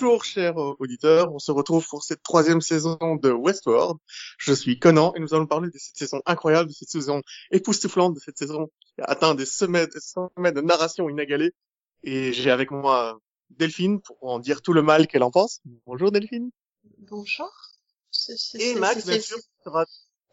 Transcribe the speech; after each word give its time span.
Bonjour 0.00 0.24
chers 0.24 0.58
euh, 0.58 0.74
auditeurs, 0.78 1.30
on 1.34 1.38
se 1.38 1.52
retrouve 1.52 1.86
pour 1.86 2.02
cette 2.02 2.22
troisième 2.22 2.62
saison 2.62 2.96
de 3.22 3.30
Westworld. 3.30 3.98
Je 4.38 4.54
suis 4.54 4.78
Conan 4.78 5.12
et 5.14 5.20
nous 5.20 5.34
allons 5.34 5.46
parler 5.46 5.68
de 5.68 5.76
cette 5.76 5.94
saison 5.94 6.22
incroyable, 6.24 6.70
de 6.70 6.74
cette 6.74 6.88
saison 6.88 7.20
époustouflante, 7.50 8.14
de 8.14 8.18
cette 8.18 8.38
saison 8.38 8.70
qui 8.80 9.02
a 9.02 9.04
atteint 9.04 9.34
des 9.34 9.44
sommets, 9.44 9.86
des 9.88 10.00
sommets 10.00 10.52
de 10.52 10.62
narration 10.62 11.10
inégalés. 11.10 11.52
Et 12.02 12.32
j'ai 12.32 12.50
avec 12.50 12.70
moi 12.70 13.20
Delphine 13.50 14.00
pour 14.00 14.16
en 14.22 14.38
dire 14.38 14.62
tout 14.62 14.72
le 14.72 14.80
mal 14.80 15.06
qu'elle 15.06 15.22
en 15.22 15.30
pense. 15.30 15.60
Bonjour 15.84 16.10
Delphine. 16.10 16.50
Bonjour. 17.00 17.52
Et 18.54 18.76
Max, 18.76 19.06
bien 19.06 19.20
sûr, 19.20 19.36
sera 19.62 19.84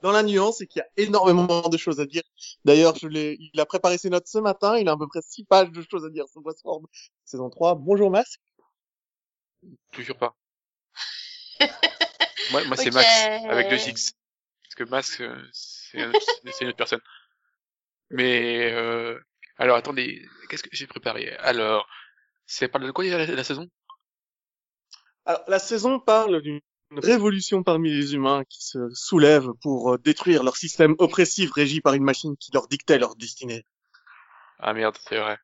dans 0.02 0.14
la 0.14 0.24
nuance 0.24 0.62
et 0.62 0.68
qu'il 0.68 0.80
y 0.80 0.84
a 0.84 0.88
énormément 0.96 1.68
de 1.68 1.76
choses 1.76 2.00
à 2.00 2.06
dire. 2.06 2.24
D'ailleurs, 2.64 2.96
je 2.96 3.10
l'ai, 3.10 3.36
il 3.54 3.60
a 3.60 3.66
préparé 3.66 3.98
ses 3.98 4.10
notes 4.10 4.28
ce 4.28 4.38
matin, 4.38 4.78
il 4.78 4.88
a 4.88 4.94
à 4.94 4.98
peu 4.98 5.08
près 5.08 5.22
six 5.28 5.44
pages 5.44 5.72
de 5.72 5.84
choses 5.92 6.06
à 6.06 6.10
dire 6.10 6.26
sur 6.30 6.42
Westworld 6.46 6.86
saison 7.26 7.50
3. 7.50 7.76
Bonjour 7.76 8.10
Max. 8.10 8.38
Toujours 9.92 10.18
pas. 10.18 10.36
moi, 12.52 12.64
moi 12.66 12.76
c'est 12.78 12.92
Max 12.92 13.08
avec 13.50 13.70
deux 13.70 13.88
X. 13.88 14.14
Parce 14.64 14.76
que 14.76 14.84
Max, 14.84 15.22
euh, 15.22 15.50
c'est 15.52 16.62
une 16.62 16.68
autre 16.68 16.78
personne. 16.78 17.02
Mais 18.10 18.72
euh, 18.72 19.20
alors 19.58 19.78
attendez, 19.78 20.26
qu'est-ce 20.50 20.64
que 20.64 20.70
j'ai 20.72 20.88
préparé? 20.88 21.36
Alors, 21.38 21.88
c'est 22.46 22.68
parle 22.68 22.86
de 22.86 22.92
quoi 22.92 23.04
la, 23.06 23.26
la 23.26 23.44
saison? 23.44 23.68
Alors 25.26 25.44
la 25.48 25.60
saison 25.60 26.00
parle 26.00 26.42
d'une 26.42 26.62
révolution 26.92 27.64
parmi 27.64 27.92
les 27.92 28.14
humains 28.14 28.44
qui 28.50 28.66
se 28.66 28.90
soulèvent 28.94 29.52
pour 29.62 29.94
euh, 29.94 29.98
détruire 29.98 30.44
leur 30.44 30.56
système 30.56 30.96
oppressif 31.00 31.52
régi 31.52 31.82
par 31.82 31.94
une 31.96 32.04
machine 32.04 32.38
qui 32.38 32.52
leur 32.54 32.68
dictait 32.68 32.98
leur 32.98 33.16
destinée. 33.16 33.66
Ah 34.60 34.74
merde, 34.74 34.98
c'est 35.08 35.18
vrai. 35.18 35.38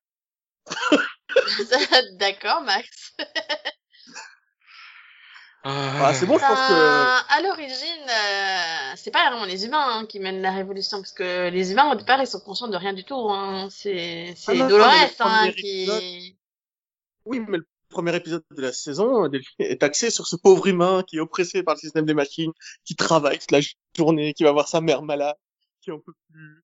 D'accord, 2.14 2.62
Max. 2.62 3.16
Ah, 5.66 6.14
c'est 6.14 6.26
bon, 6.26 6.38
je 6.38 6.42
pense 6.42 6.60
que. 6.60 7.38
À 7.38 7.42
l'origine, 7.42 8.10
euh, 8.10 8.94
c'est 8.96 9.12
pas 9.12 9.30
vraiment 9.30 9.46
les 9.46 9.66
humains 9.66 10.00
hein, 10.00 10.06
qui 10.06 10.20
mènent 10.20 10.42
la 10.42 10.52
révolution, 10.52 10.98
parce 10.98 11.14
que 11.14 11.50
les 11.50 11.72
humains 11.72 11.92
au 11.92 11.96
départ 11.96 12.22
ils 12.22 12.28
sont 12.28 12.42
conscients 12.42 12.68
de 12.68 12.76
rien 12.76 12.94
du 12.94 13.06
tout. 13.06 13.30
Hein. 13.30 13.70
C'est 13.72 14.34
c'est 14.36 14.60
Ah 14.60 14.68
Dolores 14.68 14.94
hein, 15.20 15.52
qui. 15.52 16.36
Oui, 17.26 17.40
mais 17.48 17.60
le 17.60 17.68
premier 17.88 18.14
épisode 18.16 18.44
de 18.52 18.62
la 18.62 18.74
saison 18.74 19.30
Delphine, 19.30 19.56
est 19.60 19.84
axé 19.84 20.10
sur 20.10 20.28
ce 20.28 20.36
pauvre 20.36 20.68
humain 20.68 21.04
qui 21.08 21.18
est 21.18 21.22
oppressé 21.22 21.64
par 21.64 21.76
le 21.76 21.80
système 21.80 22.06
des 22.06 22.14
machines, 22.14 22.52
qui 22.84 22.96
travaille 22.96 23.40
toute 23.40 23.52
la 23.52 23.62
journée, 23.96 24.34
qui 24.34 24.44
va 24.44 24.52
voir 24.52 24.68
sa 24.68 24.82
mère 24.82 25.02
malade, 25.02 25.38
qui 25.82 25.92
en 25.92 26.00
peut 26.00 26.14
plus, 26.30 26.64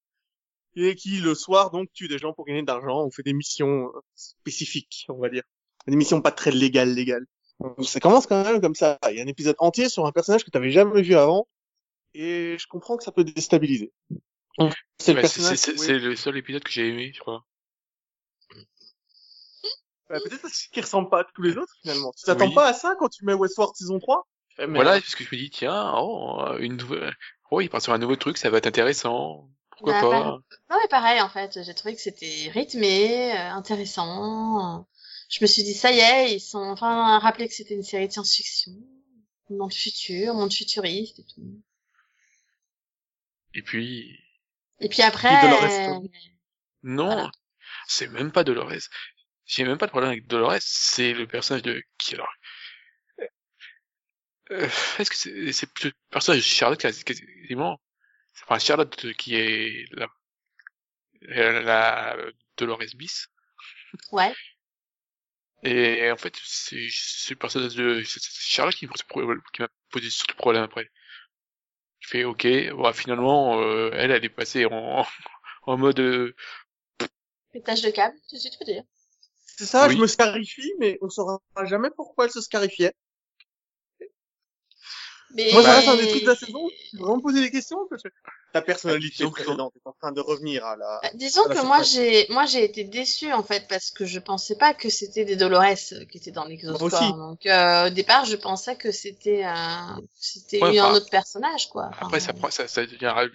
et 0.76 0.96
qui 0.96 1.20
le 1.20 1.36
soir 1.36 1.72
donc 1.72 1.90
tue 1.94 2.10
des 2.10 2.18
gens 2.18 2.34
pour 2.34 2.46
gagner 2.46 2.64
de 2.64 2.68
l'argent 2.68 3.06
ou 3.06 3.12
fait 3.12 3.24
des 3.24 3.34
missions 3.34 3.88
euh, 3.96 4.02
spécifiques, 4.16 5.06
on 5.08 5.20
va 5.20 5.30
dire, 5.30 5.44
des 5.88 5.96
missions 5.96 6.22
pas 6.22 6.32
très 6.32 6.52
légales 6.52 6.94
légales. 6.94 7.26
Ça 7.84 8.00
commence 8.00 8.26
quand 8.26 8.44
même 8.44 8.62
comme 8.62 8.76
ça. 8.76 8.98
Il 9.10 9.18
y 9.18 9.20
a 9.20 9.24
un 9.24 9.28
épisode 9.28 9.56
entier 9.60 9.90
sur 9.90 10.06
un 10.06 10.12
personnage 10.12 10.44
que 10.44 10.52
tu 10.52 10.58
avais 10.58 10.72
jamais 10.72 11.02
vu 11.02 11.16
avant, 11.16 11.48
et 12.14 12.58
je 12.58 12.68
comprends 12.68 12.98
que 12.98 13.04
ça 13.04 13.12
peut 13.12 13.24
déstabiliser. 13.24 13.92
C'est 14.98 15.14
le 15.14 16.10
oui. 16.10 16.18
seul 16.18 16.38
épisode 16.38 16.64
que 16.64 16.72
j'ai 16.72 16.88
aimé, 16.90 17.12
je 17.14 17.20
crois. 17.20 17.46
Bah, 20.10 20.18
peut-être 20.24 20.42
parce 20.42 20.64
qu'il 20.64 20.82
ressemble 20.82 21.10
pas 21.10 21.20
à 21.20 21.24
tous 21.24 21.44
les 21.44 21.56
autres 21.56 21.74
finalement. 21.82 22.12
Tu 22.18 22.26
t'attends 22.26 22.48
Oui. 22.48 22.56
pas 22.56 22.68
à 22.68 22.74
ça 22.74 22.96
quand 22.98 23.10
tu 23.10 23.26
mets 23.26 23.34
Westworld 23.34 23.76
saison 23.76 24.00
3 24.00 24.26
Eh. 24.58 24.66
Voilà, 24.66 24.94
parce 24.94 25.14
que 25.14 25.24
je 25.24 25.30
me 25.36 25.40
dis, 25.40 25.52
tiens, 25.52 25.94
oh, 25.98 26.56
une 26.60 26.78
nouvelle... 26.78 27.16
Oh, 27.52 27.62
il 27.62 27.70
part 27.70 27.82
sur 27.82 27.94
un 27.94 28.00
nouveau 28.00 28.16
truc, 28.16 28.38
ça 28.38 28.50
va 28.50 28.58
être 28.58 28.68
intéressant. 28.68 29.48
Pourquoi 29.70 29.94
Bah, 29.94 30.02
pas 30.02 30.10
bah, 30.10 30.40
Non 30.72 30.78
mais 30.82 30.88
pareil 30.90 31.22
en 31.22 31.30
fait, 31.30 31.60
j'ai 31.64 31.74
trouvé 31.76 31.96
que 31.96 32.02
c'était 32.02 32.50
rythmé, 32.52 33.34
euh, 33.34 33.52
intéressant. 33.52 34.88
Je 35.30 35.40
me 35.42 35.48
suis 35.48 35.64
dit 35.64 35.74
ça 35.74 35.94
y 35.94 36.00
est, 36.00 36.36
ils 36.36 36.42
sont 36.42 36.60
enfin 36.60 37.20
rappelé 37.20 37.48
que 37.48 37.54
c'était 37.54 37.74
une 37.74 37.84
série 37.84 38.08
de 38.08 38.12
science-fiction, 38.12 38.74
le 39.50 39.70
futur, 39.70 40.34
monde 40.34 40.52
futuriste 40.54 41.20
et 41.20 41.24
tout. 41.24 41.62
Et 43.54 43.62
puis, 43.62 44.20
Et 44.82 44.90
puis 44.90 45.02
après, 45.04 45.30
euh, 45.30 46.00
non, 46.84 47.06
Voilà. 47.06 47.32
c'est 47.88 48.08
même 48.10 48.32
pas 48.32 48.44
Dolores. 48.44 48.90
J'ai 49.46 49.64
même 49.66 49.78
pas 49.78 49.88
de 49.88 49.92
problème 49.92 50.12
avec 50.12 50.28
Dolores, 50.28 50.58
c'est 50.62 51.14
le 51.14 51.28
personnage 51.28 51.64
de 51.64 51.84
qui 51.98 52.16
alors 52.16 52.30
euh, 54.52 54.68
Est-ce 55.00 55.10
que 55.10 55.16
c'est 55.18 55.52
c'est 55.54 55.68
plutôt 55.72 55.90
le 55.90 55.94
personnage 56.12 56.40
de 56.42 56.46
Charlotte 56.46 56.80
quasiment? 56.80 57.80
Enfin, 58.44 58.60
Charlotte 58.60 59.14
qui 59.14 59.36
est 59.36 59.86
la, 59.94 60.08
la, 61.22 61.62
la 61.62 62.32
Dolores 62.58 62.96
bis? 62.96 63.30
ouais. 64.12 64.36
Et 65.64 66.12
en 66.12 66.18
fait, 66.18 66.34
c'est 66.44 66.88
c'est 66.92 67.32
le 67.34 67.40
personnage 67.40 67.76
de 67.76 68.02
c'est- 68.04 68.20
c'est 68.22 68.50
Charlotte 68.50 68.76
qui, 68.76 68.88
qui 68.88 69.62
m'a 69.62 69.68
posé 69.92 70.10
surtout 70.10 70.36
problème 70.36 70.64
après. 70.64 70.90
Je 72.00 72.08
fais 72.10 72.24
ok, 72.24 72.48
bon, 72.76 72.94
finalement, 72.94 73.62
euh, 73.62 73.92
elle, 73.94 74.12
elle 74.12 74.26
est 74.26 74.30
passée 74.30 74.66
en, 74.66 75.06
en 75.64 75.78
mode 75.78 76.00
euh, 76.00 76.36
Pétage 77.54 77.84
de 77.84 77.92
câble, 77.92 78.18
tout 78.28 78.36
de 78.38 78.40
suite, 78.40 78.56
faut 78.58 78.64
dire. 78.66 78.82
C'est 79.46 79.66
ça, 79.66 79.88
Oui. 79.88 79.96
je 79.96 80.02
me 80.02 80.08
scarifie, 80.08 80.74
mais 80.80 80.98
on 81.02 81.10
saura 81.10 81.40
jamais 81.66 81.90
pourquoi 81.96 82.26
elle 82.26 82.32
se 82.32 82.42
scarifiait. 82.42 82.94
Mais... 85.36 85.52
Moi, 85.54 85.64
ça 85.64 85.74
reste 85.74 85.88
un 85.88 85.98
des 85.98 86.08
trucs 86.08 86.24
de 86.24 86.28
la 86.30 86.36
saison. 86.36 86.68
Je 86.92 86.98
vais 86.98 87.04
vraiment 87.04 87.20
poser 87.20 87.42
des 87.42 87.52
questions 87.52 87.86
parce 87.90 88.02
que 88.04 88.10
ta 88.54 88.62
personnalité 88.62 89.10
Disons 89.18 89.32
que- 89.32 89.42
précédente 89.42 89.74
est 89.76 89.88
en 89.88 89.94
train 89.94 90.12
de 90.12 90.22
revenir 90.22 90.66
à 90.66 90.76
la. 90.76 91.00
Bah, 91.02 91.10
disons 91.14 91.44
à 91.46 91.50
la 91.50 91.56
que 91.56 91.66
moi 91.66 91.84
j'ai 91.84 92.28
moi 92.30 92.46
j'ai 92.46 92.64
été 92.64 92.84
déçue 92.84 93.32
en 93.32 93.44
fait 93.44 93.68
parce 93.68 93.92
que 93.92 94.06
je 94.06 94.20
pensais 94.20 94.56
pas 94.58 94.74
que 94.74 94.90
c'était 94.90 95.26
des 95.26 95.36
Dolores 95.36 95.64
euh, 95.94 96.06
qui 96.06 96.18
étaient 96.18 96.32
dans 96.32 96.46
l'exoscore. 96.46 96.86
aussi. 97.02 97.14
Donc 97.14 97.46
euh, 97.46 97.88
au 97.88 97.90
départ 97.90 98.26
je 98.26 98.36
pensais 98.36 98.76
que 98.76 98.92
c'était 98.92 99.44
un 99.44 100.00
c'était 100.16 100.62
Ouais, 100.62 100.80
un 100.80 100.94
autre 100.94 101.10
personnage 101.10 101.70
quoi. 101.70 101.88
Enfin, 101.92 102.06
Après, 102.08 102.20
ça, 102.20 102.34
prend- 102.34 102.50
ça, 102.52 102.68
ça 102.68 102.86
devient 102.86 103.08
ra- 103.08 103.26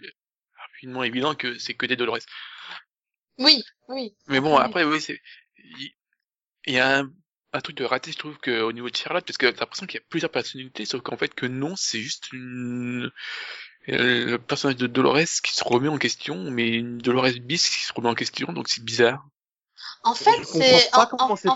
rapidement 0.58 1.02
évident 1.04 1.34
que 1.34 1.58
c'est 1.58 1.74
que 1.74 1.86
des 1.86 1.96
Dolores. 1.96 2.18
Oui, 3.38 3.62
oui. 3.88 4.14
Mais 4.28 4.40
bon, 4.40 4.56
Oui. 4.56 4.62
après, 4.62 4.84
oui, 4.84 5.00
c'est, 5.00 5.20
il 5.58 5.90
il 6.66 6.74
y 6.74 6.78
a 6.78 7.00
un, 7.00 7.10
un 7.52 7.60
truc 7.60 7.76
de 7.76 7.84
raté, 7.84 8.12
je 8.12 8.18
trouve, 8.18 8.38
que, 8.38 8.62
au 8.62 8.72
niveau 8.72 8.90
de 8.90 8.96
Charlotte, 8.96 9.24
parce 9.26 9.38
que 9.38 9.46
t'as 9.46 9.60
l'impression 9.60 9.86
qu'il 9.86 10.00
y 10.00 10.02
a 10.02 10.06
plusieurs 10.10 10.30
personnalités, 10.30 10.84
sauf 10.86 11.02
qu'en 11.02 11.16
fait, 11.16 11.34
que 11.34 11.46
non, 11.46 11.74
c'est 11.76 12.00
juste 12.00 12.32
une, 12.32 13.10
euh, 13.90 14.24
le 14.26 14.38
personnage 14.38 14.76
de 14.76 14.86
Dolores 14.86 15.18
qui 15.42 15.54
se 15.54 15.64
remet 15.64 15.88
en 15.88 15.98
question, 15.98 16.36
mais 16.50 16.68
une 16.68 16.98
Dolores 16.98 17.30
bis 17.42 17.68
qui 17.68 17.84
se 17.84 17.92
remet 17.92 18.08
en 18.08 18.14
question, 18.14 18.52
donc 18.52 18.68
c'est 18.68 18.82
bizarre. 18.84 19.24
En 20.06 20.14
fait, 20.14 20.30
c'est 20.44 20.90
pas 20.92 21.08
en, 21.18 21.34
fait 21.34 21.48
hein. 21.48 21.54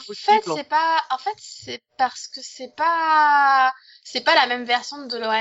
c'est 0.54 0.68
pas 0.68 1.02
en 1.10 1.18
fait 1.18 1.34
c'est 1.36 1.82
parce 1.98 2.28
que 2.28 2.40
c'est 2.42 2.74
pas 2.76 3.72
c'est 4.04 4.22
pas 4.22 4.34
la 4.34 4.46
même 4.46 4.64
version 4.64 5.02
de 5.02 5.06
Dolores. 5.08 5.34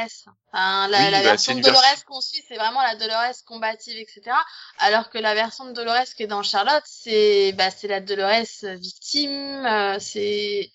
Enfin, 0.51 0.87
la, 0.89 0.97
Oui, 1.05 1.11
la 1.11 1.17
bah, 1.19 1.23
version 1.23 1.55
de 1.55 1.61
Dolores 1.61 1.81
version- 1.81 2.05
qu'on 2.07 2.19
suit, 2.19 2.43
c'est 2.47 2.55
vraiment 2.57 2.81
la 2.81 2.95
Dolores 2.95 3.33
combative, 3.45 3.97
etc. 3.97 4.35
Alors 4.79 5.09
que 5.09 5.17
la 5.19 5.35
version 5.35 5.65
de 5.65 5.71
Dolores 5.71 6.03
qui 6.17 6.23
est 6.23 6.27
dans 6.27 6.43
Charlotte, 6.43 6.83
c'est 6.85 7.53
bah 7.53 7.71
c'est 7.71 7.87
la 7.87 8.01
Dolores 8.01 8.43
victime. 8.75 9.65
euh, 9.65 9.97
c'est 9.99 10.69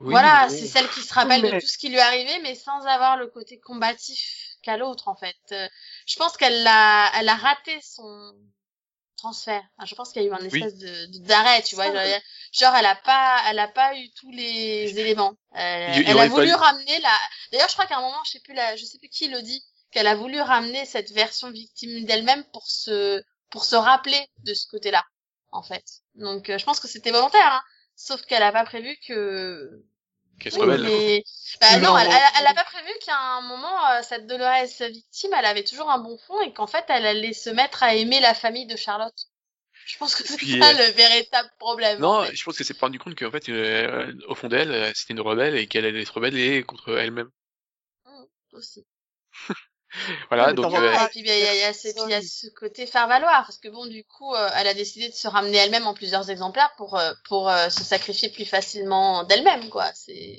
Oui, 0.00 0.10
voilà, 0.12 0.46
mais 0.48 0.56
c'est 0.56 0.66
celle 0.68 0.88
qui 0.90 1.00
se 1.00 1.12
rappelle 1.14 1.42
mais- 1.42 1.52
de 1.52 1.60
tout 1.60 1.66
ce 1.66 1.78
qui 1.78 1.88
lui 1.88 1.96
est 1.96 2.00
arrivé, 2.00 2.38
mais 2.42 2.54
sans 2.54 2.80
avoir 2.86 3.16
le 3.16 3.26
côté 3.26 3.58
combatif 3.58 4.43
qu'a 4.64 4.76
l'autre 4.76 5.08
en 5.08 5.16
fait. 5.16 5.36
Euh, 5.52 5.68
je 6.06 6.16
pense 6.16 6.36
qu'elle 6.36 6.66
a 6.66 7.10
elle 7.16 7.28
a 7.28 7.34
raté 7.36 7.78
son 7.82 8.34
transfert. 9.16 9.62
Enfin, 9.78 9.86
je 9.86 9.94
pense 9.94 10.12
qu'il 10.12 10.22
y 10.22 10.24
a 10.26 10.28
eu 10.28 10.32
un 10.32 10.38
Oui. 10.40 10.46
espèce 10.62 10.76
de 10.76 11.06
de- 11.06 11.18
d'arrêt, 11.26 11.62
tu 11.62 11.74
vois. 11.76 11.86
Genre, 11.92 12.20
genre, 12.52 12.74
elle 12.76 12.86
a 12.86 12.96
pas, 12.96 13.42
elle 13.48 13.58
a 13.58 13.68
pas 13.68 13.96
eu 13.96 14.10
tous 14.12 14.30
les 14.30 14.98
éléments. 14.98 15.34
Euh, 15.56 15.92
Il 15.96 16.02
il 16.02 16.08
elle 16.10 16.18
a 16.18 16.28
voulu 16.28 16.52
ramener 16.52 17.00
la. 17.00 17.16
D'ailleurs, 17.52 17.68
je 17.68 17.74
crois 17.74 17.86
qu'à 17.86 17.98
un 17.98 18.02
moment, 18.02 18.22
je 18.26 18.32
sais 18.32 18.40
plus 18.40 18.54
la, 18.54 18.76
je 18.76 18.84
sais 18.84 18.98
plus 18.98 19.08
qui 19.08 19.28
le 19.28 19.40
dit, 19.42 19.64
qu'elle 19.92 20.06
a 20.08 20.14
voulu 20.16 20.40
ramener 20.40 20.84
cette 20.86 21.10
version 21.12 21.50
victime 21.50 22.04
d'elle-même 22.04 22.44
pour 22.52 22.66
se, 22.66 23.22
pour 23.50 23.64
se 23.64 23.76
rappeler 23.76 24.20
de 24.44 24.52
ce 24.54 24.66
côté-là, 24.66 25.04
en 25.52 25.62
fait. 25.62 25.84
Donc, 26.16 26.50
euh, 26.50 26.58
je 26.58 26.64
pense 26.64 26.80
que 26.80 26.88
c'était 26.88 27.12
volontaire, 27.12 27.52
hein. 27.52 27.62
Sauf 27.96 28.20
qu'elle 28.26 28.42
a 28.42 28.52
pas 28.52 28.64
prévu 28.64 28.98
que. 29.06 29.84
Oui, 30.44 30.50
mais... 30.66 31.24
Bah 31.60 31.78
Non, 31.78 31.92
non, 31.92 31.98
elle, 31.98 32.08
non. 32.08 32.16
elle, 32.16 32.40
elle 32.40 32.46
a 32.46 32.54
pas 32.54 32.64
prévu 32.64 32.90
qu'à 33.04 33.16
un 33.18 33.40
moment, 33.42 33.90
euh, 33.90 34.02
cette 34.02 34.26
Dolores 34.26 34.66
victime, 34.90 35.30
elle 35.38 35.44
avait 35.44 35.64
toujours 35.64 35.90
un 35.90 35.98
bon 35.98 36.18
fond 36.18 36.40
et 36.40 36.52
qu'en 36.52 36.66
fait, 36.66 36.84
elle 36.88 37.06
allait 37.06 37.32
se 37.32 37.50
mettre 37.50 37.82
à 37.82 37.94
aimer 37.94 38.20
la 38.20 38.34
famille 38.34 38.66
de 38.66 38.76
Charlotte. 38.76 39.28
Je 39.86 39.98
pense 39.98 40.14
que 40.14 40.26
c'est 40.26 40.38
ça 40.38 40.70
euh, 40.70 40.72
le 40.72 40.92
véritable 40.92 41.50
problème. 41.58 42.02
en 42.02 42.20
Non, 42.20 42.24
fait. 42.24 42.34
je 42.34 42.44
pense 42.44 42.56
qu'elle 42.56 42.66
s'est 42.66 42.74
pas 42.74 42.86
rendu 42.86 42.98
compte 42.98 43.18
qu'en 43.18 43.30
fait, 43.30 43.48
euh, 43.48 44.12
au 44.28 44.34
fond 44.34 44.48
d'elle, 44.48 44.70
euh, 44.70 44.90
c'était 44.94 45.12
une 45.12 45.20
rebelle 45.20 45.56
et 45.56 45.66
qu'elle 45.66 45.84
allait 45.84 46.04
se 46.04 46.12
rebeller 46.12 46.62
contre 46.62 46.96
elle-même. 46.98 47.30
Mm, 48.06 48.24
aussi. 48.52 48.84
Voilà, 50.30 50.48
mais 50.48 50.54
donc, 50.54 50.74
euh, 50.74 50.92
Ah, 50.96 51.06
et 51.06 51.08
puis, 51.08 51.20
il 51.20 51.26
y 51.26 51.30
a, 51.30 51.54
il 51.54 51.58
y 51.58 52.10
y 52.10 52.14
a 52.14 52.22
ce 52.22 52.48
côté 52.48 52.86
faire 52.86 53.06
valoir, 53.08 53.44
parce 53.46 53.58
que 53.58 53.68
bon, 53.68 53.86
du 53.86 54.04
coup, 54.04 54.34
euh, 54.34 54.48
elle 54.56 54.66
a 54.66 54.74
décidé 54.74 55.08
de 55.08 55.14
se 55.14 55.28
ramener 55.28 55.58
elle-même 55.58 55.86
en 55.86 55.94
plusieurs 55.94 56.30
exemplaires 56.30 56.72
pour, 56.76 56.98
euh, 56.98 57.12
pour 57.28 57.48
euh, 57.48 57.68
se 57.70 57.84
sacrifier 57.84 58.28
plus 58.30 58.44
facilement 58.44 59.24
d'elle-même, 59.24 59.70
quoi. 59.70 59.90
C'est. 59.94 60.36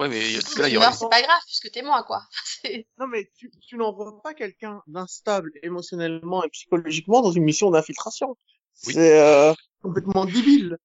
ouais, 0.00 0.08
mais 0.08 0.20
Si 0.40 0.58
là, 0.58 0.68
il 0.68 0.74
y 0.74 0.78
meurs, 0.78 0.94
c'est 0.94 1.08
pas 1.08 1.22
grave, 1.22 1.40
puisque 1.46 1.70
t'es 1.70 1.82
moi, 1.82 2.02
quoi. 2.04 2.22
Non, 2.98 3.06
mais 3.06 3.30
tu, 3.36 3.50
tu 3.60 3.76
n'envoies 3.76 4.20
pas 4.22 4.34
quelqu'un 4.34 4.82
d'instable 4.86 5.52
émotionnellement 5.62 6.42
et 6.44 6.48
psychologiquement 6.50 7.22
dans 7.22 7.32
une 7.32 7.44
mission 7.44 7.70
d'infiltration. 7.70 8.36
Oui. 8.86 8.92
C'est 8.94 9.20
euh, 9.20 9.54
complètement 9.82 10.24
débile. 10.24 10.76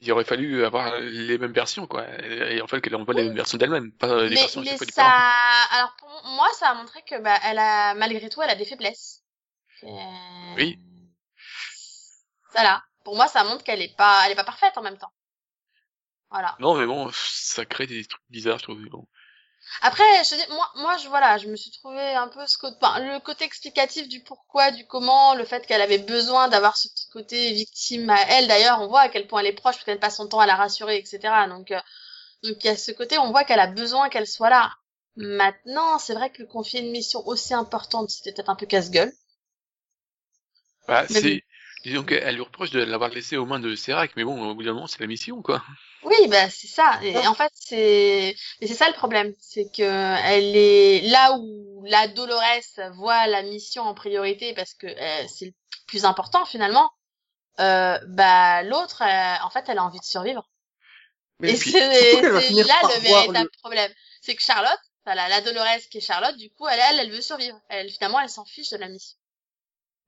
Il 0.00 0.12
aurait 0.12 0.24
fallu 0.24 0.64
avoir 0.64 0.98
les 0.98 1.38
mêmes 1.38 1.52
versions, 1.52 1.86
quoi. 1.86 2.06
Et 2.22 2.60
en 2.60 2.66
fait, 2.66 2.80
qu'elle 2.80 2.94
envoie 2.94 3.14
les 3.14 3.24
mêmes 3.24 3.34
versions 3.36 3.58
d'elle-même, 3.58 3.92
pas 3.92 4.22
des 4.22 4.30
mais, 4.30 4.40
versions 4.40 4.62
mais 4.62 4.76
ça, 4.76 5.10
alors 5.72 5.94
pour 5.98 6.08
moi, 6.36 6.48
ça 6.54 6.70
a 6.70 6.74
montré 6.74 7.02
que 7.02 7.20
bah, 7.20 7.38
elle 7.44 7.58
a 7.58 7.94
malgré 7.94 8.28
tout, 8.28 8.40
elle 8.42 8.50
a 8.50 8.54
des 8.54 8.64
faiblesses. 8.64 9.24
Euh, 9.84 9.88
Oui. 10.56 10.78
Voilà. 12.52 12.82
Pour 13.04 13.16
moi, 13.16 13.26
ça 13.26 13.44
montre 13.44 13.64
qu'elle 13.64 13.82
est 13.82 13.96
pas, 13.96 14.22
elle 14.24 14.32
est 14.32 14.36
pas 14.36 14.44
parfaite 14.44 14.76
en 14.76 14.82
même 14.82 14.98
temps. 14.98 15.12
Voilà. 16.30 16.56
Non, 16.60 16.74
mais 16.76 16.86
bon, 16.86 17.10
ça 17.12 17.64
crée 17.64 17.86
des 17.86 18.04
trucs 18.04 18.22
bizarres, 18.28 18.58
je 18.58 18.64
trouve. 18.64 18.84
Bon. 18.90 19.06
Après, 19.82 20.04
je 20.24 20.34
dis, 20.34 20.52
moi, 20.52 20.70
moi, 20.76 20.96
je 20.96 21.08
voilà, 21.08 21.38
je 21.38 21.48
me 21.48 21.56
suis 21.56 21.70
trouvé 21.70 22.00
un 22.00 22.28
peu 22.28 22.40
ce 22.46 22.58
côté, 22.58 22.76
enfin, 22.80 23.00
le 23.00 23.20
côté 23.20 23.44
explicatif 23.44 24.08
du 24.08 24.20
pourquoi, 24.20 24.70
du 24.70 24.86
comment, 24.86 25.34
le 25.34 25.44
fait 25.44 25.66
qu'elle 25.66 25.82
avait 25.82 25.98
besoin 25.98 26.48
d'avoir 26.48 26.76
ce 26.76 26.88
petit 26.88 27.08
côté 27.10 27.52
victime 27.52 28.10
à 28.10 28.20
elle. 28.30 28.48
D'ailleurs, 28.48 28.80
on 28.80 28.88
voit 28.88 29.02
à 29.02 29.08
quel 29.08 29.26
point 29.26 29.40
elle 29.40 29.46
est 29.46 29.52
proche, 29.52 29.76
parce 29.76 29.84
qu'elle 29.84 30.00
passe 30.00 30.16
son 30.16 30.28
temps 30.28 30.40
à 30.40 30.46
la 30.46 30.56
rassurer, 30.56 30.96
etc. 30.96 31.20
Donc, 31.48 31.70
euh, 31.70 31.80
donc 32.42 32.56
il 32.64 32.66
y 32.66 32.70
a 32.70 32.76
ce 32.76 32.92
côté, 32.92 33.18
on 33.18 33.30
voit 33.30 33.44
qu'elle 33.44 33.60
a 33.60 33.66
besoin 33.66 34.08
qu'elle 34.08 34.26
soit 34.26 34.50
là. 34.50 34.72
Maintenant, 35.16 35.98
c'est 35.98 36.14
vrai 36.14 36.30
que 36.30 36.42
confier 36.44 36.80
une 36.80 36.92
mission 36.92 37.26
aussi 37.26 37.54
importante, 37.54 38.10
c'était 38.10 38.32
peut-être 38.32 38.50
un 38.50 38.56
peu 38.56 38.66
casse-gueule. 38.66 39.12
Bah, 40.86 41.06
c'est, 41.08 41.44
disons 41.88 42.04
qu'elle 42.04 42.34
lui 42.34 42.42
reproche 42.42 42.70
de 42.70 42.80
l'avoir 42.80 43.10
laissé 43.10 43.36
aux 43.36 43.46
mains 43.46 43.60
de 43.60 43.74
Serac, 43.74 44.12
mais 44.16 44.24
bon, 44.24 44.50
au 44.50 44.54
bout 44.54 44.62
d'un 44.62 44.72
moment, 44.74 44.86
c'est 44.86 45.00
la 45.00 45.06
mission, 45.06 45.42
quoi. 45.42 45.62
Oui, 46.02 46.14
bah 46.28 46.48
c'est 46.48 46.68
ça. 46.68 47.00
Et 47.02 47.26
en 47.26 47.34
fait, 47.34 47.50
c'est 47.54 48.36
c'est 48.62 48.74
ça 48.74 48.86
le 48.88 48.94
problème, 48.94 49.32
c'est 49.40 49.68
que 49.70 49.82
elle 49.82 50.56
est 50.56 51.00
là 51.08 51.36
où 51.38 51.84
la 51.86 52.06
Dolores 52.08 52.42
voit 52.92 53.26
la 53.26 53.42
mission 53.42 53.82
en 53.82 53.94
priorité 53.94 54.54
parce 54.54 54.74
que 54.74 54.86
euh, 54.86 55.26
c'est 55.28 55.46
le 55.46 55.52
plus 55.88 56.04
important 56.04 56.44
finalement. 56.44 56.90
Euh, 57.60 57.98
bah 58.08 58.62
l'autre, 58.62 59.02
euh, 59.02 59.44
en 59.44 59.50
fait, 59.50 59.64
elle 59.68 59.78
a 59.78 59.84
envie 59.84 59.98
de 59.98 60.04
survivre. 60.04 60.48
Mais 61.40 61.50
et 61.50 61.56
c'est 61.56 61.72
là 62.62 62.76
le 62.94 63.00
véritable 63.00 63.50
le- 63.52 63.58
problème, 63.60 63.92
c'est 64.20 64.36
que 64.36 64.42
Charlotte, 64.42 64.80
voilà, 65.04 65.28
la 65.28 65.40
Dolores 65.40 65.80
qui 65.90 65.98
est 65.98 66.00
Charlotte, 66.00 66.36
du 66.36 66.50
coup, 66.50 66.68
elle, 66.68 66.80
elle, 66.90 67.00
elle 67.00 67.10
veut 67.10 67.20
survivre. 67.20 67.60
Elle 67.68 67.90
finalement, 67.90 68.20
elle 68.20 68.30
s'en 68.30 68.44
fiche 68.44 68.70
de 68.70 68.76
la 68.76 68.88
mission. 68.88 69.17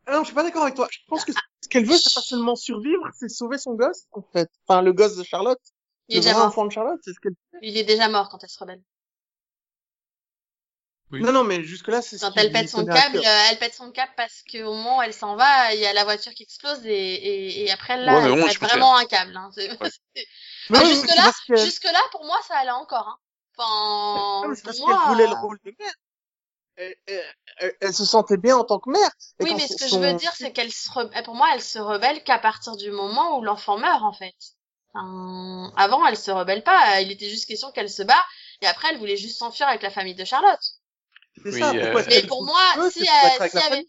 Ah 0.07 0.13
non, 0.13 0.21
je 0.21 0.27
suis 0.27 0.35
pas 0.35 0.43
d'accord 0.43 0.63
avec 0.63 0.75
toi. 0.75 0.89
Je 0.91 0.99
pense 1.09 1.25
que 1.25 1.33
ce 1.33 1.69
qu'elle 1.69 1.85
veut, 1.87 1.97
c'est 1.97 2.13
pas 2.15 2.21
seulement 2.23 2.57
survivre, 2.57 3.03
c'est 3.19 3.29
sauver 3.29 3.59
son 3.59 3.75
gosse, 3.75 4.05
en 4.13 4.23
fait. 4.33 4.51
Enfin, 4.67 4.83
le 4.83 4.93
gosse 4.93 5.17
de 5.17 5.23
Charlotte. 5.25 5.61
Il 6.09 6.17
est 6.17 6.19
le 6.19 6.23
déjà 6.23 6.33
vrai 6.35 6.41
mort. 6.41 6.49
enfant 6.49 6.65
de 6.67 6.73
Charlotte, 6.73 7.01
c'est 7.05 7.13
ce 7.13 7.21
qu'elle 7.21 7.35
Il 7.63 7.77
est 7.77 7.85
déjà 7.85 8.09
mort 8.09 8.29
quand 8.31 8.43
elle 8.43 8.49
se 8.51 8.59
rebelle. 8.59 8.83
Oui. 11.13 11.23
Non, 11.23 11.33
non, 11.33 11.43
mais 11.43 11.65
jusque-là, 11.65 12.03
c'est 12.03 12.19
ce 12.19 12.25
Quand 12.25 12.31
qui 12.33 12.39
elle 12.39 12.47
lui 12.47 12.53
pète 12.53 12.69
son 12.69 12.85
tenait 12.85 12.97
à 12.97 13.03
câble, 13.03 13.21
cœur. 13.21 13.25
euh, 13.33 13.47
elle 13.51 13.59
pète 13.59 13.75
son 13.75 13.91
câble 13.91 14.13
parce 14.17 14.43
qu'au 14.51 14.73
moment 14.73 14.99
où 14.99 15.03
elle 15.03 15.13
s'en 15.13 15.35
va, 15.35 15.75
il 15.75 15.81
y 15.81 15.87
a 15.87 15.93
la 15.93 16.05
voiture 16.05 16.33
qui 16.35 16.45
explose 16.45 16.87
et, 16.87 16.91
et, 16.93 17.65
et 17.65 17.71
après 17.73 17.97
là, 17.97 18.15
Ouais, 18.15 18.23
mais 18.37 18.41
elle 18.43 18.47
pète 18.47 18.59
pense 18.61 18.69
vraiment 18.71 18.97
un 18.97 19.05
câble. 19.07 19.37
Hein. 19.37 19.51
C'est- 19.53 19.71
Ouais. 19.71 19.91
c'est- 20.15 20.27
Mais 20.71 20.79
Enfin, 20.79 20.87
oui, 20.87 20.95
jusque 20.95 21.09
mais 21.09 21.17
là, 21.17 21.23
c'est 21.23 21.23
parce 21.25 21.45
qu'elle- 21.47 21.59
jusque 21.65 21.85
là, 21.85 22.01
pour 22.13 22.25
moi, 22.25 22.37
ça 22.47 22.59
allait 22.59 22.71
encore. 22.71 23.09
Hein. 23.09 23.19
Enfin, 23.59 24.43
Non, 24.45 24.49
mais 24.51 24.55
c'est 24.55 24.63
pour 24.63 24.67
parce 24.71 24.79
moi, 24.79 24.99
qu'elle 24.99 25.09
voulait 25.15 25.27
le 25.27 25.35
rôle 25.41 25.59
de 25.65 25.75
mère. 25.81 25.93
Elle, 26.81 26.97
elle- 27.59 27.77
elle- 27.81 27.95
se 27.95 28.05
sentait 28.07 28.39
bien 28.39 28.57
en 28.57 28.65
tant 28.65 28.79
que 28.79 28.91
mère. 28.91 29.11
Et 29.39 29.45
Oui, 29.45 29.55
mais 29.55 29.67
ce 29.69 29.77
que 29.77 29.89
je 29.89 29.99
veux 29.99 30.15
dire, 30.15 30.33
c'est 30.35 30.51
qu'elle 30.53 30.73
se, 30.73 30.89
re- 30.89 31.23
pour 31.25 31.35
moi, 31.35 31.49
elle 31.55 31.63
se 31.63 31.79
rebelle 31.79 32.25
qu'à 32.25 32.39
partir 32.39 32.77
du 32.77 32.91
moment 32.91 33.39
où 33.39 33.43
l'enfant 33.43 33.77
meurt, 33.77 34.03
en 34.03 34.13
fait. 34.13 34.35
Enfin, 34.95 35.73
avant, 35.77 36.07
elle 36.07 36.17
se 36.17 36.31
rebelle 36.31 36.63
pas. 36.65 37.01
Il 37.03 37.11
était 37.13 37.29
juste 37.29 37.47
question 37.47 37.71
qu'elle 37.71 37.91
se 37.91 38.03
bat. 38.03 38.23
Et 38.63 38.67
après, 38.67 38.89
elle 38.91 38.99
voulait 38.99 39.17
juste 39.17 39.39
s'enfuir 39.39 39.69
avec 39.69 39.83
la 39.83 39.91
famille 39.91 40.15
de 40.15 40.25
Charlotte. 40.25 40.59
C'est 41.43 41.53
Oui, 41.53 41.61
ça, 41.61 41.71
euh, 41.71 42.03
Mais 42.09 42.23
pour 42.23 42.45
moi, 42.45 42.61
si, 42.91 43.01
euh, 43.03 43.59
avait- 43.67 43.87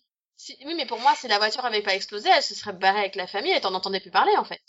oui, 0.65 0.73
mais 0.75 0.85
pour 0.85 0.99
moi, 0.99 1.13
si 1.15 1.27
la 1.27 1.37
voiture 1.37 1.65
avait 1.65 1.81
pas 1.81 1.95
explosé, 1.95 2.29
elle 2.29 2.43
se 2.43 2.55
serait 2.55 2.73
barrée 2.73 2.99
avec 2.99 3.15
la 3.15 3.27
famille 3.27 3.53
et 3.53 3.61
t'en 3.61 3.73
entendais 3.73 3.99
plus 3.99 4.11
parler, 4.11 4.35
en 4.37 4.43
fait. 4.43 4.61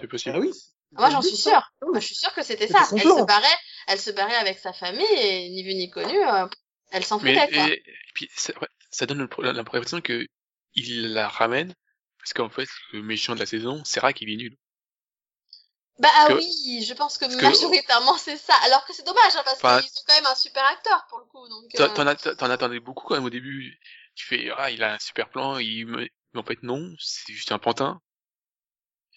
C'est 0.00 0.08
possible. 0.08 0.34
Ah 0.36 0.40
oui. 0.40 0.50
Moi, 0.92 1.10
j'en 1.10 1.22
suis 1.22 1.36
sûre. 1.36 1.70
Moi, 1.82 2.00
je 2.00 2.06
suis 2.06 2.14
sûre 2.14 2.32
que 2.34 2.42
c'était 2.42 2.68
ça. 2.68 2.80
Elle 2.96 3.02
se 3.20 3.24
barrait, 3.26 3.56
elle 3.88 4.00
se 4.00 4.10
barrait 4.10 4.36
avec 4.36 4.58
sa 4.58 4.72
famille 4.72 5.06
et 5.12 5.48
ni 5.50 5.62
vu 5.64 5.74
ni 5.74 5.90
connu, 5.90 6.16
euh, 6.28 6.46
elle 6.94 7.04
s'en 7.04 7.20
Mais, 7.20 7.34
foutait, 7.34 7.52
quoi. 7.52 7.68
et, 7.68 7.72
et 7.74 8.12
puis, 8.14 8.30
ça, 8.34 8.52
ouais, 8.60 8.68
ça 8.90 9.04
donne 9.06 9.28
l'impression 9.38 10.00
que 10.00 10.26
il 10.74 11.12
la 11.12 11.28
ramène, 11.28 11.74
parce 12.18 12.32
qu'en 12.32 12.48
fait, 12.48 12.68
le 12.92 13.02
méchant 13.02 13.34
de 13.34 13.40
la 13.40 13.46
saison, 13.46 13.84
Serac, 13.84 14.20
il 14.22 14.30
est 14.32 14.36
nul. 14.36 14.56
Bah 15.98 16.08
ah 16.16 16.26
que- 16.28 16.32
oui, 16.34 16.84
je 16.88 16.92
pense 16.94 17.18
que 17.18 17.24
parce 17.26 17.36
que- 17.36 17.42
majoritairement 17.42 18.16
c'est 18.18 18.36
ça. 18.36 18.54
Alors 18.64 18.84
que 18.84 18.92
c'est 18.92 19.06
dommage, 19.06 19.32
hein, 19.36 19.42
parce 19.44 19.58
Enfin, 19.58 19.80
qu'ils 19.80 19.90
sont 19.90 20.02
quand 20.08 20.14
même 20.16 20.26
un 20.26 20.34
super 20.34 20.64
acteur 20.64 21.06
pour 21.08 21.20
le 21.20 21.24
coup. 21.26 21.48
Donc, 21.48 21.70
T'en 21.72 21.84
euh, 21.84 21.88
t'en 21.94 22.06
att- 22.06 22.36
t'en 22.36 22.50
attendais 22.50 22.80
beaucoup 22.80 23.06
quand 23.06 23.14
même 23.14 23.24
au 23.24 23.30
début. 23.30 23.78
Tu 24.16 24.26
fais, 24.26 24.50
ah, 24.56 24.70
il 24.72 24.82
a 24.82 24.94
un 24.94 24.98
super 24.98 25.28
plan, 25.30 25.58
il 25.58 25.86
me... 25.86 25.98
mais 26.32 26.40
en 26.40 26.42
fait, 26.42 26.60
non, 26.64 26.92
c'est 26.98 27.32
juste 27.32 27.52
un 27.52 27.60
pantin. 27.60 28.00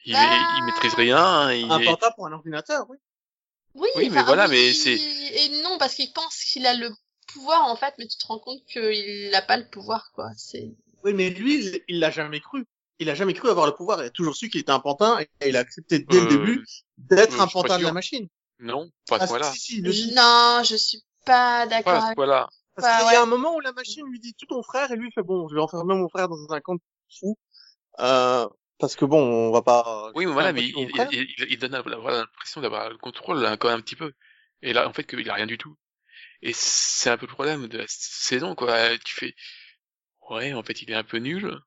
Il, 0.05 0.13
Bah, 0.13 0.19
est- 0.21 0.57
il 0.59 0.63
maîtrise 0.65 0.93
rien, 0.93 1.51
il 1.51 1.71
Un 1.71 1.79
est- 1.79 1.85
pantin 1.85 2.11
pour 2.11 2.27
un 2.27 2.31
ordinateur, 2.33 2.87
oui. 2.89 2.97
oui, 3.73 3.89
oui, 3.95 4.09
mais 4.11 4.21
voilà, 4.21 4.47
mais 4.47 4.73
c'est- 4.73 4.99
Et 4.99 5.61
non, 5.63 5.79
parce 5.79 5.95
qu'il 5.95 6.13
pense 6.13 6.43
qu'il 6.43 6.65
a 6.67 6.75
le 6.75 6.91
pouvoir 7.37 7.65
en 7.65 7.75
fait, 7.75 7.93
mais 7.99 8.07
tu 8.07 8.17
te 8.17 8.25
rends 8.27 8.39
compte 8.39 8.63
qu'il 8.65 9.29
n'a 9.31 9.41
pas 9.41 9.57
le 9.57 9.67
pouvoir, 9.69 10.11
quoi. 10.13 10.29
C'est. 10.37 10.71
Oui, 11.03 11.13
mais 11.13 11.29
lui, 11.29 11.81
il- 11.87 11.99
l'a 11.99 12.09
jamais 12.11 12.39
cru. 12.39 12.65
Il 12.99 13.09
a 13.09 13.15
jamais 13.15 13.33
cru 13.33 13.49
avoir 13.49 13.67
le 13.67 13.73
pouvoir. 13.75 14.01
Il 14.01 14.07
a 14.07 14.09
toujours 14.09 14.35
su 14.35 14.49
qu'il 14.49 14.59
était 14.61 14.71
un 14.71 14.79
pantin 14.79 15.19
et 15.19 15.49
il 15.49 15.55
a 15.55 15.59
accepté 15.59 15.99
dès 15.99 16.19
le 16.19 16.25
Euh, 16.25 16.29
début 16.29 16.65
d'être 16.97 17.39
euh, 17.39 17.43
un 17.43 17.47
pantin 17.47 17.77
de 17.77 17.83
la 17.83 17.91
machine. 17.93 18.27
Non, 18.59 18.89
pas 19.07 19.17
Ah, 19.21 19.27
point-là. 19.27 19.51
si. 19.53 19.81
Non, 20.15 20.61
je 20.63 20.75
suis 20.75 21.03
pas 21.25 21.67
d'accord. 21.67 21.93
Pas 21.93 21.97
à 21.97 22.01
ce 22.01 22.05
avec- 22.07 22.15
point-là. 22.15 22.49
Parce 22.75 22.87
Bah, 22.87 23.03
qu'il 23.03 23.13
y 23.13 23.15
a 23.15 23.21
un 23.23 23.27
moment 23.27 23.55
où 23.55 23.59
la 23.59 23.71
machine 23.73 24.05
lui 24.07 24.19
dit 24.19 24.33
tout 24.33 24.45
ton 24.47 24.61
frère 24.63 24.91
et 24.91 24.95
lui 24.95 25.11
fait 25.11 25.23
bon, 25.23 25.47
je 25.49 25.55
vais 25.55 25.61
enfermer 25.61 25.95
mon 25.95 26.09
frère 26.09 26.27
dans 26.27 26.37
un 26.51 26.59
camp 26.61 26.75
de 26.75 26.81
fou. 27.19 27.37
Euh, 27.99 28.47
parce 28.79 28.95
que 28.95 29.05
bon, 29.05 29.19
on 29.19 29.51
va 29.51 29.61
pas. 29.63 30.11
Oui, 30.15 30.25
mais 30.25 30.31
voilà, 30.33 30.53
mais 30.53 30.63
il, 30.63 30.87
il, 31.49 31.57
donne 31.59 31.79
voilà, 32.01 32.19
l'impression 32.19 32.61
d'avoir 32.61 32.89
le 32.89 32.97
contrôle 32.97 33.39
là, 33.41 33.57
quand 33.57 33.67
même 33.69 33.79
un 33.79 33.81
petit 33.81 33.95
peu. 33.95 34.11
Et 34.61 34.73
là, 34.73 34.87
en 34.87 34.93
fait, 34.93 35.03
qu'il 35.05 35.27
a 35.29 35.33
rien 35.33 35.45
du 35.47 35.57
tout. 35.57 35.75
Et 36.41 36.53
c'est 36.53 37.09
un 37.09 37.17
peu 37.17 37.25
le 37.25 37.31
problème 37.33 37.67
de 37.67 37.77
la 37.77 37.85
saison, 37.87 38.55
quoi. 38.55 38.97
Tu 38.99 39.13
fais, 39.15 39.35
ouais, 40.29 40.53
en 40.53 40.63
fait, 40.63 40.81
il 40.81 40.91
est 40.91 40.95
un 40.95 41.03
peu 41.03 41.17
nul. 41.17 41.57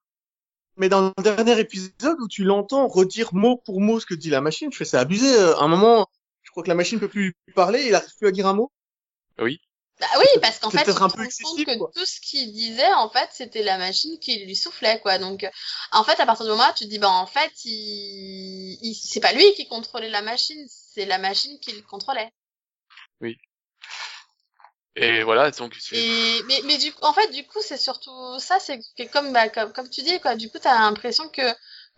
Mais 0.77 0.89
dans 0.89 1.13
le 1.17 1.23
dernier 1.23 1.59
épisode 1.59 2.17
où 2.21 2.29
tu 2.29 2.45
l'entends 2.45 2.87
redire 2.89 3.35
mot 3.35 3.57
pour 3.57 3.81
mot 3.81 4.01
ce 4.01 4.07
que 4.07 4.15
dit 4.15 4.31
la 4.31 4.41
machine, 4.41 4.73
je 4.73 4.77
fais 4.79 4.85
c'est 4.85 4.97
abusé. 4.97 5.29
euh, 5.35 5.57
À 5.57 5.65
un 5.65 5.69
moment, 5.69 6.07
je 6.43 6.51
crois 6.51 6.63
que 6.63 6.69
la 6.69 6.75
machine 6.75 6.99
peut 6.99 7.09
plus 7.09 7.35
lui 7.47 7.55
parler, 7.55 7.87
il 7.87 7.95
arrive 7.95 8.15
plus 8.17 8.29
à 8.29 8.31
dire 8.31 8.47
un 8.47 8.55
mot. 8.55 8.73
Bah 10.01 10.07
oui, 10.19 10.27
parce 10.41 10.59
qu'en 10.59 10.71
fait, 10.71 10.85
il 10.87 10.95
se 10.95 10.99
rend 10.99 11.09
compte 11.11 11.65
que 11.67 11.77
quoi. 11.77 11.91
tout 11.95 12.07
ce 12.07 12.21
qu'il 12.21 12.53
disait, 12.53 12.91
en 12.95 13.11
fait, 13.11 13.29
c'était 13.33 13.63
la 13.63 13.77
machine 13.77 14.19
qui 14.19 14.43
lui 14.47 14.57
soufflait, 14.57 14.99
quoi. 15.01 15.19
Donc, 15.19 15.45
euh, 15.45 15.51
en 15.93 16.05
fait, 16.05 16.19
à 16.21 16.25
partir 16.25 16.47
du 16.47 16.53
moment 16.53 16.65
où 16.71 16.75
tu 16.75 16.85
te 16.85 16.89
dis, 16.89 16.99
bah, 16.99 17.11
en 17.11 17.27
fait, 17.27 17.53
il, 17.67 18.79
il... 18.81 18.95
c'est 18.95 19.21
pas 19.21 19.35
lui 19.35 19.45
qui 19.57 19.69
contrôlait 19.69 20.09
la 20.09 20.23
machine, 20.23 20.67
c'est 20.69 21.05
la 21.05 21.19
machine 21.19 21.59
qui 21.61 21.73
le 21.73 21.83
contrôlait. 21.83 22.31
Et 24.97 25.23
voilà, 25.23 25.51
donc, 25.51 25.75
c'est- 25.79 25.97
Et 25.97 26.43
mais 26.47 26.61
mais 26.67 26.79
du 26.79 26.93
coup, 26.93 27.03
en 27.05 27.13
fait, 27.13 27.29
du 27.33 27.47
coup, 27.47 27.61
c'est 27.63 27.77
surtout 27.77 28.39
ça, 28.39 28.59
c'est 28.61 28.79
que 28.97 29.11
comme 29.13 29.33
bah 29.33 29.49
comme 29.49 29.73
comme 29.73 29.89
tu 29.89 30.03
dis 30.03 30.21
quoi, 30.21 30.35
du 30.37 30.51
coup, 30.51 30.59
t'as 30.59 30.79
l'impression 30.79 31.29
que 31.29 31.43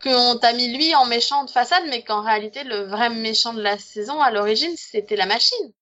qu'on 0.02 0.38
t'a 0.38 0.52
mis 0.52 0.76
lui 0.76 0.94
en 0.94 1.06
méchant 1.06 1.44
de 1.44 1.50
façade, 1.50 1.84
mais 1.88 2.02
qu'en 2.04 2.22
réalité, 2.22 2.64
le 2.64 2.82
vrai 2.84 3.08
méchant 3.10 3.52
de 3.54 3.62
la 3.62 3.78
saison 3.78 4.20
à 4.20 4.30
l'origine, 4.30 4.76
c'était 4.76 5.16
la 5.16 5.26
machine. 5.26 5.72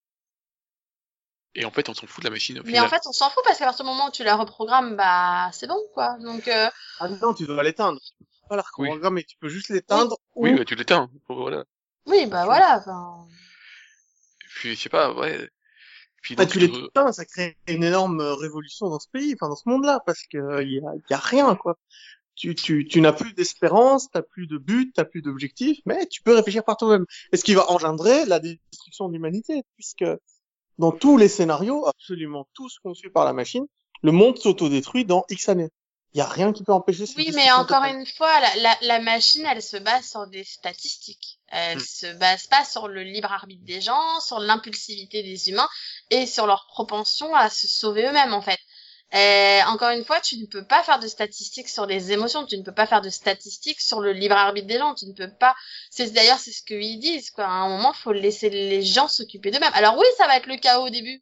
et 1.57 1.65
en 1.65 1.71
fait, 1.71 1.89
on 1.89 1.95
s'en 1.95 2.07
fout 2.07 2.23
de 2.23 2.29
la 2.29 2.33
machine 2.33 2.59
au 2.61 2.63
Mais 2.63 2.71
final. 2.71 2.85
en 2.87 2.89
fait, 2.89 3.03
on 3.07 3.13
s'en 3.13 3.29
fout 3.31 3.43
parce 3.45 3.59
qu'à 3.59 3.65
partir 3.67 3.85
du 3.85 3.91
moment 3.91 4.07
où 4.09 4.11
tu 4.13 4.23
la 4.23 4.37
reprogrammes, 4.37 4.97
bah 4.97 5.51
c'est 5.53 5.67
bon 5.67 5.81
quoi. 5.95 6.17
Donc 6.21 6.47
euh, 6.49 6.69
Ah 7.01 7.09
non, 7.09 7.35
tu 7.35 7.45
dois 7.47 7.63
l'éteindre. 7.63 8.01
Tu 8.01 8.13
peux 8.19 8.49
pas 8.49 8.57
la 8.57 8.63
reprogrammer, 8.63 9.25
tu 9.25 9.37
peux 9.37 9.49
juste 9.49 9.69
l'éteindre. 9.69 10.17
Oui, 10.37 10.53
ou- 10.53 10.57
bah, 10.59 10.65
tu 10.65 10.75
l'éteins. 10.77 11.11
Voilà. 11.29 11.65
oui, 12.07 12.27
bah 12.27 12.45
voilà. 12.45 12.79
Enfin, 12.79 13.27
Et 14.45 14.49
puis, 14.49 14.75
je 14.77 14.81
sais 14.83 14.89
pas, 14.89 15.13
ouais. 15.13 15.49
Puis, 16.21 16.37
tu 16.37 16.43
euh, 16.43 16.61
l'éteins, 16.61 17.13
ça 17.13 17.25
crée 17.25 17.57
une 17.67 17.83
énorme 17.83 18.21
euh, 18.21 18.35
révolution 18.35 18.89
dans 18.89 18.99
ce 18.99 19.09
pays, 19.09 19.35
enfin 19.35 19.49
dans 19.49 19.57
ce 19.57 19.69
monde-là, 19.69 20.01
parce 20.05 20.23
que 20.31 20.39
euh, 20.39 20.63
il 20.63 20.73
y 20.73 20.79
a, 20.79 20.93
y 21.09 21.15
a 21.15 21.19
rien 21.19 21.55
quoi. 21.57 21.79
Tu, 22.35 22.55
tu, 22.55 22.87
tu 22.87 23.01
n'as 23.01 23.13
plus 23.13 23.35
d'espérance, 23.35 24.11
t'as 24.11 24.23
plus 24.23 24.47
de 24.47 24.57
but, 24.57 24.93
t'as 24.95 25.05
plus 25.05 25.21
d'objectif, 25.21 25.79
mais 25.85 26.07
tu 26.07 26.23
peux 26.23 26.35
réfléchir 26.35 26.65
par 26.65 26.77
toi-même. 26.77 27.05
Et 27.33 27.37
ce 27.37 27.45
qui 27.45 27.55
va 27.55 27.71
engendrer 27.71 28.25
la 28.25 28.39
destruction 28.39 29.09
de 29.09 29.13
l'humanité, 29.15 29.63
puisque 29.77 30.05
dans 30.79 30.93
tous 30.93 31.19
les 31.19 31.29
scénarios, 31.29 31.87
absolument 31.87 32.49
tous 32.55 32.79
conçus 32.83 33.11
par 33.11 33.25
la 33.27 33.35
machine, 33.35 33.67
le 34.03 34.13
monde 34.13 34.39
s'autodétruit 34.39 35.05
dans 35.05 35.25
X 35.29 35.51
années. 35.51 35.69
Il 36.15 36.19
y 36.19 36.21
a 36.21 36.27
rien 36.27 36.53
qui 36.53 36.63
peut 36.63 36.73
empêcher 36.73 37.05
oui, 37.17 37.31
mais 37.35 37.51
encore 37.53 37.85
une 37.85 38.07
fois, 38.07 38.41
la, 38.41 38.57
la, 38.57 38.79
la 38.83 39.01
machine, 39.01 39.45
elle 39.47 39.63
se 39.63 39.77
base 39.77 40.09
sur 40.09 40.27
des 40.29 40.45
statistiques. 40.45 41.41
Elle 41.49 41.79
Hmm. 41.79 41.81
se 41.81 42.07
base 42.15 42.47
pas 42.47 42.65
sur 42.65 42.87
le 42.89 43.03
libre 43.03 43.33
arbitre 43.33 43.65
des 43.65 43.81
gens, 43.81 44.21
sur 44.21 44.39
l'impulsivité 44.39 45.23
des 45.23 45.49
humains 45.51 45.69
et 46.11 46.27
sur 46.27 46.47
leur 46.47 46.67
propension 46.69 47.35
à 47.35 47.51
se 47.51 47.67
sauver 47.69 48.07
eux-mêmes, 48.07 48.33
en 48.33 48.41
fait. 48.43 48.59
Et 49.13 49.61
encore 49.67 49.91
une 49.91 50.05
fois, 50.05 50.21
tu 50.21 50.37
ne 50.39 50.47
peux 50.47 50.65
pas 50.65 50.85
faire 50.85 51.01
de 51.01 51.09
statistiques 51.09 51.69
sur 51.69 51.87
les 51.87 52.13
émotions, 52.13 52.47
tu 52.47 52.57
ne 52.57 52.63
peux 52.63 52.75
pas 52.75 52.87
faire 52.87 53.01
de 53.03 53.11
statistiques 53.11 53.81
sur 53.81 54.01
le 54.01 54.13
libre 54.13 54.37
arbitre 54.37 54.69
des 54.69 54.79
gens, 54.79 54.95
tu 54.95 55.07
ne 55.07 55.13
peux 55.15 55.33
pas. 55.35 55.57
C'est 55.91 56.13
d'ailleurs 56.13 56.39
c'est 56.39 56.53
ce 56.53 56.63
qu'ils 56.63 57.01
disent 57.01 57.31
quoi. 57.33 57.45
À 57.47 57.49
un 57.51 57.69
moment, 57.69 57.93
faut 57.93 58.13
laisser 58.13 58.51
les 58.51 58.83
gens 58.83 59.09
s'occuper 59.09 59.51
d'eux-mêmes. 59.51 59.73
Alors 59.75 59.99
oui, 59.99 60.07
ça 60.17 60.29
va 60.29 60.37
être 60.37 60.47
le 60.47 60.57
chaos 60.59 60.87
au 60.87 60.91
début. 60.91 61.21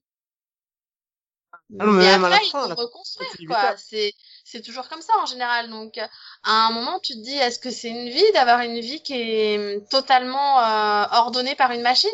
Non, 1.71 1.93
mais 1.93 1.99
et 2.01 2.09
même 2.11 2.25
à 2.25 2.29
la 2.31 2.39
après, 2.39 2.47
il 2.47 2.53
fin, 2.53 2.67
faut 2.67 2.69
la- 2.69 2.77
reconstruire, 2.77 3.31
c'est 3.37 3.45
quoi. 3.47 3.77
C'est, 3.77 4.13
c'est 4.45 4.63
toujours 4.63 4.89
comme 4.89 5.03
ça, 5.03 5.13
en 5.23 5.27
général. 5.27 5.69
Donc, 5.71 5.99
euh, 5.99 6.07
à 6.45 6.67
un 6.67 6.71
moment, 6.73 6.99
tu 7.01 7.15
te 7.15 7.21
dis, 7.21 7.35
est-ce 7.35 7.59
que 7.59 7.71
c'est 7.71 7.89
une 7.91 8.09
vie 8.09 8.33
d'avoir 8.35 8.61
une 8.61 8.81
vie 8.81 9.03
qui 9.03 9.15
est 9.15 9.77
hum, 9.79 9.87
totalement 9.89 10.61
euh, 10.61 11.05
ordonnée 11.13 11.55
par 11.57 11.71
une 11.73 11.83
machine? 11.83 12.11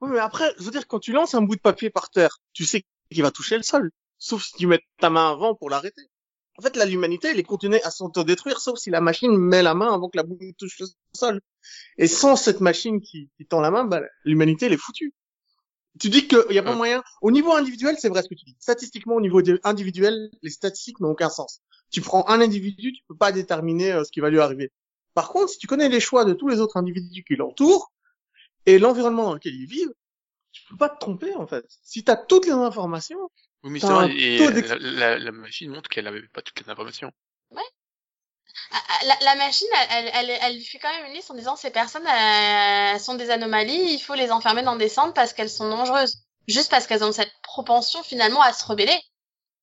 Oui, 0.00 0.10
mais 0.12 0.18
après, 0.18 0.52
je 0.58 0.64
veux 0.64 0.70
dire, 0.70 0.86
quand 0.86 0.98
tu 1.00 1.12
lances 1.12 1.34
un 1.34 1.42
bout 1.42 1.56
de 1.56 1.60
papier 1.60 1.90
par 1.90 2.10
terre, 2.10 2.38
tu 2.52 2.64
sais 2.64 2.84
qu'il 3.10 3.22
va 3.22 3.30
toucher 3.30 3.56
le 3.56 3.62
sol. 3.62 3.90
Sauf 4.18 4.42
si 4.44 4.52
tu 4.56 4.66
mets 4.66 4.80
ta 4.98 5.10
main 5.10 5.30
avant 5.30 5.54
pour 5.54 5.70
l'arrêter. 5.70 6.02
En 6.58 6.62
fait, 6.62 6.76
là, 6.76 6.84
l'humanité, 6.84 7.28
elle 7.28 7.38
est 7.40 7.42
condamnée 7.44 7.82
à 7.82 7.90
s'autodétruire, 7.90 8.60
sauf 8.60 8.78
si 8.78 8.90
la 8.90 9.00
machine 9.00 9.36
met 9.36 9.62
la 9.62 9.74
main 9.74 9.92
avant 9.92 10.08
que 10.08 10.16
la 10.16 10.22
boule 10.22 10.38
touche 10.58 10.78
le 10.80 10.86
sol. 11.14 11.40
Et 11.98 12.08
sans 12.08 12.36
cette 12.36 12.60
machine 12.60 13.00
qui, 13.02 13.30
qui 13.38 13.46
tend 13.46 13.60
la 13.60 13.70
main, 13.70 13.84
bah, 13.84 14.02
l'humanité, 14.24 14.66
elle 14.66 14.74
est 14.74 14.76
foutue. 14.78 15.14
Tu 16.00 16.10
dis 16.10 16.26
qu'il 16.26 16.42
n'y 16.50 16.58
a 16.58 16.62
pas 16.62 16.74
moyen. 16.74 17.02
Au 17.22 17.30
niveau 17.30 17.52
individuel, 17.52 17.96
c'est 17.98 18.08
vrai 18.08 18.22
ce 18.22 18.28
que 18.28 18.34
tu 18.34 18.44
dis. 18.44 18.56
Statistiquement, 18.58 19.14
au 19.14 19.20
niveau 19.20 19.40
individuel, 19.62 20.30
les 20.42 20.50
statistiques 20.50 21.00
n'ont 21.00 21.10
aucun 21.10 21.30
sens. 21.30 21.60
Tu 21.90 22.00
prends 22.00 22.28
un 22.28 22.40
individu, 22.40 22.92
tu 22.92 23.02
peux 23.08 23.16
pas 23.16 23.30
déterminer 23.30 23.92
euh, 23.92 24.04
ce 24.04 24.10
qui 24.10 24.20
va 24.20 24.30
lui 24.30 24.40
arriver. 24.40 24.72
Par 25.14 25.28
contre, 25.28 25.50
si 25.50 25.58
tu 25.58 25.68
connais 25.68 25.88
les 25.88 26.00
choix 26.00 26.24
de 26.24 26.32
tous 26.32 26.48
les 26.48 26.58
autres 26.60 26.76
individus 26.76 27.22
qui 27.22 27.36
l'entourent 27.36 27.92
et 28.66 28.78
l'environnement 28.78 29.24
dans 29.24 29.34
lequel 29.34 29.54
ils 29.54 29.66
vivent, 29.66 29.92
tu 30.52 30.62
peux 30.68 30.76
pas 30.76 30.88
te 30.88 30.98
tromper 30.98 31.34
en 31.36 31.46
fait. 31.46 31.64
Si 31.82 32.04
tu 32.04 32.10
as 32.10 32.16
toutes 32.16 32.46
les 32.46 32.52
informations, 32.52 33.30
Oui, 33.62 33.70
mais 33.70 33.80
T'as 33.80 33.86
c'est 33.86 33.92
un 33.92 34.06
vrai, 34.06 34.16
et 34.16 34.38
taux 34.38 34.50
d'ex- 34.50 34.68
la, 34.68 34.76
la, 34.78 35.18
la 35.18 35.32
machine 35.32 35.70
montre 35.70 35.88
qu'elle 35.88 36.06
avait 36.06 36.26
pas 36.28 36.42
toutes 36.42 36.60
les 36.60 36.70
informations. 36.70 37.12
La, 39.06 39.16
la 39.20 39.34
machine, 39.36 39.68
elle, 39.90 40.10
elle, 40.14 40.30
elle, 40.30 40.60
fait 40.60 40.78
quand 40.78 40.88
même 40.88 41.06
une 41.06 41.12
liste 41.12 41.30
en 41.30 41.34
disant 41.34 41.56
ces 41.56 41.70
personnes 41.70 42.06
elles 42.06 43.00
sont 43.00 43.14
des 43.14 43.30
anomalies, 43.30 43.92
il 43.92 43.98
faut 44.00 44.14
les 44.14 44.30
enfermer 44.30 44.62
dans 44.62 44.76
des 44.76 44.88
centres 44.88 45.12
parce 45.14 45.32
qu'elles 45.32 45.50
sont 45.50 45.68
dangereuses. 45.68 46.18
Juste 46.48 46.70
parce 46.70 46.86
qu'elles 46.86 47.04
ont 47.04 47.12
cette 47.12 47.32
propension 47.42 48.02
finalement 48.02 48.40
à 48.42 48.52
se 48.52 48.64
rebeller 48.64 48.98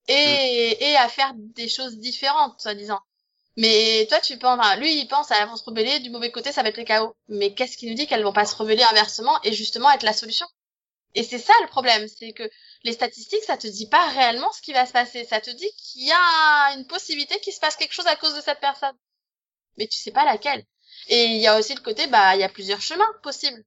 et, 0.07 0.89
et 0.91 0.97
à 0.97 1.09
faire 1.09 1.33
des 1.35 1.67
choses 1.67 1.97
différentes, 1.97 2.59
soi-disant. 2.59 2.99
Mais 3.57 4.05
toi, 4.09 4.19
tu 4.19 4.37
penses, 4.37 4.59
enfin, 4.59 4.75
lui, 4.77 4.99
il 4.99 5.07
pense 5.07 5.31
à 5.31 5.35
elles 5.39 5.47
vont 5.47 5.55
se 5.57 5.63
rebeller, 5.63 5.99
du 5.99 6.09
mauvais 6.09 6.31
côté, 6.31 6.51
ça 6.51 6.63
va 6.63 6.69
être 6.69 6.77
le 6.77 6.83
chaos. 6.83 7.15
Mais 7.27 7.53
qu'est-ce 7.53 7.77
qui 7.77 7.87
nous 7.87 7.95
dit 7.95 8.07
qu'elles 8.07 8.23
vont 8.23 8.33
pas 8.33 8.45
se 8.45 8.55
rebeller 8.55 8.83
inversement 8.83 9.37
et 9.43 9.53
justement 9.53 9.91
être 9.91 10.03
la 10.03 10.13
solution? 10.13 10.47
Et 11.15 11.23
c'est 11.23 11.39
ça 11.39 11.53
le 11.61 11.67
problème, 11.67 12.07
c'est 12.07 12.33
que 12.33 12.49
les 12.83 12.93
statistiques, 12.93 13.43
ça 13.43 13.57
te 13.57 13.67
dit 13.67 13.87
pas 13.87 14.09
réellement 14.09 14.51
ce 14.53 14.61
qui 14.61 14.73
va 14.73 14.85
se 14.85 14.93
passer. 14.93 15.25
Ça 15.25 15.41
te 15.41 15.49
dit 15.51 15.69
qu'il 15.77 16.05
y 16.05 16.11
a 16.11 16.75
une 16.77 16.87
possibilité 16.87 17.39
qu'il 17.41 17.53
se 17.53 17.59
passe 17.59 17.75
quelque 17.75 17.93
chose 17.93 18.07
à 18.07 18.15
cause 18.15 18.35
de 18.35 18.41
cette 18.41 18.59
personne. 18.61 18.95
Mais 19.77 19.87
tu 19.87 19.97
sais 19.97 20.11
pas 20.11 20.25
laquelle. 20.25 20.65
Et 21.07 21.25
il 21.25 21.41
y 21.41 21.47
a 21.47 21.57
aussi 21.59 21.75
le 21.75 21.81
côté, 21.81 22.07
bah, 22.07 22.35
il 22.35 22.41
y 22.41 22.43
a 22.43 22.49
plusieurs 22.49 22.81
chemins 22.81 23.11
possibles. 23.23 23.63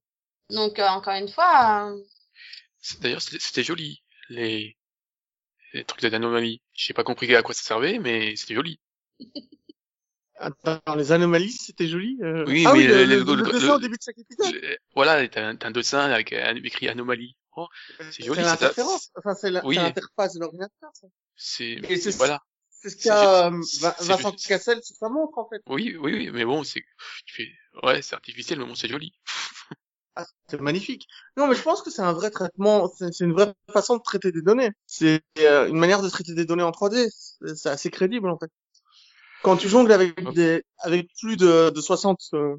Donc, 0.49 0.79
euh, 0.79 0.87
encore 0.87 1.13
une 1.15 1.29
fois, 1.29 1.91
euh, 1.91 2.03
D'ailleurs, 3.01 3.21
c'était 3.21 3.39
c'était 3.39 3.63
joli, 3.63 4.03
les, 4.29 4.77
les 5.73 5.85
trucs 5.85 6.01
d'anomalie. 6.01 6.61
J'ai 6.73 6.93
pas 6.93 7.03
compris 7.03 7.35
à 7.35 7.43
quoi 7.43 7.53
ça 7.55 7.63
servait, 7.63 7.99
mais 7.99 8.35
c'était 8.35 8.55
joli. 8.55 8.79
Attends, 10.37 10.95
les 10.95 11.11
anomalies, 11.11 11.51
c'était 11.51 11.87
joli. 11.87 12.17
euh. 12.21 12.43
Oui, 12.47 12.65
ah 12.67 12.73
mais 12.73 12.79
oui, 12.79 12.87
le, 12.87 13.05
le- 13.05 13.05
le, 13.05 13.23
le- 13.23 13.35
le 13.35 13.43
le- 13.43 13.51
dessin 13.53 13.67
le- 13.67 13.73
au 13.73 13.79
début 13.79 13.95
de 13.97 14.01
chaque 14.03 14.17
épisode. 14.17 14.53
Le- 14.53 14.77
Voilà, 14.95 15.27
t'as 15.29 15.53
un, 15.61 15.71
dessin 15.71 15.99
avec 15.99 16.33
un- 16.33 16.55
écrit 16.55 16.89
anomalie. 16.89 17.35
Oh, 17.55 17.67
c'est 18.11 18.23
joli, 18.23 18.41
ça- 18.41 18.47
l'interférence. 18.51 19.11
Enfin, 19.17 19.33
c'est 19.33 19.49
la- 19.49 19.65
Oui. 19.65 19.75
c'est 19.75 19.81
l'interface 19.83 20.33
de 20.33 20.39
l'ordinateur. 20.41 20.89
ça. 20.93 21.07
c'est, 21.35 21.79
c'est- 21.97 22.17
voilà. 22.17 22.41
C'est 22.69 22.89
ce 22.89 22.97
C'est 22.99 23.03
qu'a 23.09 23.47
euh, 23.47 23.61
c'est 23.63 23.81
Vincent 24.03 24.31
juste- 24.33 24.47
Cassel 24.47 24.83
sur 24.83 24.95
sa 24.97 25.09
montre, 25.09 25.37
en 25.37 25.47
fait. 25.47 25.61
Oui, 25.67 25.95
oui, 25.99 26.13
oui, 26.13 26.29
mais 26.31 26.43
bon, 26.45 26.63
c'est, 26.63 26.83
ouais, 27.83 28.01
c'est 28.01 28.13
artificiel, 28.15 28.59
mais 28.59 28.65
bon, 28.65 28.75
c'est 28.75 28.87
joli. 28.89 29.13
Ah, 30.17 30.25
c'est 30.47 30.61
magnifique. 30.61 31.07
Non, 31.35 31.45
mais 31.47 31.55
je 31.55 31.61
pense 31.61 31.81
que 31.81 31.91
c'est 31.91 32.01
un 32.01 32.13
vrai 32.13 32.31
traitement, 32.31 32.89
c'est 32.97 33.11
c'est 33.11 33.25
une 33.25 33.33
vraie 33.33 33.53
façon 33.73 33.97
de 33.97 34.01
traiter 34.01 34.31
des 34.31 34.41
données. 34.41 34.71
C'est 34.85 35.21
euh, 35.39 35.67
une 35.67 35.75
manière 35.75 36.01
de 36.01 36.07
traiter 36.07 36.33
des 36.33 36.45
données 36.45 36.63
en 36.63 36.71
3D. 36.71 37.09
C'est 37.11 37.55
c'est 37.57 37.67
assez 37.67 37.89
crédible, 37.91 38.29
en 38.29 38.37
fait. 38.37 38.49
Quand 39.45 39.57
tu 39.57 39.69
jongles 39.69 39.91
avec 39.91 40.15
des, 40.33 40.63
avec 40.79 41.07
plus 41.19 41.37
de, 41.37 41.69
de 41.69 41.79
60 41.79 42.19
euh, 42.33 42.55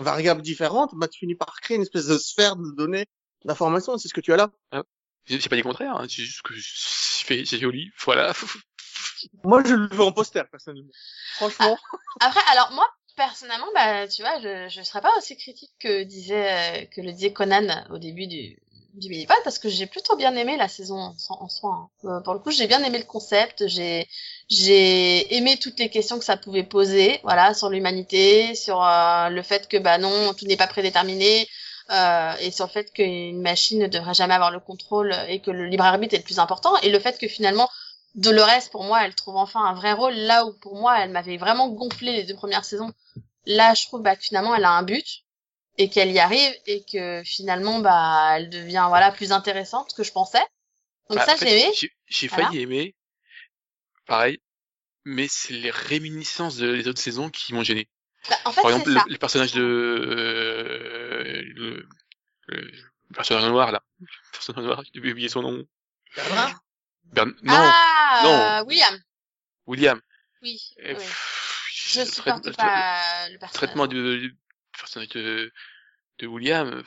variables 0.00 0.42
différentes, 0.42 0.90
bah, 0.96 1.06
tu 1.06 1.20
finis 1.20 1.36
par 1.36 1.60
créer 1.60 1.76
une 1.76 1.84
espèce 1.84 2.06
de 2.06 2.18
sphère 2.18 2.56
de 2.56 2.74
données, 2.74 3.06
d'informations, 3.44 3.96
c'est 3.98 4.08
ce 4.08 4.14
que 4.14 4.20
tu 4.20 4.32
as 4.32 4.36
là. 4.36 4.50
J'ai 5.26 5.38
j'ai 5.38 5.48
pas 5.48 5.54
dit 5.54 5.62
le 5.62 5.68
contraire, 5.68 5.94
hein, 5.94 6.06
c'est 6.08 6.22
juste 6.22 6.42
que 6.42 6.54
c'est 6.60 7.44
c'est 7.44 7.58
joli, 7.58 7.92
voilà. 8.04 8.32
Moi, 9.44 9.62
je 9.64 9.74
le 9.74 9.86
veux 9.94 10.02
en 10.02 10.10
poster, 10.10 10.42
personnellement. 10.50 10.90
Franchement. 11.36 11.78
Après, 12.18 12.40
alors 12.50 12.72
moi, 12.72 12.86
personnellement, 13.14 13.68
bah, 13.72 14.08
tu 14.08 14.22
vois, 14.22 14.40
je, 14.40 14.68
je 14.68 14.82
serais 14.82 15.00
pas 15.00 15.16
aussi 15.18 15.36
critique 15.36 15.70
que 15.78 16.02
disait, 16.02 16.82
euh, 16.82 16.86
que 16.86 17.00
le 17.00 17.12
disait 17.12 17.32
Conan 17.32 17.84
au 17.90 17.98
début 17.98 18.26
du, 18.26 18.58
du 18.98 19.08
Minipod, 19.08 19.36
parce 19.44 19.58
que 19.58 19.68
j'ai 19.68 19.86
plutôt 19.86 20.16
bien 20.16 20.34
aimé 20.36 20.56
la 20.56 20.68
saison 20.68 20.96
en, 20.98 21.18
so- 21.18 21.36
en 21.40 21.48
soi. 21.48 21.70
hein. 22.04 22.08
Euh, 22.08 22.20
pour 22.20 22.34
le 22.34 22.40
coup, 22.40 22.50
j'ai 22.50 22.66
bien 22.66 22.82
aimé 22.82 22.98
le 22.98 23.04
concept, 23.04 23.66
j'ai, 23.66 24.06
j'ai 24.48 25.36
aimé 25.36 25.56
toutes 25.60 25.78
les 25.78 25.90
questions 25.90 26.18
que 26.18 26.24
ça 26.24 26.36
pouvait 26.36 26.62
poser, 26.64 27.20
voilà, 27.22 27.54
sur 27.54 27.70
l'humanité, 27.70 28.54
sur 28.54 28.82
euh, 28.84 29.28
le 29.28 29.42
fait 29.42 29.68
que, 29.68 29.76
bah 29.76 29.98
non, 29.98 30.34
tout 30.34 30.46
n'est 30.46 30.56
pas 30.56 30.66
prédéterminé, 30.66 31.48
euh, 31.90 32.32
et 32.40 32.50
sur 32.50 32.66
le 32.66 32.70
fait 32.70 32.92
qu'une 32.92 33.40
machine 33.40 33.78
ne 33.80 33.86
devrait 33.86 34.14
jamais 34.14 34.34
avoir 34.34 34.50
le 34.50 34.60
contrôle 34.60 35.14
et 35.28 35.40
que 35.40 35.50
le 35.50 35.66
libre 35.66 35.84
arbitre 35.84 36.14
est 36.14 36.18
le 36.18 36.24
plus 36.24 36.38
important, 36.38 36.76
et 36.82 36.90
le 36.90 36.98
fait 37.00 37.18
que 37.18 37.28
finalement, 37.28 37.68
Dolores, 38.14 38.70
pour 38.72 38.84
moi, 38.84 39.04
elle 39.04 39.14
trouve 39.14 39.36
enfin 39.36 39.64
un 39.64 39.74
vrai 39.74 39.92
rôle 39.92 40.14
là 40.14 40.44
où 40.44 40.52
pour 40.52 40.74
moi, 40.76 40.98
elle 41.00 41.10
m'avait 41.10 41.36
vraiment 41.36 41.68
gonflé 41.68 42.12
les 42.12 42.24
deux 42.24 42.34
premières 42.34 42.64
saisons. 42.64 42.90
Là, 43.46 43.74
je 43.74 43.86
trouve 43.86 44.02
bah, 44.02 44.16
que 44.16 44.22
finalement, 44.22 44.54
elle 44.54 44.64
a 44.64 44.72
un 44.72 44.82
but 44.82 45.04
et 45.78 45.88
qu'elle 45.88 46.10
y 46.10 46.18
arrive 46.18 46.52
et 46.66 46.84
que 46.84 47.22
finalement, 47.24 47.78
bah, 47.80 48.36
elle 48.36 48.50
devient 48.50 48.86
voilà 48.88 49.12
plus 49.12 49.32
intéressante 49.32 49.94
que 49.94 50.02
je 50.02 50.12
pensais. 50.12 50.42
Donc 51.08 51.18
Bah, 51.18 51.24
ça, 51.24 51.36
j'ai 51.36 51.64
aimé. 51.66 51.72
J'ai 52.08 52.28
Voilà. 52.28 52.48
failli 52.48 52.60
aimer, 52.60 52.94
pareil, 54.06 54.40
mais 55.04 55.26
c'est 55.28 55.54
les 55.54 55.70
réminiscences 55.70 56.56
de- 56.56 56.76
des 56.76 56.88
autres 56.88 57.00
saisons 57.00 57.30
qui 57.30 57.54
m'ont 57.54 57.62
gêné. 57.62 57.88
Bah, 58.28 58.36
en 58.44 58.52
fait, 58.52 58.60
Par 58.62 58.70
c'est 58.70 58.76
exemple, 58.76 58.92
ça. 58.92 59.04
le, 59.06 59.12
le 59.12 59.18
personnage 59.18 59.52
de 59.52 59.62
euh, 59.62 61.42
le, 61.54 61.88
le 62.48 62.72
personnage 63.14 63.44
noir 63.44 63.72
là, 63.72 63.82
le 64.00 64.06
personnage 64.32 64.64
noir, 64.64 64.82
j'ai 64.92 65.00
oublié 65.00 65.28
son 65.28 65.42
nom. 65.42 65.64
Bernard? 66.16 66.60
Bern... 67.12 67.34
Non, 67.42 67.54
ah, 67.54 68.60
euh, 68.60 68.64
William. 68.64 68.98
William. 69.66 70.00
Oui. 70.42 70.60
Et, 70.78 70.90
oui. 70.90 70.94
pff, 70.96 71.64
Je 71.70 72.04
supporte 72.04 72.54
pas 72.56 73.28
le 73.28 73.32
le 73.34 73.38
personnage. 73.38 73.54
traitement 73.54 73.86
du, 73.86 74.18
du 74.20 74.36
personnage 74.78 75.08
de, 75.10 75.52
de 76.18 76.26
William. 76.26 76.82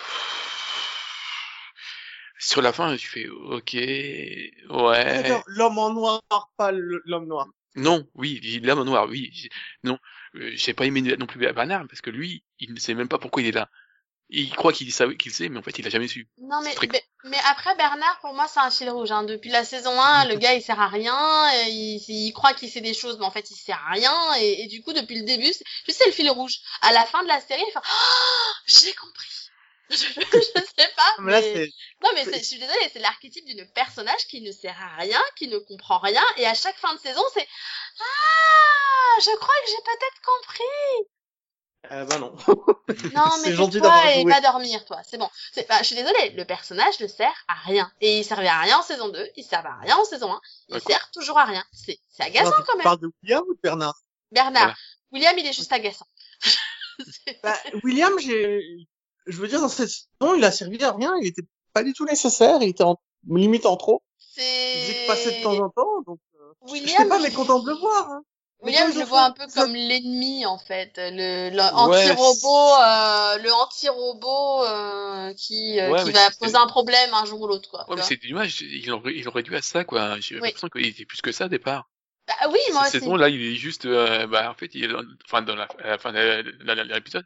sur 2.40 2.62
la 2.62 2.74
fin, 2.74 2.96
je 2.98 3.08
fais 3.08 3.28
ok, 3.28 3.74
ouais. 3.74 5.42
L'homme 5.48 5.78
en 5.78 5.94
noir, 5.94 6.22
pas 6.58 6.72
l'homme 6.72 7.28
noir. 7.28 7.48
Non, 7.76 8.06
oui, 8.16 8.40
est 8.44 8.72
en 8.72 8.84
noir, 8.84 9.08
oui. 9.10 9.50
Non, 9.84 9.98
euh, 10.36 10.52
j'ai 10.56 10.74
pas 10.74 10.86
aimé 10.86 11.02
non 11.02 11.26
plus 11.26 11.40
Bernard 11.40 11.88
parce 11.88 12.02
que 12.02 12.10
lui, 12.10 12.44
il 12.60 12.74
ne 12.74 12.80
sait 12.80 12.94
même 12.94 13.08
pas 13.08 13.18
pourquoi 13.18 13.42
il 13.42 13.48
est 13.48 13.54
là. 13.54 13.70
Il 14.34 14.50
croit 14.56 14.72
qu'il 14.72 14.92
savait 14.94 15.18
qu'il 15.18 15.34
sait, 15.34 15.50
mais 15.50 15.60
en 15.60 15.62
fait, 15.62 15.78
il 15.78 15.86
a 15.86 15.90
jamais 15.90 16.08
su. 16.08 16.30
Non 16.38 16.62
mais, 16.62 16.74
Très- 16.74 16.88
mais 16.88 17.04
mais 17.26 17.38
après 17.50 17.76
Bernard 17.76 18.18
pour 18.22 18.34
moi 18.34 18.48
c'est 18.48 18.62
un 18.62 18.72
fil 18.72 18.90
rouge 18.90 19.12
hein. 19.12 19.24
depuis 19.24 19.50
la 19.50 19.64
saison 19.66 19.92
1 20.02 20.26
le 20.26 20.36
gars 20.36 20.54
il 20.54 20.62
sert 20.64 20.80
à 20.80 20.88
rien 20.88 21.52
et 21.54 21.70
il, 21.70 22.02
il 22.08 22.32
croit 22.34 22.54
qu'il 22.54 22.70
sait 22.72 22.80
des 22.82 22.94
choses 22.94 23.18
mais 23.20 23.26
en 23.26 23.32
fait 23.32 23.52
il 23.52 23.56
sert 23.56 23.78
à 23.88 23.92
rien. 23.92 24.34
Et, 24.40 24.64
et 24.64 24.68
du 24.68 24.82
coup 24.82 24.94
depuis 24.94 25.20
le 25.20 25.26
début 25.26 25.52
c'est 25.54 25.66
je 25.88 25.92
sais 25.92 26.06
le 26.06 26.14
fil 26.14 26.30
rouge. 26.32 26.56
À 26.82 26.94
la 26.94 27.06
fin 27.06 27.22
de 27.24 27.28
la 27.28 27.42
série 27.42 27.62
il 27.68 27.72
fait 27.74 27.80
oh, 27.80 28.54
j'ai 28.68 28.94
compris. 28.94 29.28
Je, 29.92 29.98
je 29.98 30.62
sais 30.62 30.90
pas 30.96 31.16
Mais 31.20 31.32
là, 31.34 31.42
mais- 31.42 31.54
c'est, 31.54 31.70
non 32.02 32.10
mais 32.16 32.24
c'est- 32.24 32.40
je 32.40 32.46
suis 32.46 32.58
désolée 32.60 32.90
c'est 32.94 33.00
l'archétype 33.00 33.44
d'une 33.46 33.70
personnage 33.74 34.26
qui 34.30 34.40
ne 34.42 34.54
sert 34.54 34.78
à 34.82 34.96
rien 35.02 35.22
qui 35.36 35.50
ne 35.50 35.58
comprend 35.58 36.00
rien. 36.00 36.24
Et 36.38 36.46
à 36.48 36.54
chaque 36.54 36.78
fin 36.78 36.94
de 36.96 37.00
saison 37.02 37.22
c'est 37.34 37.46
ah 38.00 39.20
je 39.20 39.36
crois 39.36 39.54
que 39.66 39.70
j'ai 39.70 39.84
peut-être 39.84 40.22
compris 40.24 41.08
euh, 41.92 42.06
bah 42.06 42.20
non. 42.20 42.32
non, 43.14 43.30
C'est 43.44 43.50
mais 43.50 43.56
gentil 43.56 43.82
d'avoir 43.82 44.06
et 44.08 44.22
joué. 44.22 44.32
va 44.32 44.42
dormir, 44.42 44.86
toi? 44.86 45.02
C'est 45.04 45.18
bon. 45.18 45.30
C'est, 45.52 45.68
bah, 45.68 45.80
je 45.80 45.86
suis 45.86 45.96
désolée, 45.96 46.30
le 46.32 46.46
personnage 46.46 47.00
ne 47.00 47.08
sert 47.08 47.34
à 47.48 47.54
rien. 47.66 47.92
Et 48.02 48.20
il 48.20 48.24
servait 48.26 48.48
à 48.48 48.60
rien 48.60 48.78
en 48.78 48.84
saison 48.84 49.10
2, 49.10 49.30
il 49.36 49.44
servait 49.44 49.70
à 49.70 49.78
rien 49.78 49.98
en 49.98 50.06
saison 50.06 50.32
1, 50.32 50.42
il 50.70 50.82
sert 50.82 51.10
toujours 51.12 51.38
à 51.40 51.46
rien. 51.46 51.64
C'est, 51.74 51.98
c'est 52.10 52.24
agaçant 52.24 52.48
Alors, 52.52 52.66
quand 52.66 52.72
tu 52.74 52.78
même. 52.78 52.84
parles 52.84 53.00
de 53.00 53.12
William 53.24 53.44
ou 53.48 53.54
de 53.54 53.60
Bernard? 53.64 53.96
Bernard. 54.32 54.62
Voilà. 54.62 54.76
William, 55.12 55.38
il 55.40 55.48
est 55.48 55.54
juste 55.54 55.72
agaçant. 55.74 56.08
C'est- 57.26 57.40
bah, 57.42 57.58
William, 57.84 58.14
j'ai, 58.20 58.62
je 59.26 59.38
veux 59.42 59.48
dire, 59.48 59.60
dans 59.62 59.70
cette 59.70 59.90
saison, 59.90 60.36
il 60.36 60.44
a 60.44 60.52
servi 60.52 60.84
à 60.84 60.92
rien, 60.92 61.14
il 61.22 61.28
était 61.28 61.42
pas 61.74 61.84
du 61.84 61.94
tout 61.94 62.06
nécessaire, 62.06 62.58
il 62.62 62.70
était 62.70 62.84
en, 62.84 62.98
limite 63.28 63.66
en 63.66 63.76
trop. 63.78 64.04
Il 64.38 64.42
faisait 64.44 64.94
que 65.04 65.08
passer 65.08 65.38
de 65.40 65.44
temps 65.44 65.58
en 65.60 65.70
temps, 65.70 66.02
donc, 66.06 66.20
euh, 66.40 66.54
William, 66.62 66.88
j'étais 66.88 67.06
pas 67.10 67.20
mécontent 67.20 67.60
de 67.60 67.70
le 67.72 67.76
voir, 67.78 68.10
hein. 68.12 68.22
Mais 68.64 68.72
William, 68.72 68.92
je 68.94 69.00
le 69.00 69.06
vois 69.06 69.24
un 69.24 69.32
peu 69.32 69.48
comme 69.48 69.74
l'ennemi, 69.74 70.46
en 70.46 70.58
fait. 70.58 70.94
Le, 70.98 71.50
le 71.50 71.62
Ouais, 71.90 72.10
anti-robot, 72.12 72.76
euh, 72.82 73.38
le 73.40 73.54
anti-robot, 73.54 74.66
euh, 74.66 75.34
qui, 75.34 75.80
euh, 75.80 75.92
Ouais, 75.92 76.04
qui 76.04 76.12
va 76.12 76.30
poser 76.32 76.58
un 76.58 76.68
problème 76.68 77.14
un 77.14 77.26
jour 77.26 77.42
ou 77.42 77.48
l'autre, 77.48 77.70
quoi. 77.70 77.86
Ouais, 77.90 77.96
mais 77.96 78.04
c'est 78.04 78.18
dommage, 78.18 78.62
il 78.62 78.92
aurait, 78.92 79.16
il 79.16 79.28
aurait 79.28 79.44
dû 79.44 79.56
à 79.56 79.62
ça, 79.62 79.84
quoi. 79.84 80.20
J'ai 80.20 80.36
Oui. 80.36 80.42
l'impression 80.48 80.70
qu'il 80.70 80.86
était 80.86 81.06
plus 81.06 81.22
que 81.22 81.32
ça 81.32 81.46
au 81.46 81.50
départ. 81.50 81.90
Ah 82.40 82.48
oui, 82.50 82.60
moi 82.72 82.84
Cette 82.84 82.90
aussi. 82.90 83.00
saison, 83.00 83.16
là, 83.16 83.30
il 83.30 83.42
est 83.42 83.56
juste, 83.56 83.86
euh, 83.86 84.28
bah, 84.28 84.50
en 84.50 84.54
fait, 84.54 84.74
il 84.76 84.84
est, 84.86 84.88
dans- 84.88 85.04
enfin, 85.26 85.42
dans 85.42 85.56
la, 85.56 85.68
à 85.80 85.88
la 85.90 85.98
fin 85.98 86.12
de 86.14 86.84
l'épisode, 86.94 87.26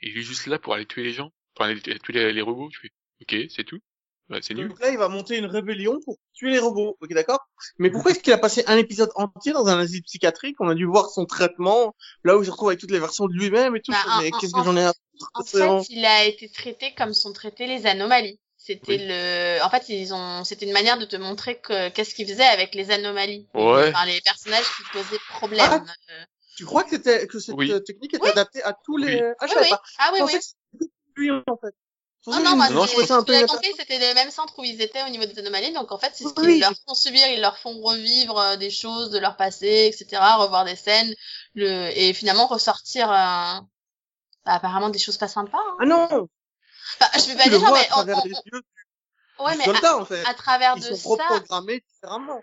il 0.00 0.16
est 0.16 0.22
juste 0.22 0.46
là 0.46 0.58
pour 0.58 0.74
aller 0.74 0.86
tuer 0.86 1.04
les 1.04 1.12
gens, 1.12 1.32
pour 1.54 1.64
aller 1.66 1.80
tuer 1.80 1.98
les, 2.14 2.32
les 2.32 2.42
robots, 2.42 2.70
tu 2.70 2.80
fais, 2.80 2.92
ok, 3.22 3.50
c'est 3.50 3.64
tout. 3.64 3.80
Ouais, 4.30 4.40
c'est 4.42 4.54
nul. 4.54 4.68
Donc 4.68 4.80
là, 4.80 4.90
il 4.90 4.98
va 4.98 5.08
monter 5.08 5.38
une 5.38 5.46
rébellion 5.46 5.98
pour 6.04 6.16
tuer 6.34 6.50
les 6.50 6.58
robots. 6.58 6.96
Ok, 7.00 7.12
d'accord 7.14 7.40
Mais 7.78 7.90
pourquoi 7.90 8.10
est-ce 8.10 8.20
qu'il 8.20 8.32
a 8.32 8.38
passé 8.38 8.62
un 8.66 8.76
épisode 8.76 9.10
entier 9.14 9.52
dans 9.52 9.66
un 9.68 9.78
asile 9.78 10.02
psychiatrique? 10.02 10.56
On 10.60 10.68
a 10.68 10.74
dû 10.74 10.84
voir 10.84 11.08
son 11.10 11.24
traitement, 11.24 11.94
là 12.24 12.36
où 12.36 12.42
il 12.42 12.46
se 12.46 12.50
retrouve 12.50 12.68
avec 12.68 12.80
toutes 12.80 12.90
les 12.90 12.98
versions 12.98 13.26
de 13.26 13.32
lui-même 13.32 13.74
et 13.76 13.80
tout. 13.80 13.92
Bah, 13.92 13.98
mais 14.20 14.30
en- 14.32 14.38
qu'est-ce 14.38 14.52
que 14.52 14.62
j'en 14.64 14.76
ai 14.76 14.84
à 14.84 14.92
En 15.34 15.44
fait, 15.44 15.82
il 15.90 16.04
a 16.04 16.24
été 16.26 16.50
traité 16.50 16.94
comme 16.94 17.14
sont 17.14 17.32
traitées 17.32 17.66
les 17.66 17.86
anomalies. 17.86 18.38
C'était 18.58 18.98
le, 19.00 19.64
en 19.64 19.70
fait, 19.70 19.88
ils 19.88 20.12
ont, 20.12 20.44
c'était 20.44 20.66
une 20.66 20.72
manière 20.72 20.98
de 20.98 21.06
te 21.06 21.16
montrer 21.16 21.58
que 21.58 21.88
qu'est-ce 21.88 22.14
qu'ils 22.14 22.28
faisaient 22.28 22.42
avec 22.44 22.74
les 22.74 22.90
anomalies. 22.90 23.46
Ouais. 23.54 23.88
Enfin, 23.88 24.04
les 24.04 24.20
personnages 24.20 24.66
qui 24.76 24.82
posaient 24.92 25.20
problème. 25.30 25.64
Ah, 25.70 25.84
Euh, 26.10 26.24
Tu 26.56 26.66
crois 26.66 26.82
que 26.84 26.90
c'était 26.90 27.26
que 27.28 27.38
cette 27.38 27.54
Oui. 27.54 27.72
technique 27.86 28.12
était 28.12 28.24
Oui. 28.24 28.30
adaptée 28.30 28.62
à 28.64 28.74
tous 28.84 28.96
les 28.98 29.14
Oui. 29.14 29.20
Ah, 29.40 29.46
je 29.46 29.52
oui, 29.52 29.54
savais 29.54 29.64
oui. 29.66 29.70
pas. 29.70 29.82
Ah 30.00 30.10
oui, 30.12 30.18
Je 30.18 30.24
oui. 30.24 30.32
pensais 30.32 30.38
que 30.38 30.44
c'était 30.80 30.92
lui 31.16 31.30
en 31.30 31.56
fait. 31.56 31.74
C'est 32.20 32.30
pour 32.32 32.40
Non, 32.40 32.56
non, 32.56 32.84
je 32.84 32.90
trouvais 32.92 33.06
ça 33.06 33.16
un 33.16 33.22
peu 33.22 33.32
j'ai 33.34 33.46
compris, 33.46 33.72
c'était 33.78 33.98
le 34.08 34.14
même 34.14 34.30
centre 34.30 34.58
où 34.58 34.64
ils 34.64 34.80
étaient 34.82 35.02
au 35.04 35.08
niveau 35.08 35.24
des 35.24 35.38
anomalies. 35.38 35.72
Donc, 35.72 35.92
en 35.92 35.98
fait, 35.98 36.12
c'est 36.14 36.24
ce 36.24 36.34
qu'ils 36.34 36.44
Oui. 36.46 36.60
leur 36.60 36.72
font 36.86 36.94
subir. 36.94 37.26
Ils 37.28 37.40
leur 37.40 37.58
font 37.58 37.80
revivre 37.80 38.38
euh, 38.38 38.56
des 38.56 38.70
choses 38.70 39.10
de 39.10 39.18
leur 39.18 39.36
passé, 39.36 39.90
etc., 39.92 40.36
revoir 40.38 40.64
des 40.64 40.76
scènes, 40.76 41.14
le, 41.54 41.90
et 41.96 42.12
finalement 42.12 42.46
ressortir, 42.46 43.10
euh, 43.10 43.14
bah, 43.14 43.60
apparemment 44.46 44.90
des 44.90 44.98
choses 44.98 45.16
pas 45.18 45.28
sympas. 45.28 45.58
Hein. 45.58 45.76
Ah 45.80 45.86
non, 45.86 46.28
Enfin, 47.00 47.10
je 47.18 47.26
vais 47.28 47.36
pas 47.36 47.44
tu 47.44 47.50
le 47.50 47.58
dire, 47.58 47.68
vois 47.68 47.78
mais 47.78 47.84
à 47.84 47.90
travers 47.90 48.16
on- 48.18 48.24
les 48.24 48.34
on- 48.34 48.42
yeux 48.52 48.62
on- 49.38 49.44
ouais, 49.46 49.52
du 49.52 49.58
mais 49.58 49.64
soldat 49.64 49.96
en 49.98 50.04
fait. 50.04 50.24
à, 50.26 50.34
travers 50.34 50.76
Ils 50.76 50.82
de 50.82 50.94
sont 50.94 51.16
ça, 51.16 51.28
reprogrammés 51.28 51.80
différemment. 51.80 52.40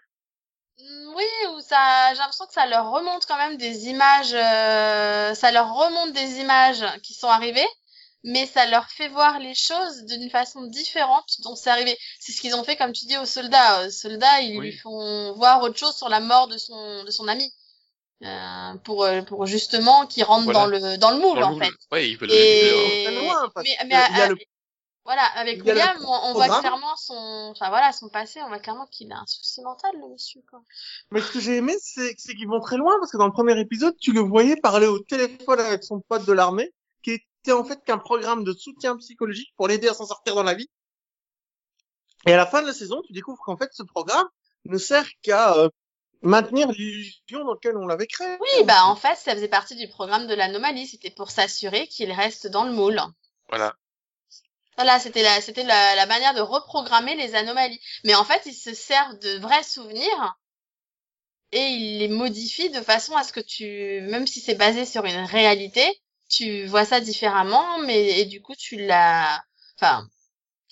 Mm, 0.78 1.14
Oui, 1.16 1.24
ou 1.54 1.62
ça, 1.62 2.14
j'ai 2.14 2.20
l'impression 2.20 2.46
que 2.46 2.54
ça 2.54 2.66
leur 2.66 2.90
remonte 2.92 3.26
quand 3.26 3.38
même 3.38 3.58
des 3.58 3.88
images, 3.88 4.34
euh, 4.34 5.34
ça 5.34 5.52
leur 5.52 5.74
remonte 5.74 6.14
des 6.14 6.40
images 6.40 6.86
qui 7.02 7.14
sont 7.14 7.28
arrivées, 7.30 7.68
mais 8.26 8.46
ça 8.48 8.66
leur 8.66 8.90
fait 8.90 9.08
voir 9.08 9.40
les 9.40 9.56
choses 9.56 10.04
d'une 10.06 10.30
façon 10.30 10.64
différente 10.64 11.38
dont 11.44 11.56
c'est 11.56 11.70
arrivé. 11.70 11.98
C'est 12.20 12.32
ce 12.34 12.42
qu'ils 12.42 12.56
ont 12.56 12.64
fait, 12.64 12.76
comme 12.76 12.92
tu 12.92 13.06
dis, 13.06 13.18
aux 13.18 13.26
soldats. 13.26 13.86
Aux 13.88 13.92
soldats, 13.92 14.42
ils 14.42 14.58
Oui. 14.58 14.72
lui 14.72 14.78
font 14.78 15.34
voir 15.34 15.62
autre 15.64 15.78
chose 15.78 15.96
sur 15.96 16.10
la 16.10 16.20
mort 16.20 16.48
de 16.48 16.58
son, 16.58 17.04
de 17.04 17.12
son 17.12 17.28
ami, 17.28 17.50
euh, 18.24 18.74
pour, 18.84 19.04
euh, 19.04 19.22
pour 19.22 19.46
justement 19.46 20.08
qu'il 20.08 20.24
rentre 20.24 20.46
Voilà. 20.46 20.60
dans 20.60 20.66
le, 20.68 20.98
dans 20.98 21.12
le 21.12 21.20
moule, 21.20 21.40
Dans 21.40 21.48
en 21.48 21.50
le 21.52 21.56
moule. 21.56 21.66
fait. 21.66 21.72
Ouais, 21.92 22.16
veulent. 22.16 22.32
Et, 22.32 23.04
très 23.06 23.16
loin, 23.16 23.50
parce 23.54 23.68
mais, 23.68 23.76
que 23.78 23.88
mais, 23.88 23.96
il 24.12 24.18
y 24.18 24.22
a 24.22 24.26
euh, 24.26 24.30
le- 24.30 24.38
voilà, 25.06 25.24
avec 25.36 25.58
il 25.58 25.60
le 25.60 25.66
William, 25.66 25.98
on, 26.04 26.30
on 26.30 26.34
voit 26.34 26.60
clairement 26.60 26.96
son, 26.98 27.50
enfin 27.52 27.70
voilà, 27.70 27.92
son 27.92 28.10
passé, 28.10 28.42
on 28.42 28.48
voit 28.48 28.58
clairement 28.58 28.88
qu'il 28.88 29.12
a 29.12 29.18
un 29.18 29.26
souci 29.28 29.62
mental, 29.62 29.92
le 30.02 30.10
monsieur, 30.12 30.42
quoi. 30.50 30.62
Mais 31.12 31.22
ce 31.22 31.32
que 31.32 31.40
j'ai 31.40 31.58
aimé, 31.58 31.76
c'est 31.80 32.16
c'est 32.18 32.34
qu'ils 32.34 32.48
vont 32.48 32.60
très 32.60 32.78
loin 32.78 32.96
parce 33.00 33.12
que 33.12 33.18
dans 33.18 33.28
le 33.28 33.32
premier 33.32 33.60
épisode, 33.60 33.96
tu 34.02 34.14
le 34.14 34.22
voyais 34.22 34.56
parler 34.56 34.88
au 34.88 34.98
téléphone 34.98 35.60
avec 35.60 35.84
son 35.84 36.00
pote 36.00 36.26
de 36.26 36.34
l'armée, 36.34 36.72
qui 37.46 37.52
était 37.52 37.60
en 37.60 37.64
fait 37.64 37.84
qu'un 37.84 38.00
programme 38.00 38.44
de 38.44 38.54
soutien 38.54 38.98
psychologique 38.98 39.54
pour 39.56 39.68
l'aider 39.68 39.88
à 39.88 39.94
s'en 39.94 40.08
sortir 40.08 40.34
dans 40.36 40.44
la 40.44 40.56
vie. 40.56 40.70
Et 42.26 42.34
à 42.34 42.38
la 42.38 42.48
fin 42.48 42.62
de 42.62 42.68
la 42.68 42.74
saison, 42.74 43.02
tu 43.06 43.14
découvres 43.14 43.42
qu'en 43.46 43.56
fait, 43.56 43.70
ce 43.72 43.84
programme 43.84 44.28
ne 44.66 44.78
sert 44.80 45.08
qu'à 45.22 45.56
euh, 45.58 45.70
maintenir 46.24 46.72
l'illusion 46.72 47.46
dans 47.46 47.54
laquelle 47.54 47.78
on 47.78 47.86
l'avait 47.86 48.08
créé. 48.08 48.36
Oui, 48.42 48.64
bah 48.66 48.86
en 48.86 48.96
fait, 48.96 49.16
ça 49.16 49.36
faisait 49.36 49.48
partie 49.48 49.76
du 49.76 49.88
programme 49.88 50.26
de 50.26 50.34
l'anomalie. 50.34 50.88
C'était 50.88 51.12
pour 51.12 51.30
s'assurer 51.30 51.88
qu'il 51.88 52.12
reste 52.12 52.48
dans 52.48 52.64
le 52.64 52.72
moule. 52.72 53.00
Voilà. 53.50 53.76
Voilà, 54.76 55.00
c'était 55.00 55.22
la, 55.22 55.40
c'était 55.40 55.64
la, 55.64 55.96
la 55.96 56.06
manière 56.08 56.34
de 56.34 56.42
reprogrammer 56.42 57.16
les 57.16 57.36
anomalies. 57.36 57.80
Mais 58.04 58.16
en 58.16 58.26
fait, 58.26 58.42
ils 58.48 58.56
se 58.56 58.74
servent 58.74 59.20
de 59.20 59.38
vrais 59.38 59.64
souvenirs 59.64 60.36
et 61.52 61.62
ils 61.62 62.00
les 62.00 62.08
modifient 62.08 62.72
de 62.72 62.82
façon 62.82 63.16
à 63.16 63.24
ce 63.24 63.32
que 63.32 63.40
tu, 63.40 64.02
même 64.10 64.26
si 64.26 64.42
c'est 64.42 64.56
basé 64.56 64.86
sur 64.86 65.06
une 65.06 65.26
réalité, 65.26 65.86
tu 66.30 66.66
vois 66.66 66.86
ça 66.86 67.00
différemment, 67.00 67.80
mais 67.80 68.20
et 68.20 68.26
du 68.26 68.42
coup 68.42 68.56
tu 68.56 68.78
la, 68.78 69.44
enfin, 69.78 70.08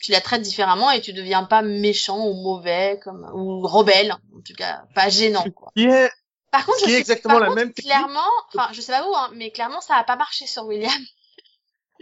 tu 0.01 0.11
la 0.11 0.21
traites 0.21 0.41
différemment 0.41 0.91
et 0.91 1.01
tu 1.01 1.13
deviens 1.13 1.43
pas 1.43 1.61
méchant 1.61 2.25
ou 2.27 2.33
mauvais 2.33 2.99
comme 3.03 3.29
ou 3.33 3.61
rebelle, 3.67 4.11
en 4.13 4.41
tout 4.45 4.53
cas 4.53 4.83
pas 4.95 5.09
gênant 5.09 5.49
quoi. 5.51 5.71
Par 6.51 6.65
contre, 6.67 6.79
Ce 6.79 6.85
je 6.85 6.85
qui 6.85 6.91
est 6.91 6.95
sais- 6.95 7.01
exactement 7.01 7.35
par 7.35 7.41
la 7.41 7.47
contre, 7.47 7.55
même 7.61 7.73
technique. 7.73 7.91
Clairement, 7.93 8.29
enfin, 8.53 8.69
je 8.73 8.81
sais 8.81 8.91
pas 8.91 9.01
vous, 9.03 9.13
hein, 9.15 9.31
mais 9.33 9.49
clairement, 9.49 9.81
ça 9.81 9.95
a 9.95 10.03
pas 10.03 10.15
marché 10.15 10.45
sur 10.45 10.65
William. 10.65 10.91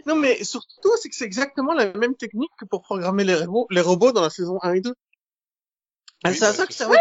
Non, 0.04 0.16
mais 0.16 0.42
surtout, 0.42 0.90
c'est 1.00 1.08
que 1.08 1.14
c'est 1.14 1.24
exactement 1.24 1.74
la 1.74 1.92
même 1.92 2.16
technique 2.16 2.50
que 2.58 2.64
pour 2.64 2.82
programmer 2.82 3.22
les 3.24 3.36
robots, 3.36 3.66
les 3.70 3.80
robots 3.80 4.10
dans 4.10 4.20
la 4.22 4.30
saison 4.30 4.58
1 4.62 4.72
et 4.74 4.80
2. 4.80 4.94
Ah, 6.24 6.30
Oui, 6.30 6.36
c'est 6.36 6.44
à 6.44 6.50
bah, 6.50 6.56
ça 6.56 6.66
que 6.66 6.74
ça 6.74 6.88
va. 6.88 6.96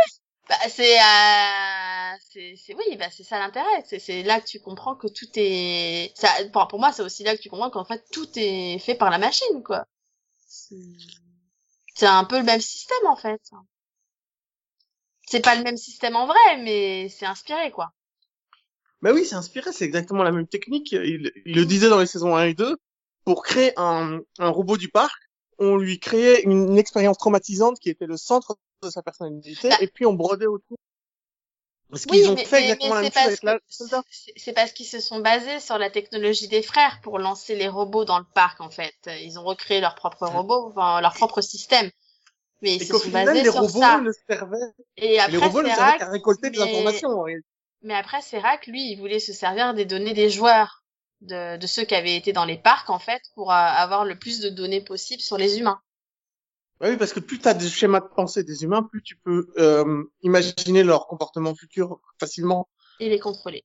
Bah, 0.51 0.57
c'est, 0.67 0.99
euh, 0.99 2.17
c'est, 2.29 2.55
c'est, 2.57 2.75
oui, 2.75 2.97
bah, 2.97 3.09
c'est 3.09 3.23
ça 3.23 3.39
l'intérêt. 3.39 3.85
C'est, 3.85 3.99
c'est 3.99 4.21
là 4.21 4.41
que 4.41 4.45
tu 4.45 4.59
comprends 4.59 4.97
que 4.97 5.07
tout 5.07 5.29
est, 5.35 6.11
ça, 6.13 6.27
pour, 6.51 6.67
pour 6.67 6.77
moi, 6.77 6.91
c'est 6.91 7.03
aussi 7.03 7.23
là 7.23 7.37
que 7.37 7.41
tu 7.41 7.49
comprends 7.49 7.69
qu'en 7.69 7.85
fait, 7.85 8.03
tout 8.11 8.27
est 8.35 8.77
fait 8.79 8.95
par 8.95 9.09
la 9.09 9.17
machine, 9.17 9.63
quoi. 9.63 9.85
C'est 10.45 10.75
c'est 11.95 12.05
un 12.05 12.25
peu 12.25 12.37
le 12.37 12.43
même 12.43 12.59
système, 12.59 13.07
en 13.07 13.15
fait. 13.15 13.41
C'est 15.25 15.39
pas 15.39 15.55
le 15.55 15.63
même 15.63 15.77
système 15.77 16.17
en 16.17 16.25
vrai, 16.25 16.57
mais 16.59 17.07
c'est 17.07 17.25
inspiré, 17.25 17.71
quoi. 17.71 17.93
Bah 19.01 19.13
oui, 19.13 19.23
c'est 19.23 19.35
inspiré, 19.35 19.71
c'est 19.71 19.85
exactement 19.85 20.23
la 20.23 20.33
même 20.33 20.47
technique. 20.47 20.91
Il, 20.91 21.31
il 21.45 21.55
le 21.55 21.65
disait 21.65 21.87
dans 21.87 21.99
les 21.99 22.07
saisons 22.07 22.35
1 22.35 22.43
et 22.47 22.53
2. 22.55 22.75
Pour 23.23 23.43
créer 23.43 23.71
un, 23.77 24.19
un 24.39 24.49
robot 24.49 24.75
du 24.75 24.89
parc, 24.89 25.17
on 25.59 25.77
lui 25.77 25.97
créait 25.99 26.41
une, 26.41 26.77
expérience 26.77 27.17
traumatisante 27.17 27.79
qui 27.79 27.89
était 27.89 28.07
le 28.07 28.17
centre 28.17 28.57
de 28.81 28.89
sa 28.89 29.01
personnalité, 29.01 29.69
Bah. 29.69 29.77
et 29.79 29.87
puis 29.87 30.05
on 30.05 30.13
brodait 30.13 30.47
autour. 30.47 30.77
Parce 31.89 32.05
Oui, 32.09 32.25
ont 32.25 32.35
mais, 32.35 32.45
fait 32.45 32.57
mais- 32.61 32.63
exactement 32.71 32.95
mais 32.95 33.01
la 33.03 33.09
c'est 33.11 33.19
même 33.19 33.29
chose 33.29 33.39
parce 33.89 34.55
la 34.55 34.67
qu'ils 34.69 34.85
se 34.85 34.99
sont 35.01 35.19
basés 35.19 35.59
sur 35.59 35.77
la 35.77 35.89
technologie 35.89 36.47
des 36.47 36.61
frères 36.61 37.01
pour 37.03 37.19
lancer 37.19 37.53
les 37.55 37.67
robots 37.67 38.05
dans 38.05 38.17
le 38.19 38.25
parc 38.33 38.61
en 38.61 38.69
fait. 38.69 38.95
Ils 39.21 39.37
ont 39.37 39.43
recréé 39.43 39.81
leur 39.81 39.95
propre 39.95 40.25
robot, 40.25 40.67
enfin 40.69 41.01
leur 41.01 41.13
propre 41.13 41.41
système. 41.41 41.89
Mais 42.61 42.75
ils 42.75 42.81
Et 42.81 42.85
se 42.85 42.93
sont 42.93 42.99
final, 42.99 43.25
basés 43.25 43.43
les 43.43 43.51
sur 43.51 43.59
robots 43.61 43.79
ça. 43.79 43.99
ne 43.99 44.11
servaient, 44.29 44.57
Et 44.97 45.19
après 45.19 45.31
les 45.31 45.37
robots 45.39 45.63
ne 45.63 45.67
servaient 45.69 45.97
qu'à 45.97 46.09
récolter 46.11 46.49
des 46.49 46.59
mais- 46.59 46.69
informations. 46.69 47.25
mais 47.81 47.93
après 47.95 48.21
Serac, 48.21 48.67
lui, 48.67 48.91
il 48.91 48.97
voulait 48.97 49.19
se 49.19 49.33
servir 49.33 49.73
des 49.73 49.85
données 49.85 50.13
des 50.13 50.29
joueurs, 50.29 50.83
de, 51.21 51.57
de 51.57 51.67
ceux 51.67 51.83
qui 51.83 51.95
avaient 51.95 52.15
été 52.15 52.31
dans 52.33 52.45
les 52.45 52.57
parcs 52.57 52.89
en 52.89 52.99
fait, 52.99 53.21
pour 53.35 53.51
euh, 53.51 53.55
avoir 53.55 54.05
le 54.05 54.17
plus 54.17 54.39
de 54.39 54.49
données 54.49 54.81
possible 54.81 55.21
sur 55.21 55.37
les 55.37 55.59
humains. 55.59 55.81
Oui, 56.81 56.97
parce 56.97 57.13
que 57.13 57.19
plus 57.19 57.39
tu 57.39 57.47
as 57.47 57.53
des 57.53 57.69
schémas 57.69 57.99
de 57.99 58.07
pensée 58.07 58.43
des 58.43 58.63
humains, 58.63 58.81
plus 58.81 59.03
tu 59.03 59.15
peux 59.15 59.47
euh, 59.57 60.03
imaginer 60.23 60.83
leur 60.83 61.07
comportement 61.07 61.53
futur 61.53 62.01
facilement. 62.19 62.67
Et 62.99 63.09
les 63.09 63.19
contrôler. 63.19 63.63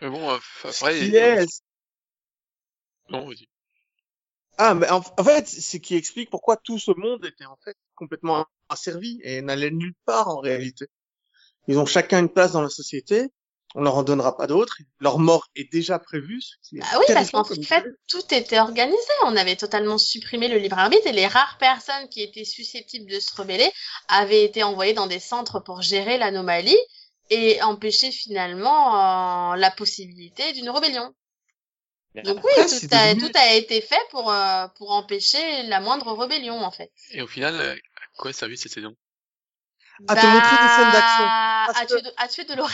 Mais 0.00 0.08
bon, 0.08 0.30
euh, 0.30 0.38
après. 0.64 1.08
Yes. 1.08 1.62
Non, 3.10 3.26
vas-y. 3.26 3.48
Ah, 4.56 4.74
mais 4.74 4.88
en, 4.88 4.98
en 4.98 5.24
fait, 5.24 5.46
c'est 5.46 5.80
qui 5.80 5.94
explique 5.96 6.30
pourquoi 6.30 6.56
tout 6.56 6.78
ce 6.78 6.92
monde 6.92 7.24
était 7.26 7.44
en 7.44 7.58
fait 7.64 7.76
complètement 7.94 8.46
asservi 8.68 9.20
et 9.22 9.42
n'allait 9.42 9.70
nulle 9.70 9.94
part 10.06 10.28
en 10.28 10.38
réalité. 10.38 10.86
Ils 11.66 11.78
ont 11.78 11.86
chacun 11.86 12.20
une 12.20 12.28
place 12.28 12.52
dans 12.52 12.62
la 12.62 12.70
société. 12.70 13.30
On 13.76 13.82
leur 13.82 13.96
en 13.96 14.04
donnera 14.04 14.36
pas 14.36 14.46
d'autres. 14.46 14.78
Leur 15.00 15.18
mort 15.18 15.48
est 15.56 15.70
déjà 15.72 15.98
prévue. 15.98 16.40
ce 16.40 16.54
qui 16.62 16.76
est 16.78 16.80
Ah 16.92 16.98
oui, 17.00 17.04
parce 17.12 17.30
qu'en 17.32 17.42
fait, 17.44 17.84
tout 18.08 18.22
était 18.32 18.60
organisé. 18.60 18.96
On 19.24 19.34
avait 19.36 19.56
totalement 19.56 19.98
supprimé 19.98 20.46
le 20.48 20.58
libre 20.58 20.78
arbitre 20.78 21.06
et 21.08 21.12
les 21.12 21.26
rares 21.26 21.58
personnes 21.58 22.08
qui 22.08 22.22
étaient 22.22 22.44
susceptibles 22.44 23.10
de 23.10 23.18
se 23.18 23.34
rebeller 23.34 23.70
avaient 24.08 24.44
été 24.44 24.62
envoyées 24.62 24.92
dans 24.94 25.08
des 25.08 25.18
centres 25.18 25.58
pour 25.58 25.82
gérer 25.82 26.18
l'anomalie 26.18 26.78
et 27.30 27.60
empêcher 27.62 28.12
finalement 28.12 29.52
euh, 29.52 29.56
la 29.56 29.70
possibilité 29.72 30.52
d'une 30.52 30.70
rébellion. 30.70 31.12
Donc 32.22 32.38
oui, 32.44 32.52
Après, 32.56 32.66
tout 32.78 32.86
a, 32.92 33.14
devenu- 33.14 33.20
tout 33.32 33.32
a 33.36 33.54
été 33.54 33.80
fait 33.80 33.98
pour, 34.10 34.30
euh, 34.30 34.68
pour 34.76 34.92
empêcher 34.92 35.64
la 35.64 35.80
moindre 35.80 36.12
rébellion 36.12 36.60
en 36.62 36.70
fait. 36.70 36.92
Et 37.10 37.22
au 37.22 37.26
final, 37.26 37.56
euh, 37.60 37.74
à 37.74 38.06
quoi 38.18 38.30
a 38.30 38.32
servi 38.32 38.56
cette 38.56 38.70
saison? 38.70 38.94
À 40.06 40.14
te 40.14 40.24
montrer 40.26 40.56
des 40.62 40.68
scènes 40.76 40.92
d'action. 40.92 41.24
à 41.24 41.66
Parce 41.72 41.86
tuer, 41.86 42.02
que- 42.02 42.08
à 42.16 42.28
tuer 42.28 42.44
Dolores. 42.44 42.70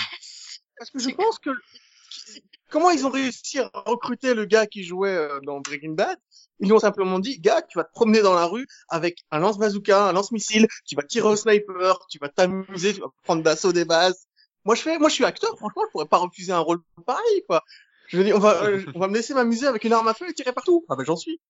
Parce 0.80 0.90
que 0.90 0.98
je 0.98 1.10
pense 1.10 1.38
que 1.38 1.50
comment 2.70 2.90
ils 2.90 3.04
ont 3.06 3.10
réussi 3.10 3.58
à 3.58 3.70
recruter 3.84 4.32
le 4.32 4.46
gars 4.46 4.66
qui 4.66 4.82
jouait 4.82 5.14
euh, 5.14 5.38
dans 5.42 5.60
Breaking 5.60 5.92
Bad? 5.92 6.18
Ils 6.58 6.66
lui 6.66 6.72
ont 6.72 6.78
simplement 6.78 7.18
dit, 7.18 7.38
gars, 7.38 7.60
tu 7.62 7.76
vas 7.78 7.84
te 7.84 7.92
promener 7.92 8.22
dans 8.22 8.32
la 8.34 8.46
rue 8.46 8.66
avec 8.88 9.18
un 9.30 9.38
lance-bazooka, 9.40 10.06
un 10.08 10.12
lance-missile, 10.12 10.66
tu 10.86 10.96
vas 10.96 11.02
tirer 11.02 11.28
au 11.28 11.36
sniper, 11.36 11.98
tu 12.10 12.18
vas 12.18 12.28
t'amuser, 12.30 12.94
tu 12.94 13.00
vas 13.00 13.08
prendre 13.24 13.42
d'assaut 13.42 13.72
des 13.72 13.84
bases. 13.84 14.26
Moi, 14.64 14.74
je 14.74 14.80
fais, 14.82 14.98
moi, 14.98 15.08
je 15.10 15.14
suis 15.14 15.24
acteur. 15.24 15.56
Franchement, 15.58 15.82
je 15.86 15.90
pourrais 15.92 16.06
pas 16.08 16.16
refuser 16.18 16.52
un 16.52 16.58
rôle 16.60 16.80
pareil, 17.06 17.44
quoi. 17.46 17.62
Je 18.08 18.16
veux 18.18 18.24
dire, 18.24 18.36
on 18.36 18.40
va, 18.40 18.62
euh, 18.64 18.82
on 18.94 18.98
va 19.00 19.08
me 19.08 19.14
laisser 19.14 19.34
m'amuser 19.34 19.66
avec 19.66 19.84
une 19.84 19.92
arme 19.92 20.08
à 20.08 20.14
feu 20.14 20.28
et 20.28 20.34
tirer 20.34 20.52
partout. 20.52 20.84
Ah 20.88 20.96
ben, 20.96 21.04
j'en 21.04 21.16
suis. 21.16 21.40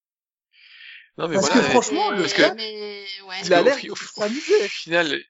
Non, 1.18 1.26
mais 1.28 1.34
Parce 1.34 1.48
voilà. 1.48 1.62
que 1.62 1.70
franchement, 1.70 2.10
le 2.10 2.20
parce 2.22 2.34
que- 2.34 2.42
gars, 2.42 2.54
mais, 2.54 3.04
ouais. 3.28 3.34
il 3.44 3.54
a 3.54 3.60
au 3.60 3.64
l'air 3.64 3.76
de 3.82 3.90
au 3.90 3.94
fi- 3.96 4.06
s'amuser. 4.14 4.64
Au 4.64 4.68
final, 4.68 5.20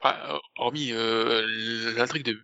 enfin, 0.00 0.40
hormis 0.56 0.90
euh, 0.92 1.94
l'intrigue 1.96 2.24
de, 2.24 2.40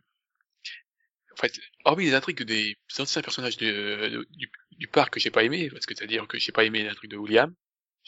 en 1.35 1.41
fait, 1.41 1.53
hormis 1.85 2.07
les 2.07 2.15
intrigues 2.15 2.43
des 2.43 2.77
anciens 2.99 3.23
personnages 3.23 3.57
de, 3.59 3.67
de- 3.67 4.27
du, 4.31 4.51
du 4.79 4.89
parc 4.89 5.15
que 5.15 5.21
j'ai 5.21 5.31
pas 5.31 5.45
aimé, 5.45 5.71
parce 5.71 5.87
que 5.87 5.95
c'est-à-dire 5.95 6.27
que 6.29 6.39
j'ai 6.39 6.53
pas 6.53 6.65
aimé 6.65 6.85
l'intrigue 6.85 7.11
de 7.11 7.17
William, 7.17 7.55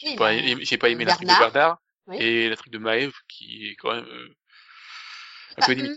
Oui, 0.03 0.09
j'ai 0.11 0.15
pas 0.15 0.25
bah, 0.25 0.33
aimé, 0.33 0.65
j'ai 0.65 0.77
pas 0.77 0.89
aimé 0.89 1.05
l'intrigue 1.05 1.29
de 1.29 1.35
Bernard. 1.35 1.77
Oui. 2.07 2.17
et 2.21 2.49
l'intrigue 2.49 2.73
de 2.73 2.77
Maëv 2.79 3.13
qui 3.27 3.67
est 3.69 3.75
quand 3.75 3.93
même 3.93 4.05
euh, 4.05 4.29
un 5.57 5.61
Bah, 5.61 5.65
peu 5.65 5.71
limite. 5.73 5.91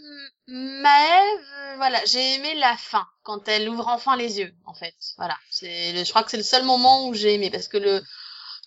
M- 0.49 0.83
Maëve, 0.83 1.41
euh, 1.59 1.77
voilà, 1.77 2.05
j'ai 2.07 2.35
aimé 2.35 2.55
la 2.57 2.77
fin, 2.77 3.07
quand 3.23 3.47
elle 3.49 3.69
ouvre 3.69 3.87
enfin 3.89 4.17
les 4.17 4.39
yeux, 4.39 4.53
en 4.67 4.75
fait. 4.75 4.95
Voilà, 5.19 5.37
c'est, 5.51 6.05
je 6.05 6.11
crois 6.11 6.25
que 6.25 6.31
c'est 6.31 6.37
le 6.37 6.43
seul 6.43 6.65
moment 6.65 7.07
où 7.09 7.15
j'ai 7.15 7.35
aimé, 7.35 7.51
parce 7.51 7.69
que 7.69 7.77
le 7.79 8.03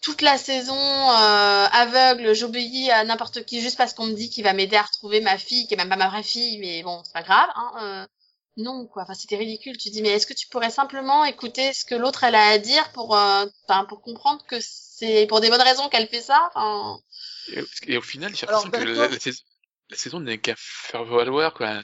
toute 0.02 0.22
la 0.22 0.38
saison 0.38 0.76
euh, 0.78 1.66
aveugle, 1.72 2.34
j'obéis 2.36 2.92
à 2.92 3.04
n'importe 3.06 3.46
qui 3.46 3.62
juste 3.62 3.78
parce 3.78 3.94
qu'on 3.94 4.08
me 4.08 4.14
dit 4.16 4.30
qu'il 4.30 4.44
va 4.44 4.54
m'aider 4.54 4.76
à 4.78 4.84
retrouver 4.84 5.22
ma 5.22 5.38
fille, 5.38 5.68
qui 5.68 5.74
est 5.76 5.78
même 5.78 5.90
pas 5.90 5.96
ma 5.98 6.10
vraie 6.10 6.24
fille, 6.24 6.60
mais 6.60 6.84
bon, 6.84 7.02
c'est 7.06 7.14
pas 7.14 7.24
grave. 7.24 7.50
Hein, 7.56 7.72
euh, 7.82 8.08
non, 8.58 8.86
quoi. 8.88 9.04
Enfin, 9.04 9.14
c'était 9.14 9.36
ridicule. 9.38 9.78
Tu 9.78 9.90
dis, 9.90 10.02
mais 10.02 10.10
est-ce 10.10 10.28
que 10.28 10.34
tu 10.34 10.48
pourrais 10.48 10.70
simplement 10.70 11.26
écouter 11.26 11.74
ce 11.74 11.86
que 11.86 11.96
l'autre 11.96 12.24
elle 12.24 12.36
a 12.36 12.48
à 12.50 12.58
dire 12.60 12.92
pour, 12.92 13.16
euh, 13.18 13.46
enfin, 13.68 13.86
pour 13.86 14.02
comprendre 14.02 14.44
que 14.46 14.58
c'est 14.62 15.26
pour 15.28 15.42
des 15.42 15.50
bonnes 15.50 15.62
raisons 15.62 15.90
qu'elle 15.90 16.08
fait 16.08 16.22
ça? 16.22 16.50
Enfin, 16.54 17.00
Et, 17.48 17.64
et 17.88 17.98
au 17.98 18.02
final, 18.02 18.36
j'ai 18.36 18.46
l'impression 18.46 18.72
que 18.72 18.84
la, 18.84 19.08
la 19.08 19.20
saison, 19.20 19.42
la 19.90 19.98
saison 19.98 20.20
n'est 20.20 20.40
qu'à 20.40 20.56
faire 20.58 21.04
valoir, 21.04 21.54
quoi. 21.54 21.82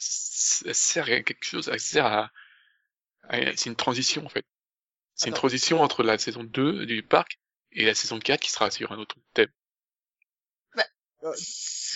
Elle 0.65 0.75
sert 0.75 1.05
à 1.05 1.21
quelque 1.21 1.43
chose, 1.43 1.69
elle 1.71 1.79
sert 1.79 2.05
à, 2.05 2.31
à- 3.29 3.55
c'est 3.55 3.69
une 3.69 3.75
transition, 3.75 4.25
en 4.25 4.29
fait. 4.29 4.45
C'est 5.15 5.29
une 5.29 5.35
transition 5.35 5.81
entre 5.81 6.03
la 6.03 6.17
saison 6.17 6.43
2 6.43 6.85
du 6.85 7.03
parc 7.03 7.39
et 7.71 7.85
la 7.85 7.95
saison 7.95 8.19
4 8.19 8.41
qui 8.41 8.51
sera 8.51 8.71
sur 8.71 8.91
un 8.91 8.99
autre 8.99 9.17
thème. 9.33 9.49
Euh, 11.23 11.33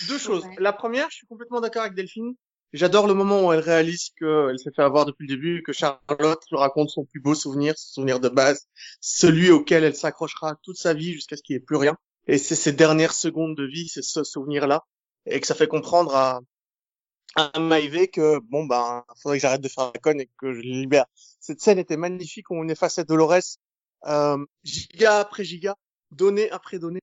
deux 0.08 0.18
choses. 0.18 0.44
Ouais. 0.44 0.56
La 0.58 0.72
première, 0.72 1.08
je 1.10 1.16
suis 1.16 1.26
complètement 1.26 1.60
d'accord 1.60 1.82
avec 1.82 1.94
Delphine. 1.94 2.34
J'adore 2.74 3.06
le 3.06 3.14
moment 3.14 3.46
où 3.46 3.52
elle 3.52 3.60
réalise 3.60 4.10
qu'elle 4.18 4.58
s'est 4.58 4.72
fait 4.74 4.82
avoir 4.82 5.06
depuis 5.06 5.28
le 5.28 5.36
début, 5.36 5.62
que 5.62 5.72
Charlotte 5.72 6.42
lui 6.50 6.58
raconte 6.58 6.90
son 6.90 7.04
plus 7.04 7.20
beau 7.20 7.36
souvenir, 7.36 7.78
son 7.78 7.94
souvenir 7.94 8.18
de 8.18 8.28
base, 8.28 8.66
celui 9.00 9.52
auquel 9.52 9.84
elle 9.84 9.94
s'accrochera 9.94 10.56
toute 10.60 10.76
sa 10.76 10.92
vie 10.92 11.12
jusqu'à 11.12 11.36
ce 11.36 11.42
qu'il 11.42 11.54
n'y 11.54 11.62
ait 11.62 11.64
plus 11.64 11.76
rien. 11.76 11.96
Et 12.26 12.36
c'est 12.36 12.56
ces 12.56 12.72
dernières 12.72 13.12
secondes 13.12 13.56
de 13.56 13.64
vie, 13.64 13.86
c'est 13.86 14.02
ce 14.02 14.24
souvenir-là. 14.24 14.84
Et 15.26 15.38
que 15.38 15.46
ça 15.46 15.54
fait 15.54 15.68
comprendre 15.68 16.16
à, 16.16 16.40
à 17.36 17.60
Maïvé 17.60 18.08
que, 18.08 18.40
bon, 18.40 18.64
ben, 18.64 19.04
faudrait 19.22 19.38
que 19.38 19.42
j'arrête 19.42 19.60
de 19.60 19.68
faire 19.68 19.92
la 19.94 20.00
conne 20.00 20.20
et 20.20 20.28
que 20.36 20.52
je 20.52 20.58
le 20.58 20.80
libère. 20.80 21.06
Cette 21.38 21.60
scène 21.60 21.78
était 21.78 21.96
magnifique 21.96 22.50
on 22.50 22.66
effaçait 22.66 23.04
Dolores, 23.04 23.56
euh, 24.06 24.44
giga 24.64 25.20
après 25.20 25.44
giga, 25.44 25.76
donnée 26.10 26.50
après 26.50 26.80
donnée. 26.80 27.02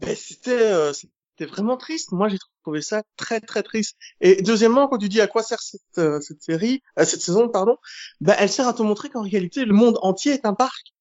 Mais 0.00 0.16
c'était, 0.16 0.50
euh, 0.50 0.92
c'était 1.36 1.50
vraiment 1.50 1.76
triste. 1.76 2.12
Moi, 2.12 2.28
j'ai 2.28 2.38
trouvé 2.62 2.82
ça 2.82 3.02
très 3.16 3.40
très 3.40 3.62
triste. 3.62 3.96
Et 4.20 4.42
deuxièmement, 4.42 4.88
quand 4.88 4.98
tu 4.98 5.08
dis 5.08 5.20
à 5.20 5.26
quoi 5.26 5.42
sert 5.42 5.60
cette, 5.60 5.80
euh, 5.98 6.20
cette 6.20 6.42
série, 6.42 6.82
euh, 6.98 7.04
cette 7.04 7.22
saison, 7.22 7.48
pardon, 7.48 7.76
bah, 8.20 8.34
elle 8.38 8.50
sert 8.50 8.68
à 8.68 8.74
te 8.74 8.82
montrer 8.82 9.08
qu'en 9.08 9.22
réalité, 9.22 9.64
le 9.64 9.74
monde 9.74 9.98
entier 10.02 10.32
est 10.32 10.46
un 10.46 10.54
parc. 10.54 10.92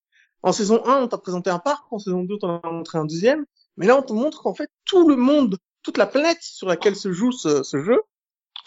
En 0.43 0.53
saison 0.53 0.83
1, 0.85 1.03
on 1.03 1.07
t'a 1.07 1.17
présenté 1.17 1.49
un 1.49 1.59
parc. 1.59 1.91
En 1.91 1.99
saison 1.99 2.23
2, 2.23 2.35
on 2.35 2.37
t'en 2.37 2.59
a 2.59 2.71
montré 2.71 2.97
un 2.97 3.05
deuxième. 3.05 3.45
Mais 3.77 3.85
là, 3.87 3.97
on 3.97 4.01
te 4.01 4.13
montre 4.13 4.41
qu'en 4.41 4.53
fait, 4.53 4.69
tout 4.85 5.07
le 5.07 5.15
monde, 5.15 5.57
toute 5.83 5.97
la 5.97 6.07
planète 6.07 6.41
sur 6.41 6.67
laquelle 6.67 6.95
se 6.95 7.11
joue 7.11 7.31
ce, 7.31 7.63
jeu, 7.83 8.01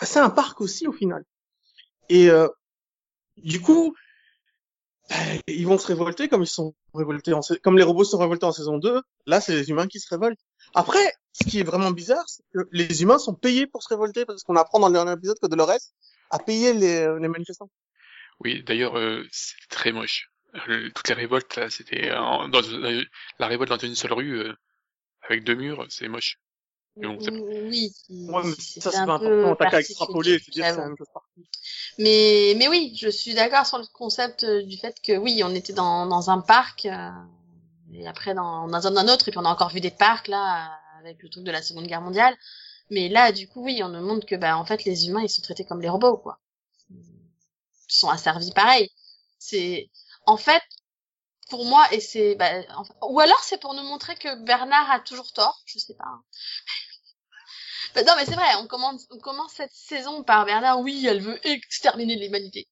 c'est 0.03 0.20
un 0.20 0.31
parc 0.31 0.61
aussi 0.61 0.87
au 0.87 0.92
final. 0.92 1.24
Et 2.09 2.31
euh, 2.31 2.48
du 3.38 3.61
coup, 3.61 3.94
ils 5.46 5.66
vont 5.66 5.78
se 5.78 5.86
révolter 5.86 6.28
comme 6.28 6.42
ils 6.42 6.46
sont 6.46 6.74
révoltés 6.94 7.32
en 7.34 7.40
comme 7.62 7.76
les 7.76 7.82
robots 7.84 8.04
sont 8.04 8.18
révoltés 8.18 8.46
en 8.46 8.52
saison 8.52 8.78
2. 8.78 9.02
Là, 9.26 9.40
c'est 9.40 9.54
les 9.54 9.68
humains 9.70 9.86
qui 9.86 10.00
se 10.00 10.08
révoltent. 10.08 10.38
Après, 10.74 11.12
ce 11.32 11.44
qui 11.48 11.60
est 11.60 11.64
vraiment 11.64 11.90
bizarre, 11.90 12.24
c'est 12.26 12.42
que 12.54 12.68
les 12.72 13.02
humains 13.02 13.18
sont 13.18 13.34
payés 13.34 13.66
pour 13.66 13.82
se 13.82 13.88
révolter 13.88 14.24
parce 14.24 14.42
qu'on 14.42 14.56
apprend 14.56 14.80
dans 14.80 14.88
le 14.88 14.94
dernier 14.94 15.12
épisode 15.12 15.38
que 15.40 15.46
Dolores 15.46 15.78
a 16.30 16.38
payé 16.38 16.72
les, 16.72 17.06
les 17.20 17.28
manifestants. 17.28 17.70
Oui, 18.40 18.62
d'ailleurs, 18.64 18.98
euh, 18.98 19.24
c'est 19.30 19.56
très 19.68 19.92
moche. 19.92 20.30
Euh, 20.68 20.90
Toutes 20.94 21.08
les 21.08 21.14
révoltes, 21.14 21.56
là, 21.56 21.68
c'était 21.70 22.12
en- 22.12 22.48
dans 22.48 22.62
euh, 22.62 23.02
la 23.38 23.46
révolte 23.46 23.70
dans 23.70 23.78
une 23.78 23.94
seule 23.94 24.12
rue, 24.12 24.38
euh, 24.40 24.52
avec 25.28 25.44
deux 25.44 25.54
murs, 25.54 25.86
c'est 25.88 26.08
moche. 26.08 26.38
Mais 26.96 27.09
bon, 27.09 27.18
c'est- 27.20 27.30
oui. 27.30 27.92
Ouais, 28.28 28.42
mais 28.44 28.54
c'était 28.59 28.80
ça, 28.80 28.90
c'est 28.90 28.98
un 28.98 29.07
pas 29.07 29.18
peu 29.18 29.26
important. 29.26 29.57
T'as 29.57 29.66
qu'à 29.66 29.70
particulier, 29.78 29.80
extrapoler 29.80 30.35
et 30.35 30.40
te 30.40 30.50
dire 30.50 30.64
c'est. 30.66 30.80
Mais, 31.98 32.54
mais 32.57 32.68
oui, 32.68 32.94
je 32.96 33.09
suis 33.09 33.35
d'accord 33.35 33.66
sur 33.66 33.78
le 33.78 33.87
concept 33.92 34.44
euh, 34.44 34.62
du 34.62 34.76
fait 34.76 35.00
que 35.02 35.16
oui, 35.16 35.42
on 35.44 35.54
était 35.54 35.72
dans, 35.72 36.07
dans 36.07 36.30
un 36.30 36.40
parc, 36.40 36.87
euh, 36.87 37.11
et 37.92 38.07
après 38.07 38.35
dans, 38.35 38.68
dans 38.68 38.87
un 38.87 39.09
autre, 39.09 39.28
et 39.28 39.30
puis 39.30 39.38
on 39.38 39.44
a 39.44 39.50
encore 39.50 39.70
vu 39.70 39.80
des 39.80 39.90
parcs 39.90 40.28
là, 40.28 40.78
avec 40.98 41.22
le 41.22 41.28
truc 41.28 41.44
de 41.44 41.50
la 41.50 41.62
Seconde 41.62 41.87
Guerre 41.87 42.00
mondiale. 42.02 42.37
Mais 42.90 43.09
là, 43.09 43.33
du 43.33 43.48
coup, 43.48 43.62
oui, 43.64 43.83
on 43.83 43.88
nous 43.88 44.00
montre 44.07 44.26
que 44.26 44.37
bah 44.37 44.59
en 44.59 44.64
fait 44.66 44.85
les 44.85 45.09
humains 45.09 45.22
ils 45.22 45.28
sont 45.30 45.42
traités 45.42 45.64
comme 45.64 45.80
les 45.83 45.88
robots, 45.88 46.18
quoi. 46.18 46.40
Ils 47.88 47.94
sont 47.94 48.09
asservis 48.11 48.52
pareil. 48.52 48.90
C'est 49.38 49.90
en 50.26 50.37
fait 50.37 50.62
pour 51.54 51.64
moi 51.64 51.86
et 51.92 52.00
c'est 52.00 52.34
bah, 52.34 52.50
enfin- 52.76 52.94
ou 53.02 53.20
alors 53.20 53.38
c'est 53.44 53.58
pour 53.60 53.74
nous 53.74 53.82
montrer 53.84 54.16
que 54.16 54.34
Bernard 54.44 54.90
a 54.90 54.98
toujours 55.00 55.32
tort, 55.32 55.60
je 55.66 55.78
sais 55.78 55.94
pas. 55.94 56.04
Bah, 57.94 58.02
non 58.02 58.14
mais 58.16 58.24
c'est 58.26 58.34
vrai, 58.34 58.54
on 58.58 58.66
commence 58.66 59.06
on 59.12 59.18
commence 59.18 59.52
cette 59.52 59.72
saison 59.72 60.24
par 60.24 60.44
Bernard, 60.46 60.80
oui, 60.80 61.06
elle 61.06 61.20
veut 61.20 61.38
exterminer 61.46 62.16
l'humanité. 62.16 62.66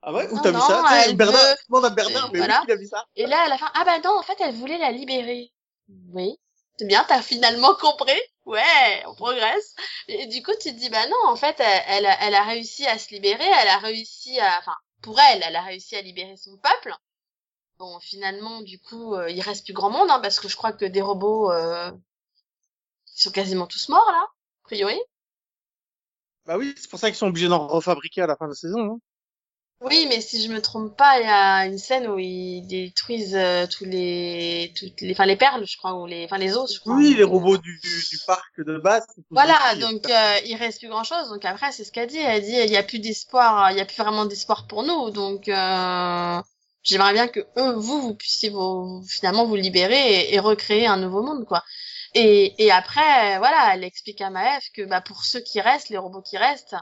Ah 0.00 0.12
ouais? 0.14 0.26
Où 0.30 0.36
Non, 0.36 0.42
t'as 0.42 0.50
vu 0.52 0.60
ça? 0.60 0.82
Elle 1.04 1.16
Bernard, 1.16 1.42
veut- 1.42 1.56
demande 1.68 1.84
à 1.84 1.90
Bernard, 1.90 2.24
Euh, 2.24 2.28
mais 2.32 2.38
voilà. 2.38 2.60
oui, 2.60 2.66
il 2.68 2.72
a 2.72 2.76
vu 2.76 2.86
ça. 2.86 3.04
Et 3.16 3.26
là, 3.26 3.42
à 3.42 3.48
la 3.48 3.58
fin, 3.58 3.70
ah 3.74 3.84
bah 3.84 3.98
non, 4.02 4.18
en 4.18 4.22
fait, 4.22 4.36
elle 4.40 4.54
voulait 4.54 4.78
la 4.78 4.90
libérer. 4.90 5.52
Oui. 6.14 6.36
C'est 6.78 6.86
bien, 6.86 7.04
t'as 7.06 7.20
finalement 7.22 7.74
compris. 7.74 8.20
Ouais, 8.46 9.04
on 9.06 9.14
progresse. 9.14 9.74
Et 10.08 10.26
du 10.26 10.42
coup, 10.42 10.50
tu 10.60 10.70
te 10.72 10.78
dis, 10.78 10.88
bah 10.88 11.06
non, 11.06 11.26
en 11.26 11.36
fait, 11.36 11.54
elle, 11.60 12.08
elle 12.20 12.34
a 12.34 12.42
réussi 12.44 12.86
à 12.86 12.98
se 12.98 13.10
libérer, 13.10 13.44
elle 13.60 13.68
a 13.68 13.78
réussi 13.78 14.40
à, 14.40 14.58
enfin, 14.58 14.74
pour 15.02 15.20
elle, 15.20 15.42
elle 15.44 15.54
a 15.54 15.62
réussi 15.62 15.94
à 15.96 16.02
libérer 16.02 16.36
son 16.36 16.56
peuple. 16.56 16.96
Bon, 17.82 17.98
finalement, 17.98 18.62
du 18.62 18.78
coup, 18.78 19.16
euh, 19.16 19.28
il 19.28 19.40
reste 19.40 19.64
plus 19.64 19.72
grand 19.72 19.90
monde, 19.90 20.08
hein, 20.08 20.20
parce 20.20 20.38
que 20.38 20.46
je 20.46 20.54
crois 20.54 20.72
que 20.72 20.84
des 20.84 21.00
robots, 21.00 21.50
euh, 21.50 21.90
ils 23.16 23.22
sont 23.22 23.32
quasiment 23.32 23.66
tous 23.66 23.88
morts, 23.88 24.08
là, 24.12 24.22
a 24.22 24.62
priori. 24.62 25.00
Bah 26.46 26.56
oui, 26.58 26.72
c'est 26.76 26.88
pour 26.88 27.00
ça 27.00 27.08
qu'ils 27.08 27.16
sont 27.16 27.26
obligés 27.26 27.48
d'en 27.48 27.66
refabriquer 27.66 28.22
à 28.22 28.28
la 28.28 28.36
fin 28.36 28.44
de 28.44 28.50
la 28.50 28.54
saison. 28.54 28.84
Hein. 28.84 28.98
Oui, 29.80 30.06
mais 30.08 30.20
si 30.20 30.40
je 30.40 30.52
me 30.52 30.62
trompe 30.62 30.96
pas, 30.96 31.18
il 31.18 31.24
y 31.24 31.28
a 31.28 31.66
une 31.66 31.78
scène 31.78 32.06
où 32.06 32.20
ils 32.20 32.64
détruisent 32.68 33.34
euh, 33.34 33.66
tous 33.66 33.84
les, 33.84 34.72
toutes 34.78 35.00
les, 35.00 35.10
enfin 35.10 35.26
les 35.26 35.34
perles, 35.34 35.66
je 35.66 35.76
crois, 35.76 35.94
ou 35.94 36.06
les, 36.06 36.24
enfin 36.24 36.38
les 36.38 36.56
os, 36.56 36.72
je 36.72 36.78
crois. 36.78 36.94
Oui, 36.94 37.14
les 37.14 37.24
euh, 37.24 37.26
robots 37.26 37.58
du, 37.58 37.80
du 37.80 38.18
parc 38.28 38.60
de 38.64 38.78
base. 38.78 39.04
Voilà, 39.30 39.58
donc 39.74 40.08
euh, 40.08 40.38
il 40.46 40.54
reste 40.54 40.78
plus 40.78 40.88
grand 40.88 41.02
chose. 41.02 41.30
Donc 41.30 41.44
après, 41.44 41.72
c'est 41.72 41.82
ce 41.82 41.90
qu'elle 41.90 42.08
dit. 42.08 42.18
Elle 42.18 42.42
dit, 42.42 42.54
il 42.64 42.70
y 42.70 42.76
a 42.76 42.84
plus 42.84 43.00
d'espoir, 43.00 43.72
il 43.72 43.78
y 43.78 43.80
a 43.80 43.84
plus 43.84 43.96
vraiment 43.96 44.24
d'espoir 44.24 44.68
pour 44.68 44.84
nous. 44.84 45.10
Donc 45.10 45.48
euh, 45.48 46.40
j'aimerais 46.82 47.12
bien 47.12 47.28
que 47.28 47.40
eux, 47.58 47.72
vous, 47.74 48.00
vous 48.02 48.14
puissiez 48.14 48.50
vous, 48.50 49.02
finalement 49.08 49.46
vous 49.46 49.56
libérer 49.56 50.20
et, 50.30 50.34
et 50.34 50.38
recréer 50.40 50.86
un 50.86 50.96
nouveau 50.96 51.22
monde, 51.22 51.44
quoi. 51.46 51.64
Et, 52.14 52.54
et 52.64 52.70
après, 52.70 53.38
voilà, 53.38 53.74
elle 53.74 53.84
explique 53.84 54.20
à 54.20 54.30
Maëf 54.30 54.68
que 54.74 54.82
bah 54.82 55.00
pour 55.00 55.24
ceux 55.24 55.40
qui 55.40 55.60
restent, 55.60 55.88
les 55.88 55.96
robots 55.98 56.20
qui 56.22 56.36
restent, 56.36 56.76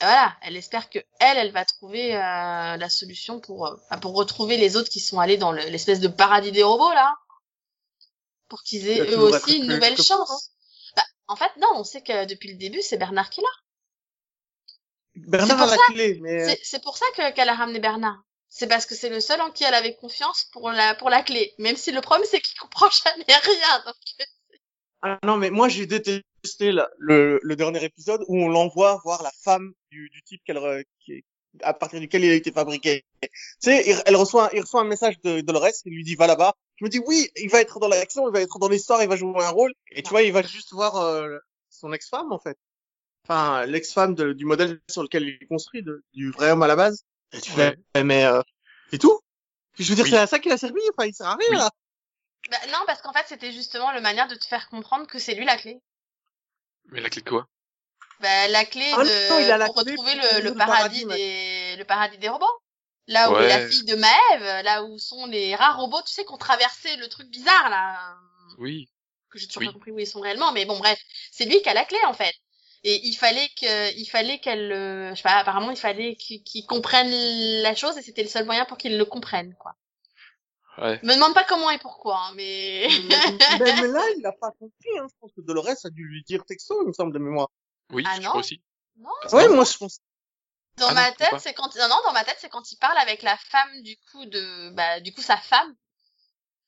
voilà, 0.00 0.36
elle 0.42 0.56
espère 0.56 0.90
que 0.90 0.98
elle, 1.20 1.38
elle 1.38 1.52
va 1.52 1.64
trouver 1.64 2.14
euh, 2.14 2.76
la 2.76 2.88
solution 2.90 3.40
pour 3.40 3.66
euh, 3.66 3.76
bah, 3.90 3.96
pour 3.96 4.14
retrouver 4.14 4.58
les 4.58 4.76
autres 4.76 4.90
qui 4.90 5.00
sont 5.00 5.18
allés 5.20 5.38
dans 5.38 5.52
le- 5.52 5.64
l'espèce 5.70 6.00
de 6.00 6.08
paradis 6.08 6.52
des 6.52 6.62
robots 6.62 6.92
là, 6.92 7.14
pour 8.48 8.62
qu'ils 8.62 8.88
aient 8.88 9.00
eux 9.12 9.18
aussi 9.18 9.56
une 9.56 9.68
nouvelle 9.76 9.96
chance. 10.04 10.50
Bah, 10.96 11.02
en 11.28 11.36
fait, 11.36 11.50
non, 11.58 11.68
on 11.76 11.84
sait 11.84 12.02
que 12.02 12.26
depuis 12.26 12.52
le 12.52 12.58
début, 12.58 12.82
c'est 12.82 12.98
Bernard 12.98 13.30
qui 13.30 13.40
l'a. 13.40 13.46
Bernard 15.16 15.62
a 15.62 15.66
la 15.88 15.94
clé, 15.94 16.18
mais 16.20 16.44
C'est- 16.44 16.60
C'est 16.62 16.82
pour 16.82 16.96
ça 16.98 17.06
que- 17.16 17.32
qu'elle 17.32 17.48
a 17.48 17.54
ramené 17.54 17.80
Bernard. 17.80 18.22
C'est 18.58 18.68
parce 18.68 18.86
que 18.86 18.94
c'est 18.94 19.10
le 19.10 19.20
seul 19.20 19.38
en 19.42 19.50
qui 19.50 19.64
elle 19.64 19.74
avait 19.74 19.96
confiance 19.96 20.46
pour 20.50 20.70
la 20.70 20.94
pour 20.94 21.10
la 21.10 21.22
clé. 21.22 21.52
Même 21.58 21.76
si 21.76 21.92
le 21.92 22.00
problème 22.00 22.26
c'est 22.30 22.40
qu'il 22.40 22.58
comprend 22.58 22.88
jamais 23.04 23.24
rien. 23.28 23.82
Donc... 23.84 23.96
Ah 25.02 25.18
non, 25.24 25.36
mais 25.36 25.50
moi 25.50 25.68
j'ai 25.68 25.84
détesté 25.84 26.72
la- 26.72 26.88
le, 26.96 27.38
le 27.42 27.54
dernier 27.56 27.84
épisode 27.84 28.24
où 28.28 28.34
on 28.42 28.48
l'envoie 28.48 28.98
voir 29.04 29.22
la 29.22 29.30
femme 29.44 29.74
du, 29.90 30.08
du 30.08 30.22
type 30.22 30.40
qu'elle 30.46 30.56
re- 30.56 30.84
qui, 31.00 31.22
à 31.60 31.74
partir 31.74 32.00
duquel 32.00 32.24
il 32.24 32.30
a 32.30 32.34
été 32.34 32.50
fabriqué. 32.50 33.04
Tu 33.20 33.28
sais, 33.60 33.84
il, 33.90 34.02
elle 34.06 34.16
reçoit, 34.16 34.48
il 34.54 34.62
reçoit 34.62 34.80
un 34.80 34.84
message 34.84 35.20
de 35.20 35.42
Dolores, 35.42 35.76
il 35.84 35.92
lui 35.92 36.02
dit 36.02 36.14
va 36.14 36.26
là-bas. 36.26 36.54
Je 36.76 36.86
me 36.86 36.88
dis 36.88 37.00
oui, 37.06 37.28
il 37.36 37.50
va 37.50 37.60
être 37.60 37.78
dans 37.78 37.88
l'action, 37.88 38.26
il 38.26 38.32
va 38.32 38.40
être 38.40 38.58
dans 38.58 38.70
l'histoire, 38.70 39.02
il 39.02 39.08
va 39.10 39.16
jouer 39.16 39.44
un 39.44 39.50
rôle. 39.50 39.74
Et 39.90 40.02
tu 40.02 40.08
vois, 40.08 40.22
il 40.22 40.32
va 40.32 40.40
juste 40.40 40.72
voir 40.72 40.96
euh, 40.96 41.36
son 41.68 41.92
ex-femme 41.92 42.32
en 42.32 42.38
fait. 42.38 42.56
Enfin, 43.24 43.66
l'ex-femme 43.66 44.14
du 44.14 44.46
modèle 44.46 44.80
sur 44.88 45.02
lequel 45.02 45.24
il 45.24 45.38
est 45.42 45.46
construit, 45.46 45.82
de- 45.82 46.02
du 46.14 46.30
vrai 46.30 46.52
homme 46.52 46.62
à 46.62 46.68
la 46.68 46.76
base. 46.76 47.04
Et 47.32 47.40
tu 47.40 47.52
Ouais. 47.52 47.76
fais, 47.94 48.04
mais 48.04 48.24
euh, 48.24 48.40
c'est 48.90 48.98
tout? 48.98 49.20
Je 49.78 49.84
veux 49.88 49.94
dire, 49.96 50.04
Oui. 50.04 50.10
c'est 50.10 50.18
à 50.18 50.26
ça 50.26 50.38
qu'il 50.38 50.52
a 50.52 50.58
servi. 50.58 50.80
Enfin, 50.96 51.06
il 51.06 51.14
sert 51.14 51.26
à 51.28 51.36
rien 51.36 51.48
Oui. 51.50 51.56
là. 51.58 51.70
Bah, 52.50 52.58
non, 52.68 52.78
parce 52.86 53.02
qu'en 53.02 53.12
fait 53.12 53.24
c'était 53.28 53.52
justement 53.52 53.92
le 53.92 54.00
manière 54.00 54.28
de 54.28 54.34
te 54.34 54.44
faire 54.46 54.68
comprendre 54.68 55.06
que 55.06 55.18
c'est 55.18 55.34
lui 55.34 55.44
la 55.44 55.56
clé. 55.56 55.80
Mais 56.86 57.00
la 57.00 57.10
clé 57.10 57.22
de 57.22 57.28
quoi? 57.28 57.46
Bah, 58.20 58.48
la 58.48 58.64
clé 58.64 58.90
Ah 58.92 59.04
de 59.04 59.28
non, 59.30 59.38
il 59.40 59.50
a 59.50 59.58
la 59.58 59.66
pour 59.66 59.82
clé 59.82 59.92
retrouver 59.92 60.12
pour 60.12 60.22
le, 60.22 60.26
trouver 60.28 60.42
le 60.42 60.48
le 60.50 60.54
paradis, 60.54 61.04
paradis, 61.04 61.04
des 61.06 61.76
le 61.76 61.84
paradis 61.84 62.18
des 62.18 62.28
robots. 62.28 62.46
Là 63.08 63.30
où 63.30 63.40
est 63.40 63.40
Ouais. 63.40 63.48
la 63.48 63.68
fille 63.68 63.84
de 63.84 63.94
Maëve, 63.94 64.64
là 64.64 64.82
où 64.84 64.98
sont 64.98 65.26
les 65.26 65.54
rares 65.54 65.78
robots, 65.78 66.02
tu 66.02 66.12
sais, 66.12 66.24
qui 66.24 66.32
ont 66.32 66.38
traversé 66.38 66.96
le 66.96 67.08
truc 67.08 67.28
bizarre 67.28 67.68
là. 67.70 68.16
Oui. 68.58 68.88
que 69.30 69.38
j'ai 69.38 69.46
toujours 69.46 69.60
Oui. 69.60 69.66
pas 69.66 69.72
compris 69.72 69.90
où 69.92 69.98
ils 69.98 70.06
sont 70.06 70.20
réellement, 70.20 70.52
mais 70.52 70.64
bon 70.64 70.78
bref, 70.78 70.98
c'est 71.32 71.44
lui 71.44 71.60
qui 71.62 71.68
a 71.68 71.74
la 71.74 71.84
clé 71.84 71.98
en 72.06 72.14
fait. 72.14 72.34
Et 72.88 73.00
il 73.04 73.14
fallait 73.14 73.48
que, 73.60 73.96
il 73.98 74.06
fallait 74.06 74.38
qu'elle, 74.38 74.70
euh, 74.70 75.10
je 75.10 75.16
sais 75.16 75.22
pas, 75.24 75.38
apparemment 75.38 75.72
il 75.72 75.76
fallait 75.76 76.14
qu'il 76.14 76.66
comprenne 76.66 77.10
la 77.62 77.74
chose 77.74 77.98
et 77.98 78.02
c'était 78.02 78.22
le 78.22 78.28
seul 78.28 78.44
moyen 78.46 78.64
pour 78.64 78.78
qu'il 78.78 78.96
le 78.96 79.04
comprenne 79.04 79.56
quoi. 79.58 79.74
Ouais. 80.78 81.00
Me 81.02 81.14
demande 81.14 81.34
pas 81.34 81.42
comment 81.42 81.68
et 81.70 81.78
pourquoi, 81.78 82.16
hein, 82.16 82.32
mais 82.36 82.86
mais, 83.58 83.72
mais 83.80 83.88
là, 83.88 84.02
il 84.18 84.24
a 84.24 84.30
pas 84.32 84.52
compris. 84.52 84.98
Hein. 85.00 85.06
Je 85.10 85.14
pense 85.20 85.32
que 85.32 85.40
Dolores 85.40 85.66
a 85.84 85.90
dû 85.90 86.06
lui 86.06 86.22
dire 86.22 86.44
texto, 86.44 86.80
il 86.82 86.86
me 86.88 86.92
semble 86.92 87.12
de 87.12 87.18
mémoire. 87.18 87.48
Oui, 87.92 88.04
Ah 88.06 88.14
je 88.16 88.20
non 88.22 88.28
crois 88.28 88.40
aussi. 88.40 88.62
non. 88.98 89.10
Ouais, 89.32 89.48
moi 89.48 89.64
je 89.64 89.76
pense. 89.76 89.98
Dans 90.76 90.88
Ah 90.90 90.94
ma 90.94 91.10
tête 91.12 91.34
c'est 91.40 91.54
quand, 91.54 91.74
non 91.74 91.88
non, 91.88 91.96
dans 92.04 92.12
ma 92.12 92.22
tête 92.24 92.36
c'est 92.38 92.50
quand 92.50 92.70
il 92.70 92.76
parle 92.76 92.98
avec 92.98 93.22
la 93.22 93.36
femme 93.36 93.82
du 93.82 93.96
coup 94.12 94.26
de, 94.26 94.70
bah 94.74 95.00
du 95.00 95.12
coup 95.12 95.22
sa 95.22 95.38
femme 95.38 95.74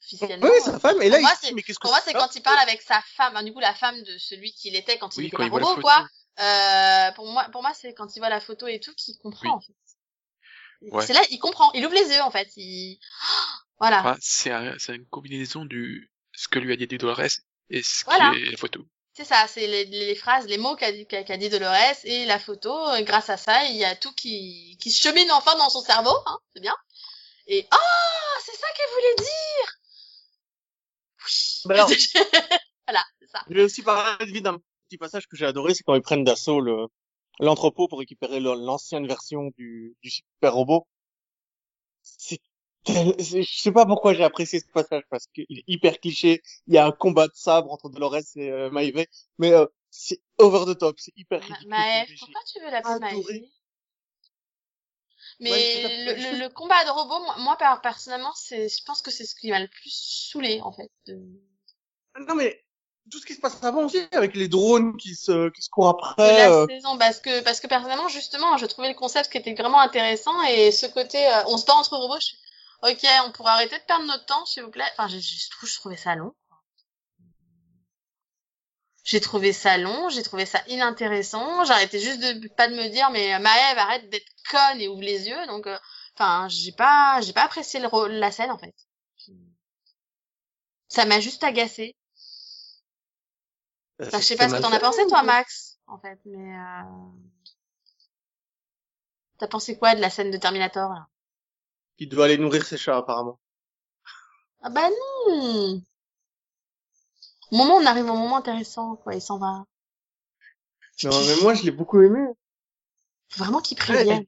officiellement. 0.03 0.47
Oui, 0.47 0.61
sa 0.65 0.79
femme. 0.79 1.01
Et 1.03 1.09
là, 1.09 1.17
Pour 1.19 1.23
moi, 1.27 1.35
mais 1.55 1.63
qu'est-ce 1.63 1.79
que 1.79 1.89
c'est 2.05 2.13
quand 2.13 2.35
il 2.35 2.43
parle 2.43 2.59
avec 2.61 2.83
sa 2.83 3.01
femme, 3.17 3.37
hein, 3.37 3.43
du 3.43 3.53
coup, 3.53 3.61
la 3.61 3.75
femme 3.75 4.03
de 4.03 4.19
celui 4.19 4.53
qu'il 4.53 4.77
était 4.77 4.99
quand 4.99 5.15
il 5.17 5.21
Oui, 5.21 5.27
était 5.27 5.37
quand 5.37 5.43
un 5.43 5.47
il 5.47 5.51
voit 5.51 5.61
la 5.61 5.67
robot, 5.67 5.83
photo. 5.83 5.89
quoi. 5.89 6.09
Euh, 6.41 7.13
pour 7.13 7.27
moi, 7.27 7.49
pour 7.51 7.63
moi, 7.63 7.73
c'est 7.75 7.95
quand 7.95 8.15
il 8.15 8.21
voit 8.21 8.29
la 8.29 8.41
photo 8.41 8.67
et 8.69 8.79
tout 8.81 8.95
qu'il 8.95 9.17
comprend, 9.19 9.49
Oui. 9.49 9.51
en 9.55 9.61
fait. 9.61 9.73
Ouais. 10.83 11.05
C'est 11.07 11.13
là, 11.13 11.23
il 11.31 11.39
comprend. 11.39 11.73
Il 11.73 11.85
ouvre 11.85 11.95
les 11.95 12.09
yeux, 12.15 12.23
en 12.23 12.31
fait. 12.31 12.49
Il... 12.57 12.99
Voilà. 13.81 14.01
Enfin, 14.01 14.17
c'est 14.21 14.51
un, 14.51 14.75
c'est 14.79 14.95
une 14.97 15.07
combinaison 15.07 15.65
du 15.65 16.11
ce 16.33 16.49
que 16.49 16.59
lui 16.59 16.73
a 16.73 16.77
dit 16.77 16.87
Dolores 16.89 17.21
et 17.71 17.83
ce 17.83 18.05
Voilà. 18.05 18.33
qui 18.33 18.43
est 18.43 18.51
la 18.51 18.57
photo. 18.57 18.85
C'est 19.15 19.25
ça, 19.25 19.47
c'est 19.49 19.67
les, 19.67 19.85
les 19.85 20.15
phrases, 20.15 20.47
les 20.47 20.59
mots 20.59 20.77
qu'a 20.77 20.93
dit, 20.93 21.49
Dolores 21.49 21.75
et 22.05 22.25
la 22.27 22.39
photo. 22.39 22.95
Et 22.95 23.03
grâce 23.05 23.31
à 23.31 23.37
ça, 23.37 23.65
il 23.65 23.77
y 23.77 23.85
a 23.85 23.97
tout 23.97 24.13
qui, 24.13 24.77
qui 24.81 24.91
se 24.93 25.03
chemine 25.03 25.31
enfin 25.33 25.57
dans 25.57 25.69
son 25.71 25.81
cerveau, 25.81 26.15
hein, 26.27 26.39
c'est 26.55 26.61
bien. 26.61 26.75
Et 27.49 27.67
oh, 27.73 28.41
c'est 28.45 28.57
ça 28.57 28.67
qu'elle 28.77 28.91
voulait 28.95 29.15
dire. 29.17 29.48
Bah 31.69 31.87
voilà, 32.87 33.03
c'est 33.21 33.29
ça. 33.29 33.41
Je 33.49 33.55
vais 33.55 33.63
aussi 33.65 33.83
parler 33.83 34.25
vite 34.33 34.45
d'un 34.45 34.59
petit 34.89 34.99
passage 34.99 35.27
que 35.29 35.37
j'ai 35.37 35.47
adoré, 35.47 35.75
c'est 35.75 35.85
quand 35.85 35.95
ils 35.95 36.03
prennent 36.03 36.25
d'assaut 36.25 36.61
le, 36.61 36.87
l'entrepôt 37.41 37.89
pour 37.89 37.99
récupérer 37.99 38.41
l'ancienne 38.41 39.07
version 39.07 39.51
du, 39.57 39.97
du 40.03 40.11
super 40.11 40.55
robot. 40.55 40.87
C'est, 42.03 42.41
je 42.87 43.43
sais 43.45 43.73
pas 43.73 43.85
pourquoi 43.87 44.15
j'ai 44.15 44.25
apprécié 44.25 44.61
ce 44.61 44.67
passage 44.73 45.03
parce 45.11 45.27
qu'il 45.35 45.47
est 45.59 45.65
hyper 45.67 46.01
cliché. 46.01 46.43
Il 46.67 46.75
y 46.75 46.79
a 46.79 46.87
un 46.87 46.93
combat 46.93 47.29
de 47.29 47.35
sabre 47.35 47.71
entre 47.73 47.91
Dolores 47.91 48.17
et 48.37 48.51
euh, 48.51 48.71
Maïve, 48.71 49.05
mais 49.39 49.53
euh, 49.53 49.67
c'est 49.91 50.21
over 50.39 50.65
the 50.73 50.79
top, 50.79 50.99
c'est 50.99 51.13
hyper 51.17 51.41
ridicule. 51.43 52.17
Pourquoi 52.19 52.41
tu 52.47 52.61
veux 52.61 52.75
adoré. 52.75 53.01
Maëv 53.01 53.49
Mais 55.41 55.51
Ouais, 55.51 55.83
le, 55.83 56.33
le, 56.39 56.45
le 56.45 56.49
combat 56.49 56.85
de 56.85 56.91
robots, 56.91 57.21
moi, 57.25 57.37
moi, 57.39 57.57
per- 57.59 57.81
personnellement, 57.83 58.33
c'est, 58.35 58.69
je 58.69 58.83
pense 58.85 59.03
que 59.03 59.11
c'est 59.11 59.25
ce 59.25 59.35
qui 59.35 59.51
m'a 59.51 59.61
le 59.61 59.69
plus 59.69 59.91
saoulé 59.93 60.61
en 60.63 60.73
fait. 60.73 60.91
de- 61.07 61.41
Non 62.27 62.35
mais 62.35 62.65
tout 63.11 63.19
ce 63.19 63.27
qui 63.27 63.35
se 63.35 63.41
passe 63.41 63.63
avant 63.65 63.85
aussi 63.85 63.99
avec 64.13 64.35
les 64.35 64.49
drones 64.49 64.97
qui 64.97 65.15
se 65.15 65.49
qui 65.51 65.63
se 65.63 65.71
courent 65.71 65.89
après. 65.89 66.37
la 66.37 66.53
euh, 66.53 66.67
saison 66.67 66.99
parce 66.99 67.21
que 67.21 67.41
parce 67.43 67.61
que 67.61 67.67
personnellement 67.67 68.09
justement 68.09 68.57
je 68.59 68.67
trouvais 68.67 68.89
le 68.89 68.95
concept 68.95 69.31
qui 69.31 69.39
était 69.39 69.55
vraiment 69.55 69.81
intéressant 69.81 70.43
et 70.43 70.71
ce 70.73 70.87
côté 70.87 71.27
euh, 71.27 71.43
on 71.47 71.57
se 71.57 71.65
bat 71.65 71.75
entre 71.75 71.97
robots 71.97 72.21
je 72.21 72.27
suis, 72.27 72.39
ok 72.83 73.07
on 73.27 73.33
pourrait 73.33 73.53
arrêter 73.53 73.79
de 73.79 73.85
perdre 73.85 74.05
notre 74.07 74.27
temps 74.27 74.45
s'il 74.47 74.63
vous 74.65 74.71
plaît. 74.71 74.85
Enfin 74.93 75.09
j'ai- 75.09 75.21
je 75.21 75.51
trouve 75.51 75.69
je 75.69 75.77
trouvais 75.77 75.97
ça 75.97 76.15
long. 76.17 76.35
J'ai 79.05 79.21
trouvé 79.21 79.53
ça 79.55 79.79
long 79.79 80.09
j'ai 80.11 80.23
trouvé 80.23 80.45
ça 80.45 80.63
inintéressant. 80.69 81.65
J'arrêtais 81.65 81.99
juste 82.01 82.21
de 82.21 82.49
pas 82.49 82.69
de 82.69 82.75
me 82.75 82.89
dire 82.89 83.11
mais 83.11 83.35
euh, 83.35 83.39
Maëv 83.39 83.79
arrête 83.79 84.11
d'être 84.11 84.27
conne 84.51 84.81
et 84.81 84.89
ouvre 84.89 85.03
les 85.03 85.29
yeux. 85.29 85.47
Donc 85.47 85.67
euh, 85.67 85.79
enfin 86.15 86.47
j'ai 86.51 86.73
pas 86.73 87.21
j'ai 87.23 87.33
pas 87.33 87.45
apprécié 87.45 87.81
le, 87.81 87.89
la 88.19 88.31
scène 88.31 88.51
en 88.51 88.59
fait. 88.59 88.75
Ça 90.89 91.05
m'a 91.07 91.21
juste 91.21 91.45
agacé 91.45 91.95
Enfin, 94.01 94.19
je 94.19 94.25
sais 94.25 94.37
pas 94.37 94.49
ce 94.49 94.55
que 94.55 94.63
t'en 94.63 94.73
as 94.73 94.81
pensé, 94.81 95.07
toi, 95.09 95.23
Max, 95.23 95.79
en 95.87 95.99
fait, 95.99 96.19
mais 96.25 96.57
euh... 96.57 96.83
T'as 99.39 99.49
pensé 99.49 99.79
quoi 99.79 99.95
de 99.95 100.01
la 100.01 100.11
scène 100.11 100.31
de 100.31 100.37
Terminator, 100.37 100.93
là? 100.93 101.09
Qui 101.97 102.07
doit 102.07 102.27
aller 102.27 102.39
nourrir 102.39 102.65
ses 102.65 102.77
chats 102.77 102.97
apparemment. 102.97 103.41
Ah 104.63 104.71
bah 104.71 104.89
non 104.89 105.83
Au 107.51 107.57
moment 107.57 107.77
où 107.77 107.81
on 107.81 107.87
arrive 107.87 108.05
au 108.05 108.15
moment 108.15 108.37
intéressant, 108.37 108.97
quoi, 108.97 109.15
il 109.15 109.23
s'en 109.23 109.39
va. 109.39 109.65
Non 111.05 111.25
mais 111.27 111.43
moi 111.43 111.55
je 111.55 111.63
l'ai 111.63 111.71
beaucoup 111.71 112.01
aimé. 112.03 112.27
Faut 113.29 113.45
vraiment 113.45 113.61
qu'il 113.61 113.79
prévienne. 113.79 114.25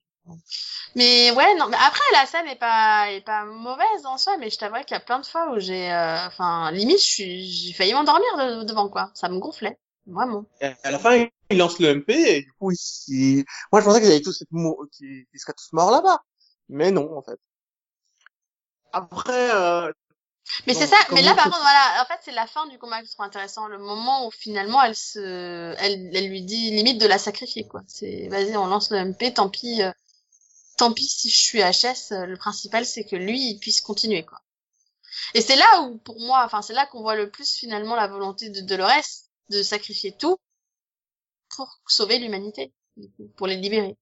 Mais 0.95 1.31
ouais, 1.31 1.55
non, 1.57 1.69
mais 1.69 1.77
après, 1.77 2.03
la 2.13 2.27
scène 2.27 2.47
est 2.49 2.57
pas, 2.59 3.11
est 3.13 3.21
pas 3.21 3.45
mauvaise 3.45 4.05
en 4.07 4.19
soi, 4.19 4.37
mais 4.39 4.51
je 4.51 4.59
t'avouerais 4.59 4.85
qu'il 4.85 4.95
y 4.95 4.97
a 4.97 5.01
plein 5.01 5.21
de 5.21 5.27
fois 5.27 5.53
où 5.53 5.61
j'ai, 5.61 5.93
euh, 5.93 6.27
enfin, 6.27 6.71
limite, 6.73 6.99
je 6.99 7.05
suis, 7.07 7.51
j'ai 7.51 7.73
failli 7.73 7.93
m'endormir 7.93 8.37
de- 8.37 8.65
devant, 8.65 8.89
quoi. 8.89 9.11
Ça 9.15 9.29
me 9.29 9.39
gonflait. 9.39 9.79
Vraiment. 10.07 10.45
Et 10.61 10.71
à 10.83 10.91
la 10.91 10.99
fin, 10.99 11.27
il 11.51 11.59
lance 11.59 11.79
le 11.79 11.89
MP 11.95 12.11
et 12.11 12.43
du 12.43 12.53
coup, 12.55 12.73
il... 13.09 13.45
moi 13.71 13.81
je 13.81 13.85
pensais 13.87 14.01
qu'ils 14.01 14.11
allaient 14.11 14.23
tous 14.23 14.43
être 14.43 14.49
qu'ils 14.93 15.27
seraient 15.37 15.53
tous 15.53 15.73
morts 15.73 15.91
là-bas. 15.91 16.21
Mais 16.69 16.91
non, 16.91 17.17
en 17.17 17.23
fait. 17.23 17.39
Après, 18.93 19.51
euh, 19.55 19.93
Mais 20.67 20.75
c'est 20.75 20.87
ça, 20.87 20.97
mais 21.13 21.23
là 21.23 21.35
par 21.35 21.45
contre 21.45 21.61
voilà, 21.61 22.03
en 22.03 22.07
fait 22.07 22.19
c'est 22.23 22.33
la 22.33 22.47
fin 22.47 22.67
du 22.67 22.79
combat 22.79 23.01
que 23.01 23.07
je 23.07 23.13
trouve 23.13 23.27
intéressant, 23.27 23.69
le 23.69 23.79
moment 23.79 24.27
où 24.27 24.31
finalement 24.33 24.83
elle 24.83 24.97
se 24.97 25.75
elle, 25.79 26.11
elle 26.13 26.29
lui 26.29 26.43
dit 26.43 26.71
limite 26.73 27.01
de 27.01 27.07
la 27.07 27.19
sacrifier 27.19 27.69
quoi. 27.69 27.83
C'est 27.87 28.27
vas-y, 28.29 28.57
on 28.57 28.67
lance 28.67 28.91
le 28.91 28.99
MP, 28.99 29.33
tant 29.33 29.49
pis 29.49 29.83
euh, 29.83 29.93
tant 30.81 30.95
pis 30.95 31.07
si 31.07 31.29
je 31.29 31.37
suis 31.37 31.61
HS, 31.61 32.13
euh, 32.13 32.25
le 32.25 32.39
principal 32.39 32.87
c'est 32.87 33.05
que 33.05 33.15
lui 33.15 33.51
il 33.51 33.59
puisse 33.59 33.83
continuer 33.83 34.25
quoi. 34.25 34.41
Et 35.35 35.43
c'est 35.43 35.57
là 35.57 35.83
où 35.83 35.99
pour 35.99 36.19
moi, 36.21 36.43
enfin 36.45 36.63
c'est 36.63 36.73
là 36.73 36.87
qu'on 36.87 37.03
voit 37.03 37.17
le 37.17 37.31
plus 37.31 37.55
finalement 37.55 37.95
la 37.97 38.09
volonté 38.09 38.49
de 38.49 38.63
Dolores 38.63 39.29
de 39.51 39.63
sacrifier 39.63 40.17
tout 40.17 40.39
pour 41.55 41.81
sauver 41.87 42.19
l'humanité, 42.19 42.73
pour 43.37 43.47
les 43.47 43.57
libérer. 43.57 43.95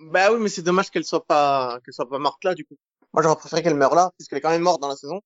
bah 0.00 0.30
oui, 0.30 0.40
mais 0.40 0.50
c'est 0.50 0.62
dommage 0.62 0.90
qu'elle 0.90 1.04
soit 1.04 1.24
pas, 1.24 1.80
qu'elle 1.84 1.94
soit 1.94 2.08
pas 2.08 2.18
morte 2.18 2.42
là, 2.44 2.54
du 2.54 2.66
coup. 2.66 2.76
Moi, 3.12 3.22
j'aurais 3.22 3.36
préféré 3.36 3.62
qu'elle 3.62 3.76
meure 3.76 3.94
là, 3.94 4.10
puisqu'elle 4.18 4.38
est 4.38 4.42
quand 4.42 4.50
même 4.50 4.62
morte 4.62 4.82
dans 4.82 4.88
la 4.88 4.96
saison. 4.96 5.20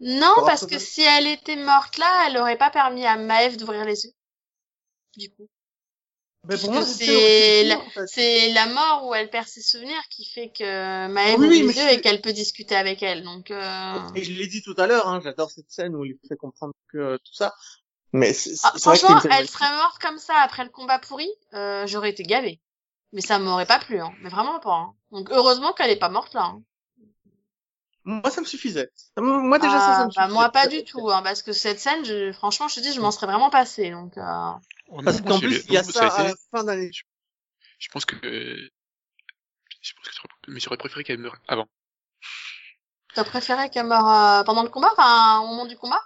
Non, 0.00 0.34
parce 0.44 0.66
que 0.66 0.78
si 0.78 1.02
elle 1.02 1.28
était 1.28 1.56
morte 1.56 1.96
là, 1.98 2.26
elle 2.26 2.36
aurait 2.36 2.58
pas 2.58 2.70
permis 2.70 3.06
à 3.06 3.16
Maëv 3.16 3.56
d'ouvrir 3.56 3.84
les 3.84 4.04
yeux. 4.04 4.12
Du 5.16 5.30
coup. 5.30 5.48
Mais 6.48 6.58
pour 6.58 6.72
moi, 6.72 6.82
c'est 6.82 7.64
la- 7.64 7.78
en 7.78 7.90
fait. 7.90 8.06
C'est 8.06 8.52
la 8.52 8.66
mort 8.66 9.06
où 9.06 9.14
elle 9.14 9.30
perd 9.30 9.46
ses 9.48 9.62
souvenirs 9.62 10.02
qui 10.10 10.24
fait 10.26 10.50
que 10.50 11.06
Maëv 11.08 11.38
Oui, 11.38 11.64
oui, 11.66 11.80
et 11.90 12.00
qu'elle 12.00 12.20
peut 12.20 12.32
discuter 12.32 12.76
avec 12.76 13.02
elle. 13.02 13.22
Donc, 13.22 13.50
euh... 13.50 13.94
Et 14.14 14.24
je 14.24 14.32
l'ai 14.32 14.46
dit 14.46 14.62
tout 14.62 14.74
à 14.76 14.86
l'heure, 14.86 15.08
hein, 15.08 15.20
j'adore 15.22 15.50
cette 15.50 15.70
scène 15.70 15.94
où 15.96 16.04
il 16.04 16.18
fait 16.28 16.36
comprendre 16.36 16.74
que 16.92 16.98
euh, 16.98 17.18
tout 17.18 17.34
ça. 17.34 17.54
Mais 18.12 18.32
ah, 18.62 18.70
vrai 18.70 18.80
franchement, 18.80 19.20
scène 19.20 19.32
elle 19.32 19.48
serait 19.48 19.74
morte 19.74 20.00
comme 20.00 20.18
ça 20.18 20.34
après 20.42 20.64
le 20.64 20.70
combat 20.70 20.98
pourri, 20.98 21.28
euh, 21.54 21.86
j'aurais 21.86 22.10
été 22.10 22.22
gavée. 22.22 22.60
Mais 23.12 23.20
ça 23.20 23.38
m'aurait 23.38 23.66
pas 23.66 23.78
plu, 23.78 24.00
hein. 24.00 24.12
Mais 24.22 24.28
vraiment 24.28 24.60
pas. 24.60 24.74
Hein. 24.74 24.94
Donc, 25.12 25.30
heureusement 25.30 25.72
qu'elle 25.72 25.90
est 25.90 25.96
pas 25.96 26.08
morte 26.08 26.34
là. 26.34 26.44
Hein. 26.44 26.62
Moi, 28.04 28.30
ça 28.30 28.40
me 28.40 28.46
suffisait. 28.46 28.90
Moi, 29.16 29.58
déjà, 29.58 29.80
ça, 29.80 29.92
Ah, 29.92 29.96
ça 29.96 30.04
me 30.04 30.10
bah, 30.14 30.28
suffisait. 30.28 30.32
moi, 30.32 30.50
pas 30.50 30.66
du 30.66 30.84
tout, 30.84 31.10
hein, 31.10 31.22
parce 31.22 31.42
que 31.42 31.52
cette 31.52 31.80
scène, 31.80 32.04
je... 32.04 32.32
franchement, 32.32 32.68
je 32.68 32.76
te 32.76 32.80
dis, 32.80 32.92
je 32.92 33.00
m'en 33.00 33.10
serais 33.10 33.26
vraiment 33.26 33.50
passée. 33.50 33.90
Donc, 33.90 34.16
euh... 34.18 34.52
Parce 35.04 35.20
qu'en 35.22 35.40
plus, 35.40 35.64
il 35.68 35.72
y 35.72 35.76
a 35.78 35.82
ça 35.82 36.08
à 36.08 36.24
la 36.24 36.34
fin 36.50 36.64
d'année. 36.64 36.90
Je 37.78 37.88
pense 37.88 38.04
que, 38.04 38.16
je 38.16 39.92
pense 39.94 40.08
que 40.08 40.50
mais 40.50 40.60
j'aurais 40.60 40.76
préféré 40.76 41.04
qu'elle 41.04 41.18
meure 41.18 41.36
avant. 41.48 41.66
t'as 43.14 43.24
préféré 43.24 43.70
qu'elle 43.70 43.86
meure 43.86 44.08
euh, 44.08 44.44
pendant 44.44 44.62
le 44.62 44.68
combat, 44.68 44.90
enfin, 44.92 45.40
au 45.40 45.46
moment 45.48 45.66
du 45.66 45.76
combat? 45.76 46.00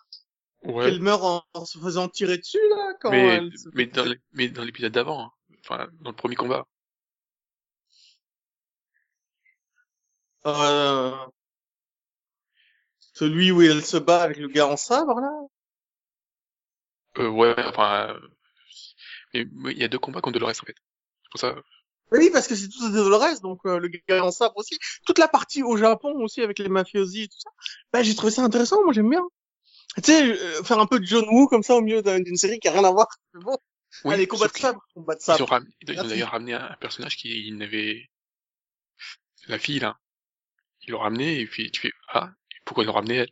Ouais. 0.63 0.85
Qu'elle 0.87 1.01
meurt 1.01 1.23
en, 1.23 1.43
en 1.55 1.65
se 1.65 1.79
faisant 1.79 2.09
tirer 2.09 2.39
dessus, 2.39 2.59
là, 2.71 2.95
quand 3.01 3.11
Mais, 3.11 3.27
elle 3.27 4.21
mais 4.33 4.49
dans 4.49 4.65
l'épisode 4.65 4.93
d'avant, 4.93 5.25
hein. 5.27 5.33
enfin, 5.65 5.89
dans 6.01 6.11
le 6.11 6.17
premier 6.17 6.37
combat. 6.37 6.67
Euh, 10.47 11.15
celui 13.19 13.51
où 13.53 13.63
elle 13.63 13.85
se 13.85 13.97
bat 13.97 14.23
avec 14.23 14.39
le 14.39 14.49
gars 14.49 14.67
en 14.69 14.77
sabre, 14.77 15.21
là? 15.21 15.33
Euh, 17.19 17.29
ouais, 17.29 17.55
enfin, 17.67 18.15
euh, 18.15 18.21
mais 19.35 19.47
mais 19.53 19.73
il 19.73 19.79
y 19.79 19.85
a 19.85 19.89
deux 19.89 19.99
combats 19.99 20.21
contre 20.21 20.35
Dolores, 20.39 20.51
en 20.63 20.67
fait. 20.67 20.75
C'est 21.23 21.31
pour 21.31 21.41
ça. 21.41 21.55
Oui, 22.13 22.31
parce 22.33 22.47
que 22.49 22.55
c'est 22.55 22.69
tout 22.69 22.89
de 22.89 22.95
Dolores, 22.95 23.41
donc 23.43 23.61
euh, 23.67 23.79
le 23.79 23.89
gars 24.09 24.25
en 24.25 24.31
sabre 24.31 24.57
aussi. 24.57 24.79
Toute 25.07 25.19
la 25.19 25.29
partie 25.29 25.63
au 25.63 25.77
Japon 25.77 26.15
aussi 26.23 26.41
avec 26.43 26.59
les 26.59 26.69
mafiosi 26.69 27.23
et 27.25 27.29
tout 27.29 27.39
ça. 27.39 27.51
Bah, 27.93 28.03
j'ai 28.03 28.15
trouvé 28.15 28.33
ça 28.33 28.43
intéressant, 28.43 28.83
moi 28.85 28.93
j'aime 28.95 29.11
bien. 29.11 29.23
Tu 29.97 30.03
sais, 30.05 30.23
euh, 30.33 30.63
faire 30.65 30.79
un 30.79 30.87
peu 30.87 31.01
de 31.01 31.05
John 31.07 31.27
Woo 31.31 31.49
comme 31.49 31.63
ça 31.63 31.75
au 31.77 31.83
milieu 31.83 32.03
d'un- 32.03 32.21
d'une 32.21 32.37
série 32.37 32.59
qui 32.61 32.69
a 32.69 32.73
rien 32.73 32.85
à 32.85 32.91
voir. 32.93 33.09
C'est 33.35 33.41
bon. 33.43 33.59
Oui, 34.05 34.15
Allez, 34.15 34.27
combat 34.27 34.49
de 34.49 34.57
sabre, 34.57 34.83
combat 34.95 35.15
de 35.17 35.21
Ils 35.21 35.33
ont, 35.33 35.37
sabre. 35.37 35.51
ram- 35.51 35.67
ils 35.83 36.01
ont 36.01 36.05
d'ailleurs 36.09 36.31
ramené 36.31 36.55
un 36.55 36.77
personnage 36.81 37.17
qui 37.17 37.47
il 37.49 37.57
n'avait 37.57 38.09
la 39.49 39.59
fille 39.59 39.81
là. 39.81 39.99
Ils 40.83 40.91
l'ont 40.93 41.01
ramené 41.01 41.41
et 41.41 41.47
puis 41.47 41.71
tu 41.71 41.81
fais 41.81 41.93
ah 42.09 42.31
pourquoi 42.69 42.85
ils 42.85 42.87
l'ont 42.87 42.93
ramené 42.93 43.17
elle? 43.17 43.31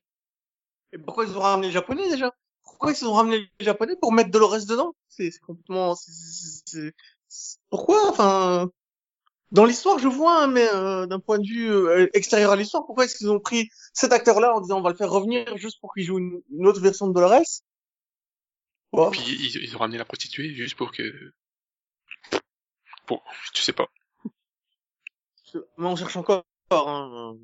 Et 0.92 0.98
pourquoi 0.98 1.26
ils 1.26 1.36
ont 1.36 1.40
ramené 1.40 1.66
les 1.68 1.72
japonais 1.72 2.08
déjà? 2.08 2.34
Pourquoi 2.64 2.92
ils 2.92 3.04
ont 3.06 3.12
ramené 3.12 3.38
les 3.38 3.64
japonais 3.64 3.94
pour 4.00 4.12
mettre 4.12 4.30
Dolores 4.30 4.66
dedans? 4.66 4.94
C'est 5.08 5.30
complètement... 5.40 5.94
Pourquoi? 7.70 8.10
Enfin... 8.10 8.70
Dans 9.52 9.64
l'histoire, 9.64 9.98
je 10.00 10.08
vois, 10.08 10.42
hein, 10.42 10.46
mais 10.48 10.66
euh, 10.74 11.06
d'un 11.06 11.20
point 11.20 11.38
de 11.38 11.46
vue 11.46 11.70
euh, 11.70 12.08
extérieur 12.14 12.50
à 12.50 12.56
l'histoire, 12.56 12.84
pourquoi 12.84 13.04
est-ce 13.04 13.14
qu'ils 13.14 13.30
ont 13.30 13.38
pris 13.38 13.70
cet 13.92 14.12
acteur-là 14.12 14.56
en 14.56 14.60
disant 14.60 14.78
on 14.78 14.82
va 14.82 14.90
le 14.90 14.96
faire 14.96 15.10
revenir 15.10 15.56
juste 15.56 15.80
pour 15.80 15.94
qu'il 15.94 16.02
joue 16.02 16.18
une, 16.18 16.42
une 16.50 16.66
autre 16.66 16.80
version 16.80 17.06
de 17.06 17.12
Dolores? 17.12 17.62
Bon, 18.92 19.10
Puis 19.10 19.20
ils, 19.22 19.62
ils 19.62 19.76
ont 19.76 19.78
ramené 19.78 19.98
la 19.98 20.04
prostituée 20.04 20.52
juste 20.52 20.74
pour 20.74 20.90
que 20.90 21.32
bon 23.06 23.20
tu 23.54 23.62
sais 23.62 23.72
pas. 23.72 23.86
mais 25.54 25.86
on 25.86 25.94
cherche 25.94 26.16
encore. 26.16 26.44
Hein. 26.70 27.36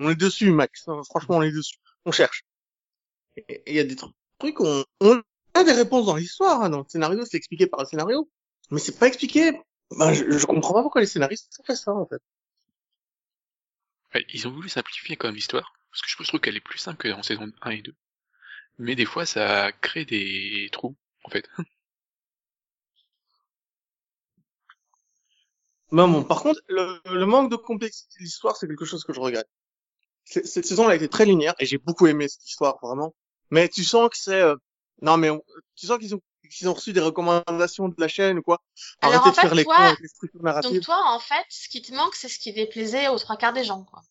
On 0.00 0.10
est 0.10 0.14
dessus, 0.14 0.50
Max. 0.50 0.88
hein. 0.88 1.02
Franchement, 1.08 1.36
on 1.38 1.42
est 1.42 1.52
dessus. 1.52 1.76
On 2.04 2.12
cherche. 2.12 2.44
Et 3.36 3.62
il 3.66 3.74
y 3.76 3.80
a 3.80 3.84
des 3.84 3.94
tru- 3.94 4.12
trucs, 4.38 4.60
on, 4.60 4.84
on 5.00 5.22
a 5.54 5.64
des 5.64 5.72
réponses 5.72 6.06
dans 6.06 6.16
l'histoire. 6.16 6.62
Hein. 6.62 6.70
Dans 6.70 6.78
le 6.78 6.84
scénario, 6.88 7.24
c'est 7.24 7.36
expliqué 7.36 7.66
par 7.66 7.80
le 7.80 7.86
scénario. 7.86 8.30
Mais 8.70 8.78
c'est 8.78 8.98
pas 8.98 9.06
expliqué. 9.06 9.52
Ben, 9.98 10.12
je, 10.12 10.46
comprends 10.46 10.74
pas 10.74 10.82
pourquoi 10.82 11.00
les 11.00 11.06
scénaristes 11.06 11.52
ont 11.60 11.64
fait 11.64 11.76
ça, 11.76 11.92
en 11.92 12.06
fait. 12.06 12.22
Ils 14.32 14.46
ont 14.48 14.52
voulu 14.52 14.68
simplifier 14.68 15.16
quand 15.16 15.28
même 15.28 15.34
l'histoire 15.36 15.72
Parce 15.90 16.02
que 16.02 16.22
je 16.22 16.28
trouve 16.28 16.40
qu'elle 16.40 16.56
est 16.56 16.60
plus 16.60 16.78
simple 16.78 16.98
que 16.98 17.22
saison 17.22 17.50
1 17.62 17.70
et 17.70 17.82
2. 17.82 17.94
Mais 18.78 18.94
des 18.94 19.04
fois, 19.04 19.26
ça 19.26 19.72
crée 19.72 20.04
des 20.04 20.68
trous, 20.72 20.96
en 21.24 21.30
fait. 21.30 21.48
Bon, 25.92 26.22
par 26.22 26.42
contre, 26.42 26.60
le, 26.68 27.00
le 27.04 27.26
manque 27.26 27.50
de 27.50 27.56
complexité 27.56 28.14
de 28.20 28.24
l'histoire, 28.24 28.56
c'est 28.56 28.66
quelque 28.68 28.84
chose 28.84 29.04
que 29.04 29.12
je 29.12 29.20
regrette. 29.20 29.48
C'est- 30.24 30.46
Cette 30.46 30.66
saison, 30.66 30.84
elle 30.84 30.92
a 30.92 30.94
été 30.96 31.08
très 31.08 31.24
linéaire 31.24 31.54
et 31.58 31.66
j'ai 31.66 31.78
beaucoup 31.78 32.06
aimé 32.06 32.28
cette 32.28 32.46
histoire, 32.46 32.78
vraiment. 32.82 33.14
Mais 33.50 33.68
tu 33.68 33.82
sens 33.84 34.08
que 34.10 34.16
c'est, 34.16 34.40
euh, 34.40 34.54
non, 35.02 35.16
mais 35.16 35.30
on- 35.30 35.42
tu 35.76 35.86
sens 35.86 35.98
qu'ils 35.98 36.14
ont, 36.14 36.20
qu'ils 36.50 36.68
ont 36.68 36.74
reçu 36.74 36.92
des 36.92 37.00
recommandations 37.00 37.88
de 37.88 37.94
la 37.98 38.08
chaîne 38.08 38.38
ou 38.38 38.42
quoi. 38.42 38.62
Alors, 39.00 39.14
Arrêtez 39.16 39.30
en 39.30 39.32
de 39.32 39.36
faire 39.36 39.50
fait, 39.50 39.56
les 39.56 39.64
toi- 39.64 39.76
cons 39.76 39.82
avec 39.82 40.00
les 40.00 40.08
structures 40.08 40.40
Donc 40.62 40.80
toi, 40.82 41.02
en 41.06 41.18
fait, 41.20 41.46
ce 41.48 41.68
qui 41.68 41.82
te 41.82 41.92
manque, 41.94 42.14
c'est 42.14 42.28
ce 42.28 42.38
qui 42.38 42.52
déplaisait 42.52 43.08
aux 43.08 43.18
trois 43.18 43.36
quarts 43.36 43.52
des 43.52 43.64
gens, 43.64 43.82
quoi. 43.84 44.02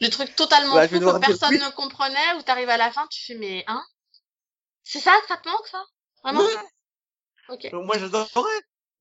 Le 0.00 0.08
truc 0.10 0.34
totalement 0.34 0.74
Bah, 0.74 0.88
fou 0.88 0.98
que 0.98 1.18
personne 1.20 1.50
oui. 1.54 1.60
ne 1.60 1.70
comprenait, 1.70 2.34
où 2.36 2.42
t'arrives 2.42 2.68
à 2.68 2.76
la 2.76 2.90
fin, 2.90 3.06
tu 3.08 3.24
fais 3.24 3.34
mais 3.38 3.62
hein? 3.68 3.84
C'est 4.82 4.98
ça 4.98 5.14
ça 5.28 5.36
te 5.36 5.48
manque, 5.48 5.66
ça? 5.68 5.84
Vraiment? 6.24 6.40
Ouais. 6.40 6.56
Ok. 7.50 7.70
Donc, 7.70 7.86
Moi, 7.86 7.98
j'adorais. 7.98 8.26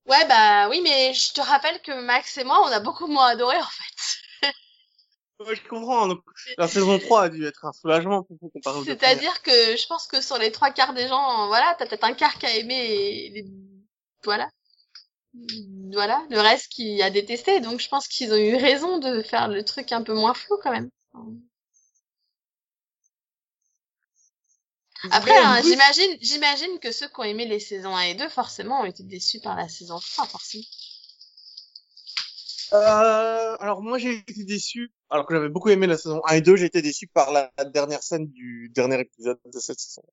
Ouais, 0.08 0.28
bah 0.28 0.70
oui, 0.70 0.82
mais 0.82 1.14
je 1.14 1.34
te 1.34 1.42
rappelle 1.42 1.80
que 1.82 1.92
Max 2.02 2.38
et 2.38 2.44
moi, 2.44 2.62
on 2.66 2.72
a 2.72 2.80
beaucoup 2.80 3.08
moins 3.08 3.28
adoré, 3.28 3.58
en 3.58 3.64
fait. 3.64 4.48
Ouais, 5.40 5.56
je 5.56 5.68
comprends. 5.68 6.08
Donc, 6.08 6.22
la 6.58 6.68
saison 6.68 7.00
3 7.00 7.24
a 7.24 7.30
dû 7.30 7.46
être 7.46 7.66
un 7.66 7.72
soulagement 7.74 8.22
pour 8.22 8.38
vous 8.42 8.50
comparer. 8.50 8.84
C'est-à-dire 8.86 9.42
que 9.42 9.76
je 9.76 9.88
pense 9.88 10.06
que 10.06 10.22
sur 10.22 10.38
les 10.38 10.52
trois 10.52 10.70
quarts 10.70 10.94
des 10.94 11.08
gens, 11.08 11.48
voilà, 11.48 11.76
t'as 11.80 11.88
peut-être 11.88 12.04
un 12.04 12.14
quart 12.14 12.38
qui 12.38 12.46
a 12.46 12.56
aimé 12.58 12.76
et 12.76 13.30
les... 13.30 13.46
voilà. 14.24 14.50
Voilà, 15.92 16.24
le 16.30 16.40
reste 16.40 16.68
qui 16.72 17.02
a 17.02 17.10
détesté. 17.10 17.60
Donc 17.60 17.80
je 17.80 17.88
pense 17.88 18.08
qu'ils 18.08 18.34
ont 18.34 18.38
eu 18.38 18.56
raison 18.56 19.00
de 19.00 19.22
faire 19.24 19.48
le 19.48 19.64
truc 19.64 19.92
un 19.92 20.04
peu 20.04 20.14
moins 20.14 20.34
flou 20.34 20.58
quand 20.62 20.72
même. 20.72 20.90
Après, 25.10 25.38
hein, 25.38 25.62
j'imagine, 25.64 26.18
j'imagine 26.22 26.80
que 26.80 26.92
ceux 26.92 27.08
qui 27.08 27.20
ont 27.20 27.24
aimé 27.24 27.46
les 27.46 27.60
saisons 27.60 27.96
1 27.96 28.02
et 28.02 28.16
2, 28.16 28.30
forcément, 28.30 28.82
ont 28.82 28.86
été 28.86 29.04
déçus 29.04 29.40
par 29.40 29.56
la 29.56 29.68
saison 29.68 30.00
3, 30.00 30.28
forcément. 30.28 30.64
Euh, 32.74 33.58
alors 33.60 33.82
moi 33.82 33.98
j'ai 33.98 34.14
été 34.14 34.46
déçu, 34.46 34.94
alors 35.10 35.26
que 35.26 35.34
j'avais 35.34 35.50
beaucoup 35.50 35.68
aimé 35.68 35.88
la 35.88 35.98
saison 35.98 36.22
1 36.26 36.36
et 36.36 36.42
2, 36.42 36.56
j'ai 36.56 36.66
été 36.66 36.82
déçu 36.82 37.06
par 37.06 37.32
la, 37.34 37.52
dernière 37.66 38.02
scène 38.02 38.28
du 38.28 38.72
dernier 38.74 39.02
épisode 39.02 39.40
de 39.44 39.60
cette 39.60 39.80
saison. 39.80 40.04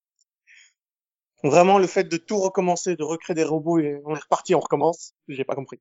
Vraiment 1.45 1.79
le 1.79 1.87
fait 1.87 2.05
de 2.05 2.17
tout 2.17 2.39
recommencer, 2.39 2.97
de 2.97 3.05
recréer 3.05 3.37
des 3.37 3.45
robots 3.45 3.79
et 3.79 4.01
on 4.05 4.17
est 4.17 4.21
reparti, 4.21 4.57
on 4.57 4.61
recommence, 4.61 5.13
j'ai 5.29 5.45
pas 5.45 5.55
compris. 5.55 5.79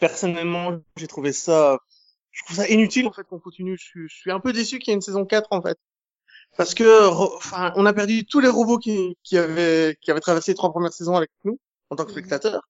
Personnellement, 0.00 0.80
j'ai 0.96 1.06
trouvé 1.06 1.32
ça, 1.32 1.78
je 2.32 2.42
trouve 2.44 2.56
ça 2.56 2.68
inutile 2.68 3.06
en 3.06 3.12
fait 3.12 3.22
qu'on 3.22 3.38
continue. 3.38 3.78
Je 3.78 3.84
suis, 3.84 4.08
je 4.08 4.16
suis 4.16 4.32
un 4.32 4.40
peu 4.40 4.52
déçu 4.52 4.80
qu'il 4.80 4.88
y 4.88 4.90
ait 4.92 4.96
une 4.96 5.00
saison 5.00 5.24
4 5.24 5.48
en 5.52 5.62
fait. 5.62 5.78
Parce 6.56 6.74
que, 6.74 7.06
enfin, 7.08 7.72
on 7.76 7.86
a 7.86 7.92
perdu 7.92 8.26
tous 8.26 8.40
les 8.40 8.48
robots 8.48 8.78
qui, 8.78 9.16
qui 9.22 9.38
avaient, 9.38 9.96
qui 10.00 10.10
avaient 10.10 10.20
traversé 10.20 10.52
les 10.52 10.56
trois 10.56 10.70
premières 10.70 10.92
saisons 10.92 11.16
avec 11.16 11.30
nous, 11.44 11.58
en 11.90 11.96
tant 11.96 12.04
que 12.04 12.10
Mhm. 12.10 12.16
spectateurs. 12.18 12.62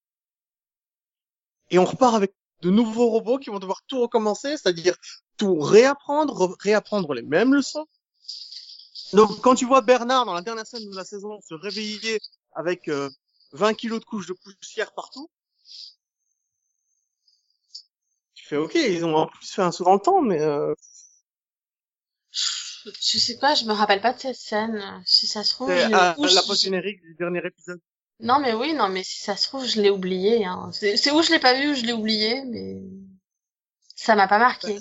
Et 1.71 1.79
on 1.79 1.85
repart 1.85 2.15
avec 2.15 2.33
de 2.61 2.71
nouveaux 2.71 3.09
robots 3.09 3.39
qui 3.39 3.51
vont 3.51 3.59
devoir 3.59 3.83
tout 3.89 4.01
recommencer, 4.01 4.51
c'est-à-dire 4.57 4.95
tout 5.37 5.59
réapprendre, 5.59 6.35
re- 6.35 6.55
réapprendre 6.61 7.13
les 7.15 7.23
mêmes 7.23 7.55
leçons. 7.55 7.87
Donc, 9.13 9.41
quand 9.41 9.55
tu 9.55 9.65
vois 9.67 9.81
Bernard 9.81 10.27
dans 10.27 10.35
la 10.35 10.43
dernière 10.43 10.67
scène 10.67 10.89
de 10.89 10.95
la 10.97 11.05
saison 11.05 11.41
se 11.41 11.55
réveiller 11.55 12.19
avec 12.55 12.89
euh, 12.89 13.11
20 13.53 13.75
kilos 13.75 14.01
de 14.01 14.05
couches 14.05 14.27
de 14.27 14.35
poussière 14.35 14.93
partout, 14.93 15.29
tu 18.35 18.45
fais 18.47 18.57
OK, 18.57 18.75
ils 18.75 19.05
ont 19.05 19.15
en 19.17 19.27
plus 19.27 19.51
fait 19.51 19.63
un 19.63 19.73
saut 19.73 19.85
dans 19.85 19.95
le 19.95 20.01
temps, 20.01 20.23
mais 20.23 20.41
euh, 20.41 20.75
Je 23.01 23.19
sais 23.19 23.39
pas, 23.39 23.55
je 23.55 23.65
me 23.65 23.73
rappelle 23.73 24.01
pas 24.01 24.13
de 24.13 24.21
cette 24.21 24.37
scène. 24.37 25.03
Si 25.07 25.27
ça 25.27 25.45
se 25.45 25.51
trouve, 25.55 25.71
je- 25.71 25.93
à, 25.95 26.11
à 26.11 26.17
la 26.17 26.43
post 26.43 26.63
générique 26.63 27.01
du 27.03 27.15
dernier 27.15 27.41
épisode. 27.45 27.81
Non, 28.21 28.39
mais 28.41 28.55
oui, 28.55 28.73
non, 28.75 28.89
mais 28.89 29.03
si 29.03 29.21
ça 29.21 29.37
se 29.37 29.49
trouve, 29.49 29.67
je 29.67 29.81
l'ai 29.81 29.91
oublié. 29.91 30.45
Hein. 30.45 30.71
C'est 30.73 31.11
où 31.11 31.23
je 31.23 31.31
l'ai 31.33 31.39
pas 31.41 31.55
vu 31.55 31.71
ou 31.71 31.75
je 31.75 31.83
l'ai 31.83 31.93
oublié, 31.93 32.45
mais 32.45 32.81
ça 33.97 34.15
m'a 34.15 34.29
pas 34.29 34.39
marqué. 34.39 34.79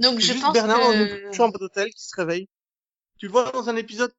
Donc 0.00 0.18
je 0.18 0.32
juste 0.32 0.42
pense 0.42 0.52
Bernard 0.52 0.80
dans 0.80 0.90
que 0.92 1.26
une 1.26 1.32
chambre 1.32 1.58
d'hôtel 1.58 1.88
qui 1.94 2.04
se 2.06 2.14
réveille. 2.16 2.48
Tu 3.18 3.26
le 3.26 3.32
vois 3.32 3.50
dans 3.52 3.68
un 3.70 3.76
épisode, 3.76 4.12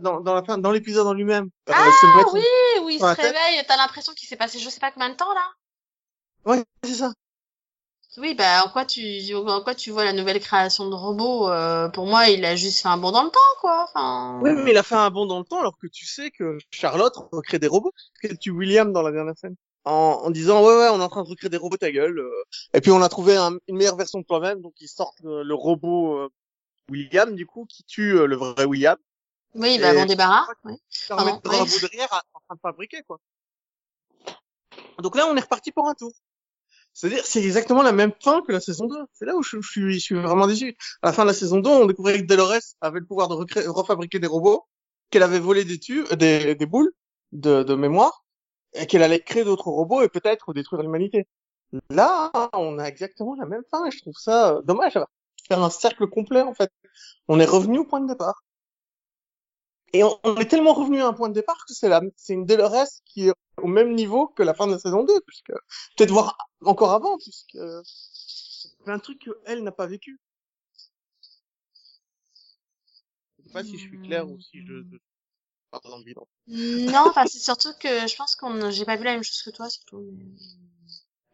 dans, 0.00 0.20
dans 0.20 0.34
la 0.34 0.42
fin, 0.44 0.58
dans 0.58 0.70
l'épisode 0.70 1.06
en 1.06 1.14
lui-même. 1.14 1.48
Euh, 1.68 1.72
Ah, 1.74 1.88
mettre- 2.16 2.34
oui, 2.34 2.44
où 2.82 2.90
il 2.90 2.98
dans 2.98 3.14
se 3.14 3.20
réveille, 3.20 3.64
t'as 3.66 3.76
l'impression 3.78 4.12
qu'il 4.12 4.28
s'est 4.28 4.36
passé 4.36 4.58
je 4.58 4.68
sais 4.68 4.80
pas 4.80 4.90
combien 4.90 5.08
de 5.08 5.14
temps 5.14 5.32
là. 5.32 5.46
Ouais, 6.44 6.62
c'est 6.84 6.94
ça. 6.94 7.12
Oui, 8.16 8.34
bah 8.34 8.62
en 8.64 8.68
quoi 8.70 8.84
tu 8.84 9.20
en 9.34 9.60
quoi 9.62 9.74
tu 9.74 9.90
vois 9.90 10.04
la 10.04 10.12
nouvelle 10.12 10.38
création 10.40 10.88
de 10.88 10.94
robot 10.94 11.48
euh, 11.50 11.88
Pour 11.88 12.06
moi, 12.06 12.28
il 12.28 12.44
a 12.44 12.54
juste 12.54 12.80
fait 12.82 12.88
un 12.88 12.96
bond 12.96 13.10
dans 13.10 13.24
le 13.24 13.30
temps, 13.30 13.40
quoi. 13.60 13.84
Enfin. 13.88 14.40
Oui, 14.42 14.52
mais 14.52 14.70
il 14.70 14.76
a 14.76 14.82
fait 14.82 14.94
un 14.94 15.10
bond 15.10 15.26
dans 15.26 15.38
le 15.38 15.44
temps 15.44 15.58
alors 15.60 15.76
que 15.78 15.86
tu 15.88 16.06
sais 16.06 16.30
que 16.30 16.58
Charlotte 16.70 17.14
recrée 17.32 17.58
des 17.58 17.66
robots. 17.66 17.92
Qu'elle 18.20 18.38
tue 18.38 18.50
William 18.50 18.92
dans 18.92 19.02
la 19.02 19.10
dernière 19.10 19.36
scène. 19.36 19.56
En, 19.84 20.20
en 20.24 20.30
disant, 20.30 20.62
ouais, 20.64 20.76
ouais, 20.76 20.88
on 20.92 21.00
est 21.00 21.02
en 21.04 21.08
train 21.08 21.24
de 21.24 21.28
recréer 21.28 21.50
des 21.50 21.56
robots, 21.56 21.76
ta 21.76 21.90
gueule. 21.90 22.18
euh. 22.18 22.30
Et 22.72 22.80
puis 22.80 22.90
on 22.90 23.02
a 23.02 23.08
trouvé 23.08 23.36
un- 23.36 23.58
une 23.68 23.76
meilleure 23.76 23.96
version 23.96 24.18
de 24.20 24.24
toi-même, 24.24 24.62
donc 24.62 24.74
ils 24.80 24.88
sortent 24.88 25.20
le, 25.22 25.42
le 25.42 25.54
robot 25.54 26.16
euh, 26.18 26.28
William, 26.90 27.34
du 27.34 27.46
coup, 27.46 27.66
qui 27.68 27.84
tue 27.84 28.16
euh, 28.18 28.26
le 28.26 28.36
vrai 28.36 28.64
William. 28.64 28.96
Oui, 29.54 29.78
bah 29.78 29.92
bon 29.92 30.04
débarras. 30.06 30.46
Leur 30.64 31.16
Pardon, 31.16 31.40
la 31.44 31.64
baudrière 31.64 32.12
à- 32.12 32.22
en 32.32 32.40
train 32.46 32.54
de 32.54 32.60
fabriquer, 32.60 33.02
quoi. 33.06 33.18
Donc 34.98 35.16
là, 35.16 35.26
on 35.28 35.36
est 35.36 35.40
reparti 35.40 35.72
pour 35.72 35.88
un 35.88 35.94
tour. 35.94 36.12
C'est-à-dire, 36.94 37.26
c'est 37.26 37.42
exactement 37.42 37.82
la 37.82 37.90
même 37.90 38.12
fin 38.22 38.40
que 38.42 38.52
la 38.52 38.60
saison 38.60 38.86
2. 38.86 38.96
C'est 39.12 39.24
là 39.26 39.34
où 39.34 39.42
je, 39.42 39.58
suis, 39.60 40.14
vraiment 40.14 40.46
déçu. 40.46 40.76
À 41.02 41.08
la 41.08 41.12
fin 41.12 41.22
de 41.22 41.28
la 41.28 41.34
saison 41.34 41.58
2, 41.58 41.68
on 41.68 41.86
découvrait 41.86 42.20
que 42.20 42.26
Dolores 42.26 42.62
avait 42.80 43.00
le 43.00 43.06
pouvoir 43.06 43.28
de 43.28 43.34
refabriquer 43.68 44.20
des 44.20 44.28
robots, 44.28 44.64
qu'elle 45.10 45.24
avait 45.24 45.40
volé 45.40 45.64
des 45.64 45.80
tubes, 45.80 46.06
des, 46.14 46.54
des 46.54 46.66
boules 46.66 46.92
de, 47.32 47.74
mémoire, 47.74 48.24
et 48.74 48.86
qu'elle 48.86 49.02
allait 49.02 49.20
créer 49.20 49.42
d'autres 49.44 49.68
robots 49.68 50.02
et 50.02 50.08
peut-être 50.08 50.52
détruire 50.54 50.82
l'humanité. 50.82 51.26
Là, 51.90 52.30
on 52.52 52.78
a 52.78 52.84
exactement 52.84 53.34
la 53.34 53.46
même 53.46 53.64
fin 53.72 53.84
et 53.86 53.90
je 53.90 54.00
trouve 54.00 54.14
ça 54.16 54.54
euh, 54.54 54.62
dommage. 54.62 54.96
Faire 55.48 55.62
un 55.62 55.70
cercle 55.70 56.08
complet, 56.08 56.42
en 56.42 56.54
fait. 56.54 56.70
On 57.26 57.40
est 57.40 57.44
revenu 57.44 57.78
au 57.80 57.84
point 57.84 58.00
de 58.00 58.06
départ. 58.06 58.44
Et 59.92 60.04
on, 60.04 60.36
est 60.36 60.48
tellement 60.48 60.74
revenu 60.74 61.02
à 61.02 61.08
un 61.08 61.12
point 61.12 61.28
de 61.28 61.34
départ 61.34 61.64
que 61.66 61.74
c'est 61.74 61.88
la, 61.88 62.00
c'est 62.16 62.34
une 62.34 62.46
Dolores 62.46 62.86
qui 63.04 63.30
au 63.62 63.66
même 63.68 63.94
niveau 63.94 64.28
que 64.28 64.42
la 64.42 64.54
fin 64.54 64.66
de 64.66 64.72
la 64.72 64.78
saison 64.78 65.04
2, 65.04 65.20
puisque, 65.26 65.52
peut-être 65.96 66.10
voir 66.10 66.36
encore 66.64 66.92
avant, 66.92 67.16
puisque, 67.18 67.58
c'est 67.84 68.68
de 68.86 68.98
trucs 68.98 69.20
qu'elle 69.44 69.62
n'a 69.62 69.72
pas 69.72 69.86
vécu. 69.86 70.18
Je 73.38 73.44
sais 73.44 73.52
pas 73.52 73.64
si 73.64 73.72
je 73.78 73.88
suis 73.88 74.00
clair 74.02 74.28
ou 74.28 74.38
si 74.40 74.60
je, 74.66 74.82
je... 74.90 74.96
pars 75.70 75.80
dans 75.82 75.98
le 75.98 76.04
bidon. 76.04 76.26
Non, 76.46 77.08
enfin 77.08 77.26
c'est 77.26 77.38
surtout 77.38 77.72
que 77.80 78.06
je 78.06 78.16
pense 78.16 78.34
qu'on 78.36 78.70
j'ai 78.70 78.84
pas 78.84 78.96
vu 78.96 79.04
la 79.04 79.12
même 79.12 79.22
chose 79.24 79.42
que 79.42 79.50
toi 79.50 79.68
surtout. 79.70 80.00
mais- 80.12 80.24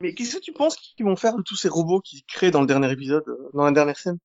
Mais 0.00 0.14
qu'est-ce 0.14 0.36
que 0.36 0.42
tu 0.42 0.52
penses 0.52 0.76
qu'ils 0.76 1.04
vont 1.04 1.16
faire 1.16 1.36
de 1.36 1.42
tous 1.42 1.56
ces 1.56 1.68
robots 1.68 2.00
qu'ils 2.00 2.24
créent 2.24 2.50
dans 2.50 2.60
le 2.60 2.66
dernier 2.66 2.90
épisode, 2.90 3.26
euh, 3.28 3.50
dans 3.54 3.64
la 3.64 3.72
dernière 3.72 3.98
scène? 3.98 4.18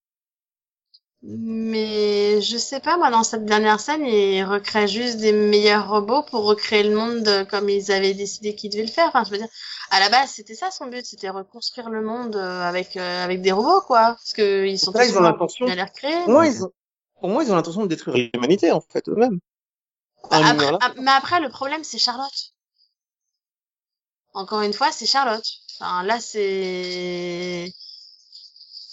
Mais 1.28 2.40
je 2.42 2.56
sais 2.56 2.80
pas, 2.80 2.98
moi, 2.98 3.10
dans 3.10 3.24
cette 3.24 3.46
dernière 3.46 3.80
scène, 3.80 4.06
ils 4.06 4.44
recréent 4.44 4.86
juste 4.86 5.18
des 5.18 5.32
meilleurs 5.32 5.90
robots 5.90 6.22
pour 6.22 6.46
recréer 6.46 6.84
le 6.84 6.96
monde 6.96 7.28
euh, 7.28 7.46
comme 7.46 7.68
ils 7.68 7.92
avaient 7.92 8.14
décidé 8.14 8.54
qu'ils 8.54 8.70
devaient 8.70 8.86
le 8.86 8.92
faire. 8.92 9.08
Enfin, 9.08 9.24
je 9.24 9.32
veux 9.32 9.40
dire, 9.40 9.48
à 9.90 10.00
la 10.00 10.10
base, 10.10 10.30
c'était 10.30 10.54
ça 10.54 10.70
son 10.70 10.86
but, 10.86 11.04
c'était 11.04 11.30
reconstruire 11.30 11.90
le 11.90 12.04
monde 12.04 12.36
euh, 12.36 12.62
avec 12.62 12.96
euh, 12.96 13.24
avec 13.24 13.42
des 13.42 13.52
robots, 13.52 13.82
quoi. 13.82 14.14
Parce 14.14 14.34
que 14.34 14.68
ils 14.68 14.78
sont 14.78 14.92
Là, 14.92 15.06
ils 15.06 15.14
tous 15.14 15.18
ont 15.18 15.22
l'intention-. 15.22 15.66
Pour 15.66 15.76
donc, 16.28 16.46
ils 16.46 16.64
ont, 16.64 16.72
pour 17.20 17.30
moi, 17.30 17.44
ils 17.44 17.52
ont 17.52 17.56
l'intention 17.56 17.82
de 17.82 17.88
détruire 17.88 18.30
l'humanité, 18.32 18.72
en 18.72 18.82
fait, 18.82 19.10
eux-mêmes. 19.10 19.40
Bah, 20.30 20.42
après, 20.46 20.78
ah, 20.80 20.94
mais 21.00 21.12
après, 21.12 21.40
le 21.40 21.50
problème, 21.50 21.84
c'est 21.84 21.98
Charlotte. 21.98 22.54
Encore 24.36 24.62
une 24.62 24.74
fois, 24.74 24.92
c'est 24.92 25.08
Charlotte. 25.08 25.48
Enfin, 25.80 26.04
là, 26.04 26.20
c'est... 26.20 27.72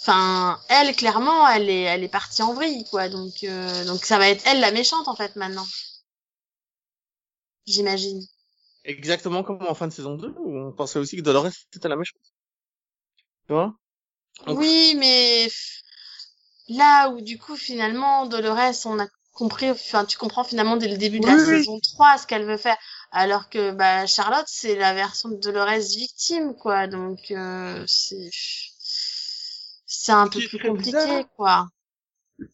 Enfin, 0.04 0.60
elle, 0.68 0.96
clairement, 0.96 1.48
elle 1.48 1.70
est, 1.70 1.82
elle 1.82 2.02
est 2.02 2.08
partie 2.08 2.42
en 2.42 2.54
vrille, 2.54 2.84
quoi. 2.90 3.08
Donc, 3.08 3.44
euh, 3.44 3.84
donc 3.84 4.04
ça 4.04 4.18
va 4.18 4.28
être 4.28 4.44
elle 4.46 4.58
la 4.58 4.72
méchante, 4.72 5.06
en 5.06 5.14
fait, 5.14 5.36
maintenant. 5.36 5.64
J'imagine. 7.66 8.20
Exactement 8.84 9.44
comme 9.44 9.62
en 9.62 9.74
fin 9.74 9.86
de 9.86 9.92
saison 9.92 10.16
2, 10.16 10.34
où 10.40 10.58
on 10.58 10.72
pensait 10.72 10.98
aussi 10.98 11.16
que 11.16 11.22
Dolores 11.22 11.46
était 11.76 11.88
la 11.88 11.94
méchante. 11.94 12.20
Tu 13.46 13.52
vois? 13.52 13.76
Donc- 14.44 14.58
Oui, 14.58 14.96
mais 14.98 15.48
là 16.66 17.08
où, 17.10 17.20
du 17.20 17.38
coup, 17.38 17.54
finalement, 17.54 18.26
Dolores, 18.26 18.84
on 18.86 18.98
a 18.98 19.06
compris, 19.30 19.70
enfin, 19.70 20.04
tu 20.04 20.18
comprends 20.18 20.42
finalement 20.42 20.76
dès 20.76 20.88
le 20.88 20.98
début 20.98 21.20
de 21.20 21.26
la 21.26 21.34
oui. 21.34 21.44
saison 21.44 21.78
3 21.78 22.18
ce 22.18 22.26
qu'elle 22.26 22.44
veut 22.44 22.56
faire. 22.56 22.76
Alors 23.12 23.48
que, 23.48 23.70
bah, 23.70 24.04
Charlotte, 24.06 24.46
c'est 24.48 24.74
la 24.74 24.94
version 24.94 25.28
de 25.28 25.36
Dolores 25.36 25.78
victime, 25.78 26.56
quoi. 26.56 26.88
Donc, 26.88 27.30
euh, 27.30 27.84
c'est, 27.86 28.30
c'est 30.02 30.12
un 30.12 30.26
Ce 30.26 30.38
peu 30.40 30.48
plus 30.48 30.58
compliqué, 30.58 30.90
bizarre. 30.90 31.24
quoi. 31.36 31.68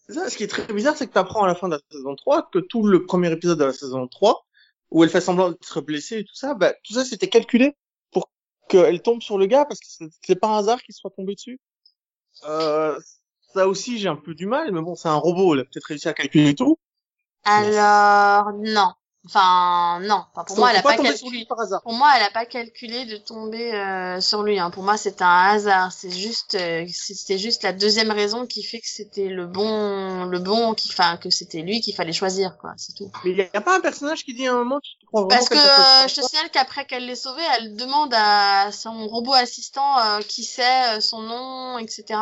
Ça, 0.08 0.28
ce 0.28 0.36
qui 0.36 0.42
est 0.44 0.48
très 0.48 0.70
bizarre, 0.72 0.96
c'est 0.96 1.06
que 1.06 1.12
tu 1.12 1.18
apprends 1.18 1.44
à 1.44 1.46
la 1.46 1.54
fin 1.54 1.68
de 1.68 1.74
la 1.76 1.80
saison 1.90 2.14
3 2.14 2.48
que 2.50 2.58
tout 2.58 2.86
le 2.86 3.06
premier 3.06 3.32
épisode 3.32 3.58
de 3.58 3.64
la 3.64 3.72
saison 3.72 4.06
3, 4.06 4.44
où 4.90 5.02
elle 5.02 5.10
fait 5.10 5.20
semblant 5.20 5.50
d'être 5.50 5.80
blessée 5.80 6.18
et 6.18 6.24
tout 6.24 6.34
ça, 6.34 6.54
bah, 6.54 6.74
tout 6.84 6.92
ça 6.92 7.04
c'était 7.04 7.28
calculé 7.28 7.74
pour 8.10 8.30
qu'elle 8.68 9.00
tombe 9.00 9.22
sur 9.22 9.38
le 9.38 9.46
gars 9.46 9.64
parce 9.64 9.80
que 9.80 9.86
c'est- 9.88 10.10
c'est 10.22 10.36
pas 10.36 10.48
un 10.48 10.58
hasard 10.58 10.82
qu'il 10.82 10.94
soit 10.94 11.10
tombé 11.10 11.34
dessus. 11.34 11.58
Euh, 12.44 12.98
ça 13.54 13.66
aussi 13.66 13.98
j'ai 13.98 14.08
un 14.08 14.16
peu 14.16 14.34
du 14.34 14.46
mal, 14.46 14.72
mais 14.72 14.82
bon, 14.82 14.94
c'est 14.94 15.08
un 15.08 15.14
robot, 15.16 15.54
il 15.54 15.60
a 15.60 15.64
peut-être 15.64 15.84
réussi 15.86 16.08
à 16.08 16.12
calculer 16.12 16.54
tout. 16.54 16.78
Alors, 17.44 18.52
non. 18.52 18.92
Enfin, 19.26 20.00
non. 20.00 20.24
Enfin, 20.32 20.44
pour 20.44 20.58
moi, 20.58 20.70
elle 20.70 20.78
a 20.78 20.82
pas 20.82 20.96
calculé. 20.96 21.46
Pour 21.46 21.92
moi, 21.92 22.10
elle 22.16 22.22
a 22.22 22.30
pas 22.30 22.46
calculé 22.46 23.04
de 23.04 23.16
tomber 23.16 23.74
euh, 23.74 24.20
sur 24.20 24.42
lui. 24.42 24.58
Hein. 24.58 24.70
Pour 24.70 24.84
moi, 24.84 24.96
c'est 24.96 25.20
un 25.20 25.50
hasard. 25.50 25.92
C'est 25.92 26.10
juste, 26.10 26.54
euh, 26.54 26.86
c'était 26.90 27.36
juste 27.36 27.62
la 27.62 27.72
deuxième 27.72 28.10
raison 28.10 28.46
qui 28.46 28.62
fait 28.62 28.80
que 28.80 28.88
c'était 28.88 29.28
le 29.28 29.46
bon, 29.46 30.24
le 30.24 30.38
bon, 30.38 30.72
qui, 30.74 30.88
enfin, 30.90 31.16
que 31.16 31.30
c'était 31.30 31.62
lui 31.62 31.80
qu'il 31.80 31.94
fallait 31.94 32.12
choisir, 32.12 32.56
quoi. 32.58 32.72
C'est 32.76 32.94
tout. 32.94 33.10
Mais 33.24 33.32
il 33.32 33.36
y, 33.38 33.56
a 33.56 33.60
pas 33.60 33.76
un 33.76 33.80
personnage 33.80 34.24
qui 34.24 34.34
dit 34.34 34.46
à 34.46 34.52
un 34.52 34.58
moment, 34.58 34.80
tu 34.80 35.06
crois 35.06 35.28
Parce 35.28 35.48
que 35.48 35.56
euh, 35.56 36.08
je 36.08 36.14
te 36.14 36.22
signale 36.22 36.50
qu'après 36.50 36.86
qu'elle 36.86 37.06
l'ait 37.06 37.14
sauvé, 37.14 37.42
elle 37.58 37.76
demande 37.76 38.14
à 38.14 38.70
son 38.72 39.06
robot 39.08 39.34
assistant 39.34 39.98
euh, 39.98 40.20
qui 40.20 40.44
c'est, 40.44 40.96
euh, 40.96 41.00
son 41.00 41.22
nom, 41.22 41.78
etc. 41.78 42.20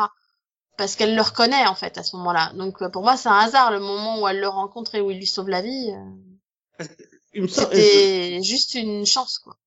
Parce 0.77 0.95
qu'elle 0.95 1.15
le 1.15 1.21
reconnaît 1.21 1.65
en 1.67 1.75
fait 1.75 1.97
à 1.97 2.03
ce 2.03 2.15
moment-là. 2.17 2.51
Donc 2.53 2.81
euh, 2.81 2.89
pour 2.89 3.03
moi, 3.03 3.17
c'est 3.17 3.29
un 3.29 3.37
hasard 3.37 3.71
le 3.71 3.79
moment 3.79 4.21
où 4.21 4.27
elle 4.27 4.39
le 4.39 4.47
rencontre 4.47 4.95
et 4.95 5.01
où 5.01 5.11
il 5.11 5.17
lui 5.17 5.25
sauve 5.25 5.49
la 5.49 5.61
vie. 5.61 5.93
C'était 7.47 8.41
juste 8.43 8.75
une 8.75 9.05
chance, 9.05 9.39
quoi. 9.39 9.57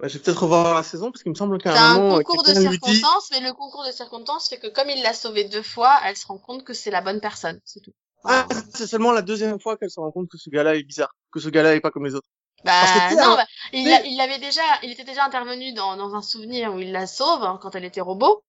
Ouais, 0.00 0.08
je 0.08 0.14
vais 0.18 0.24
peut-être 0.24 0.42
revoir 0.42 0.74
la 0.74 0.82
saison 0.82 1.10
parce 1.12 1.22
qu'il 1.22 1.30
me 1.30 1.36
semble 1.36 1.58
qu'à 1.58 1.72
C'est 1.72 1.78
un 1.78 1.78
un 1.78 2.00
moment, 2.00 2.18
concours 2.18 2.42
de 2.42 2.52
quelqu'un 2.52 2.60
lui 2.60 2.78
dit, 2.78 3.00
circonstances, 3.00 3.30
mais 3.30 3.40
le 3.40 3.54
concours 3.54 3.86
de 3.86 3.90
circonstances 3.92 4.48
fait 4.48 4.58
que 4.58 4.66
comme 4.66 4.90
il 4.90 5.02
l'a 5.02 5.14
sauvé 5.14 5.44
deux 5.44 5.62
fois, 5.62 5.98
elle 6.04 6.16
se 6.18 6.26
rend 6.26 6.36
compte 6.38 6.64
que 6.64 6.74
c'est 6.74 6.90
la 6.90 7.00
bonne 7.00 7.20
personne, 7.20 7.60
c'est 7.64 7.80
tout. 7.80 7.94
ah, 8.24 8.46
c'est 8.74 8.86
seulement 8.86 9.12
la 9.12 9.22
deuxième 9.22 9.60
fois 9.60 9.76
qu'elle 9.76 9.90
se 9.90 10.00
rend 10.00 10.10
compte 10.12 10.28
que 10.28 10.38
ce 10.38 10.50
gars-là 10.50 10.74
est 10.76 10.82
bizarre, 10.82 11.14
que 11.32 11.40
ce 11.40 11.48
gars-là 11.48 11.74
est 11.74 11.80
pas 11.80 11.90
comme 11.90 12.04
les 12.06 12.14
autres. 12.14 12.28
Bah 12.64 12.84
que, 13.08 13.14
non, 13.14 13.36
bah, 13.36 13.46
il, 13.72 13.90
a- 13.92 14.04
il 14.04 14.20
avait 14.20 14.38
déjà, 14.38 14.62
il 14.82 14.90
était 14.90 15.04
déjà 15.04 15.24
intervenu 15.24 15.72
dans, 15.72 15.96
dans 15.96 16.14
un 16.14 16.22
souvenir 16.22 16.74
où 16.74 16.78
il 16.78 16.92
la 16.92 17.06
sauve 17.06 17.42
hein, 17.42 17.58
quand 17.62 17.74
elle 17.74 17.84
était 17.86 18.00
robot. 18.02 18.42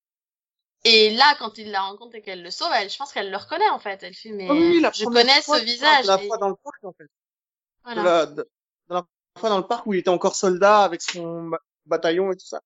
Et 0.86 1.12
là, 1.12 1.36
quand 1.40 1.58
il 1.60 1.72
la 1.72 1.82
rencontre 1.82 2.16
et 2.16 2.22
qu'elle 2.22 2.44
le 2.44 2.52
sauve, 2.52 2.72
elle, 2.76 2.90
je 2.90 2.98
pense 2.98 3.14
qu'elle 3.14 3.32
le 3.32 3.38
reconnaît 3.38 3.70
en 3.70 3.80
fait. 3.80 4.04
Elle 4.04 4.16
fait 4.16 4.32
mais 4.32 4.50
Ah 4.50 4.56
oui, 4.56 4.82
je 4.94 5.06
connais 5.06 5.42
fois, 5.42 5.60
ce 5.60 5.66
visage. 5.66 6.06
La 6.08 6.18
et- 6.18 6.28
fois 6.28 6.38
dans 6.38 6.50
le 6.50 6.56
parc, 6.64 6.84
en 6.84 6.94
fait. 6.94 7.08
Voilà. 7.84 8.04
La, 8.04 8.26
de- 8.26 8.50
la 8.90 9.06
fois 9.40 9.50
dans 9.50 9.58
le 9.58 9.68
parc 9.68 9.86
où 9.86 9.94
il 9.94 10.00
était 10.00 10.10
encore 10.10 10.36
soldat 10.36 10.84
avec 10.84 11.02
son 11.02 11.44
ba- 11.50 11.60
bataillon 11.86 12.32
et 12.32 12.36
tout 12.38 12.46
ça. 12.46 12.62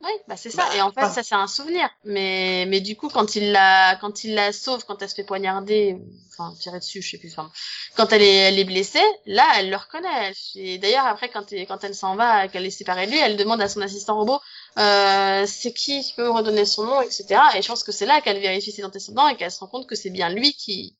Oui, 0.00 0.10
bah 0.28 0.36
c'est 0.36 0.50
ça. 0.50 0.64
Bah, 0.68 0.76
et 0.76 0.80
en 0.80 0.92
fait, 0.92 1.00
ah. 1.02 1.08
ça 1.10 1.24
c'est 1.24 1.34
un 1.34 1.48
souvenir. 1.48 1.90
Mais 2.04 2.66
mais 2.68 2.80
du 2.80 2.94
coup, 2.96 3.08
quand 3.08 3.34
il 3.34 3.50
la 3.50 3.96
quand 4.00 4.22
il 4.22 4.34
la 4.34 4.52
sauve, 4.52 4.84
quand 4.86 5.02
elle 5.02 5.08
se 5.08 5.16
fait 5.16 5.24
poignarder, 5.24 5.96
enfin 6.28 6.54
tirer 6.60 6.78
dessus, 6.78 7.02
je 7.02 7.10
sais 7.10 7.18
plus. 7.18 7.32
Enfin, 7.32 7.50
quand 7.96 8.12
elle 8.12 8.22
est 8.22 8.34
elle 8.36 8.58
est 8.60 8.64
blessée, 8.64 9.02
là, 9.26 9.44
elle 9.56 9.70
le 9.70 9.76
reconnaît. 9.76 10.32
Fait- 10.34 10.78
D'ailleurs, 10.78 11.04
après, 11.06 11.30
quand 11.30 11.52
elle, 11.52 11.66
quand 11.66 11.82
elle 11.82 11.96
s'en 11.96 12.14
va, 12.14 12.46
qu'elle 12.46 12.64
est 12.64 12.70
séparée 12.70 13.06
de 13.06 13.10
lui, 13.10 13.18
elle 13.18 13.36
demande 13.36 13.60
à 13.60 13.68
son 13.68 13.80
assistant 13.80 14.16
robot, 14.18 14.38
euh, 14.78 15.44
c'est 15.48 15.72
qui, 15.72 16.04
tu 16.08 16.14
peux 16.14 16.24
me 16.26 16.30
redonner 16.30 16.64
son 16.64 16.84
nom, 16.84 17.00
etc. 17.00 17.40
Et 17.56 17.62
je 17.62 17.66
pense 17.66 17.82
que 17.82 17.90
c'est 17.92 18.06
là 18.06 18.20
qu'elle 18.20 18.38
vérifie 18.40 18.70
ses 18.70 18.84
antécédents 18.84 19.26
et 19.26 19.36
qu'elle 19.36 19.50
se 19.50 19.58
rend 19.58 19.66
compte 19.66 19.88
que 19.88 19.96
c'est 19.96 20.10
bien 20.10 20.28
lui 20.30 20.52
qui 20.54 20.96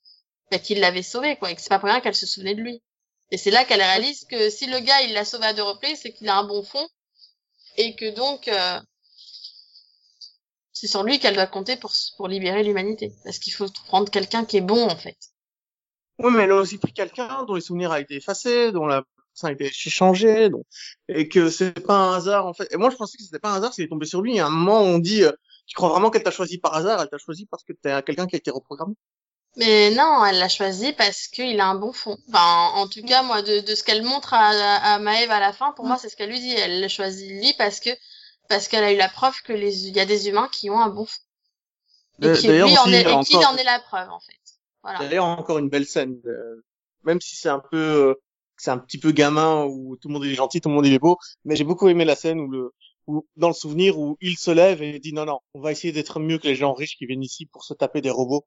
bah, 0.50 0.58
qui 0.58 0.74
l'avait 0.74 1.02
sauvé, 1.04 1.36
quoi, 1.36 1.50
et 1.50 1.54
que 1.56 1.60
c'est 1.62 1.68
pas 1.68 1.78
pour 1.78 1.88
rien 1.88 2.00
qu'elle 2.00 2.16
se 2.16 2.26
souvenait 2.26 2.54
de 2.56 2.62
lui. 2.62 2.82
Et 3.30 3.36
c'est 3.36 3.50
là 3.50 3.64
qu'elle 3.64 3.82
réalise 3.82 4.24
que 4.24 4.50
si 4.50 4.66
le 4.66 4.80
gars 4.80 5.02
il 5.02 5.12
l'a 5.12 5.24
sauvé 5.24 5.46
à 5.46 5.52
deux 5.52 5.62
reprises, 5.62 6.00
c'est 6.02 6.12
qu'il 6.12 6.28
a 6.28 6.36
un 6.36 6.44
bon 6.44 6.62
fond 6.62 6.86
et 7.76 7.94
que 7.94 8.14
donc 8.14 8.48
euh, 8.48 8.80
c'est 10.72 10.86
sur 10.86 11.02
lui 11.02 11.18
qu'elle 11.18 11.34
doit 11.34 11.46
compter 11.46 11.76
pour 11.76 11.92
pour 12.16 12.28
libérer 12.28 12.62
l'humanité 12.62 13.12
parce 13.24 13.38
qu'il 13.38 13.52
faut 13.52 13.68
prendre 13.86 14.10
quelqu'un 14.10 14.44
qui 14.44 14.56
est 14.56 14.62
bon 14.62 14.88
en 14.88 14.96
fait. 14.96 15.18
Oui, 16.18 16.32
mais 16.34 16.44
elle 16.44 16.52
a 16.52 16.56
aussi 16.56 16.78
pris 16.78 16.92
quelqu'un 16.92 17.44
dont 17.44 17.54
les 17.54 17.60
souvenirs 17.60 17.92
a 17.92 18.00
été 18.00 18.16
effacés, 18.16 18.72
dont 18.72 18.86
la 18.86 19.04
ça 19.38 19.48
a 19.48 19.52
été 19.52 19.70
changé, 19.72 20.50
donc, 20.50 20.64
et 21.08 21.28
que 21.28 21.48
c'est 21.48 21.80
pas 21.86 21.94
un 21.94 22.16
hasard, 22.16 22.46
en 22.46 22.52
fait. 22.52 22.66
Et 22.72 22.76
moi, 22.76 22.90
je 22.90 22.96
pensais 22.96 23.16
que 23.16 23.22
c'était 23.22 23.38
pas 23.38 23.50
un 23.52 23.58
hasard 23.58 23.72
s'il 23.72 23.84
est 23.84 23.88
tombé 23.88 24.04
sur 24.04 24.20
lui. 24.20 24.36
Et 24.36 24.40
à 24.40 24.46
un 24.46 24.50
moment, 24.50 24.80
on 24.80 24.98
dit, 24.98 25.22
euh, 25.22 25.32
tu 25.66 25.76
crois 25.76 25.90
vraiment 25.90 26.10
qu'elle 26.10 26.24
t'a 26.24 26.32
choisi 26.32 26.58
par 26.58 26.74
hasard? 26.74 27.00
Elle 27.00 27.08
t'a 27.08 27.18
choisi 27.18 27.46
parce 27.46 27.62
que 27.62 27.72
t'es 27.72 28.02
quelqu'un 28.02 28.26
qui 28.26 28.34
a 28.34 28.38
été 28.38 28.50
reprogrammé? 28.50 28.94
Mais 29.58 29.90
non, 29.90 30.24
elle 30.24 30.38
l'a 30.38 30.48
choisi 30.48 30.92
parce 30.92 31.26
qu'il 31.26 31.58
a 31.60 31.66
un 31.66 31.74
bon 31.74 31.92
fond. 31.92 32.16
Enfin, 32.28 32.70
en 32.80 32.88
tout 32.88 33.02
cas, 33.02 33.22
moi, 33.22 33.42
de, 33.42 33.60
de 33.60 33.74
ce 33.74 33.82
qu'elle 33.82 34.02
montre 34.04 34.32
à, 34.32 34.46
à 34.94 34.98
Maëve 35.00 35.30
à 35.30 35.40
la 35.40 35.52
fin, 35.52 35.72
pour 35.72 35.84
moi, 35.84 35.98
c'est 35.98 36.08
ce 36.08 36.16
qu'elle 36.16 36.30
lui 36.30 36.40
dit. 36.40 36.52
Elle 36.52 36.80
l'a 36.80 36.88
choisi 36.88 37.28
lui 37.28 37.52
parce 37.58 37.80
que 37.80 37.90
parce 38.48 38.68
qu'elle 38.68 38.84
a 38.84 38.92
eu 38.92 38.96
la 38.96 39.08
preuve 39.08 39.34
que 39.42 39.52
les 39.52 39.86
il 39.88 39.94
y 39.96 40.00
a 40.00 40.06
des 40.06 40.28
humains 40.28 40.48
qui 40.52 40.70
ont 40.70 40.78
un 40.80 40.88
bon 40.88 41.04
fond. 41.04 41.20
Et 42.22 42.26
Euh, 42.28 42.34
qui 42.36 42.48
lui 42.48 42.62
en 42.78 42.86
est, 42.92 43.00
et 43.02 43.04
qui 43.24 43.36
encore- 43.36 43.52
en 43.52 43.56
est 43.56 43.64
la 43.64 43.80
preuve 43.80 44.08
en 44.10 44.20
fait. 44.20 44.40
Voilà. 44.82 45.00
D'ailleurs, 45.00 45.24
encore 45.26 45.58
une 45.58 45.68
belle 45.68 45.86
scène. 45.86 46.20
euh, 46.26 46.64
même 47.04 47.20
si 47.20 47.36
c'est 47.36 47.48
un 47.48 47.60
peu, 47.60 47.76
euh, 47.78 48.14
c'est 48.56 48.70
un 48.70 48.78
petit 48.78 48.98
peu 48.98 49.12
gamin 49.12 49.64
où 49.64 49.96
tout 50.00 50.08
le 50.08 50.14
monde 50.14 50.24
est 50.24 50.34
gentil, 50.34 50.60
tout 50.60 50.68
le 50.68 50.74
monde 50.74 50.86
est 50.86 50.98
beau, 50.98 51.16
mais 51.44 51.56
j'ai 51.56 51.64
beaucoup 51.64 51.88
aimé 51.88 52.04
la 52.04 52.16
scène 52.16 52.40
où 52.40 52.48
le, 52.50 52.72
où, 53.06 53.26
dans 53.36 53.48
le 53.48 53.54
souvenir 53.54 53.98
où 53.98 54.16
il 54.20 54.36
se 54.38 54.50
lève 54.50 54.82
et 54.82 54.98
dit 54.98 55.12
non 55.12 55.24
non, 55.24 55.38
on 55.54 55.60
va 55.60 55.72
essayer 55.72 55.92
d'être 55.92 56.20
mieux 56.20 56.38
que 56.38 56.46
les 56.48 56.54
gens 56.56 56.74
riches 56.74 56.96
qui 56.96 57.06
viennent 57.06 57.22
ici 57.22 57.46
pour 57.46 57.64
se 57.64 57.74
taper 57.74 58.00
des 58.00 58.10
robots. 58.10 58.46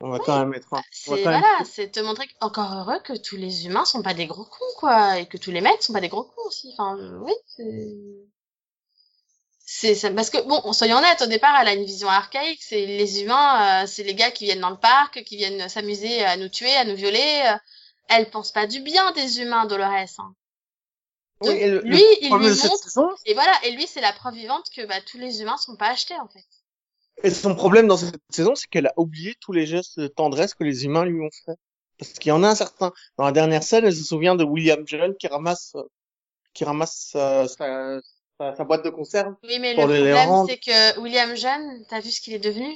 On 0.00 0.10
va 0.10 0.18
quand 0.18 0.38
même 0.40 0.54
être 0.54 0.72
un. 0.74 0.78
on 0.78 0.82
C'est 0.90 1.10
même- 1.24 1.40
voilà, 1.40 1.64
c'est 1.64 1.90
te 1.92 2.00
montrer 2.00 2.28
encore 2.40 2.72
heureux 2.72 2.98
que 3.00 3.16
tous 3.16 3.36
les 3.36 3.66
humains 3.66 3.84
sont 3.84 4.02
pas 4.02 4.14
des 4.14 4.26
gros 4.26 4.44
cons 4.44 4.74
quoi, 4.78 5.18
et 5.18 5.26
que 5.26 5.36
tous 5.36 5.50
les 5.52 5.60
mecs 5.60 5.82
sont 5.82 5.92
pas 5.92 6.00
des 6.00 6.08
gros 6.08 6.24
cons 6.24 6.42
aussi. 6.46 6.74
Enfin, 6.76 6.96
oui, 7.22 7.32
c'est 9.66 9.94
ça 9.94 10.10
parce 10.10 10.30
que 10.30 10.40
bon, 10.42 10.72
soyons 10.72 10.98
honnêtes, 10.98 11.22
au 11.22 11.26
départ, 11.26 11.56
elle 11.60 11.68
a 11.68 11.72
une 11.74 11.84
vision 11.84 12.08
archaïque. 12.08 12.62
C'est 12.62 12.84
les 12.86 13.22
humains, 13.22 13.84
euh, 13.84 13.86
c'est 13.86 14.02
les 14.02 14.14
gars 14.14 14.30
qui 14.30 14.44
viennent 14.44 14.60
dans 14.60 14.70
le 14.70 14.76
parc, 14.76 15.22
qui 15.24 15.36
viennent 15.36 15.68
s'amuser 15.68 16.22
à 16.24 16.36
nous 16.36 16.48
tuer, 16.48 16.74
à 16.76 16.84
nous 16.84 16.94
violer. 16.96 17.42
euh. 17.46 17.56
Elle 18.08 18.28
pense 18.30 18.52
pas 18.52 18.66
du 18.66 18.80
bien 18.80 19.12
des 19.12 19.40
humains, 19.40 19.64
Dolores. 19.64 19.90
Hein. 20.18 20.34
Oui, 21.40 21.48
Donc, 21.48 21.56
et 21.58 21.68
le- 21.68 21.80
lui, 21.80 21.98
le 21.98 22.16
il 22.20 22.28
lui 22.28 22.30
montre 22.62 22.82
saison, 22.84 23.08
et 23.24 23.34
voilà, 23.34 23.52
et 23.64 23.70
lui, 23.72 23.86
c'est 23.86 24.00
la 24.02 24.12
preuve 24.12 24.34
vivante 24.34 24.66
que 24.74 24.84
bah, 24.86 25.00
tous 25.00 25.18
les 25.18 25.40
humains 25.40 25.56
sont 25.56 25.76
pas 25.76 25.88
achetés 25.88 26.18
en 26.20 26.28
fait. 26.28 26.44
Et 27.22 27.30
son 27.30 27.54
problème 27.54 27.86
dans 27.86 27.96
cette 27.96 28.16
saison, 28.30 28.54
c'est 28.54 28.66
qu'elle 28.68 28.86
a 28.88 28.92
oublié 28.96 29.34
tous 29.40 29.52
les 29.52 29.66
gestes 29.66 29.98
de 29.98 30.08
tendresse 30.08 30.54
que 30.54 30.64
les 30.64 30.84
humains 30.84 31.04
lui 31.04 31.20
ont 31.20 31.30
fait. 31.46 31.56
Parce 31.98 32.12
qu'il 32.14 32.30
y 32.30 32.32
en 32.32 32.42
a 32.42 32.48
un 32.48 32.54
certain. 32.54 32.92
Dans 33.16 33.24
la 33.24 33.32
dernière 33.32 33.62
scène, 33.62 33.84
elle 33.84 33.94
se 33.94 34.02
souvient 34.04 34.34
de 34.34 34.44
William 34.44 34.82
John 34.86 35.14
qui 35.16 35.26
ramasse, 35.28 35.74
qui 36.52 36.64
ramasse 36.64 37.12
euh, 37.14 37.46
sa, 37.46 38.00
sa, 38.38 38.56
sa 38.56 38.64
boîte 38.64 38.84
de 38.84 38.90
conserve. 38.90 39.34
Oui, 39.44 39.58
mais 39.60 39.74
Pour 39.74 39.86
le 39.86 39.94
les 40.02 40.12
problème, 40.12 40.46
c'est 40.48 40.58
que 40.58 41.00
William 41.00 41.34
Jeune, 41.36 41.84
t'as 41.88 42.00
vu 42.00 42.10
ce 42.10 42.20
qu'il 42.20 42.34
est 42.34 42.40
devenu? 42.40 42.74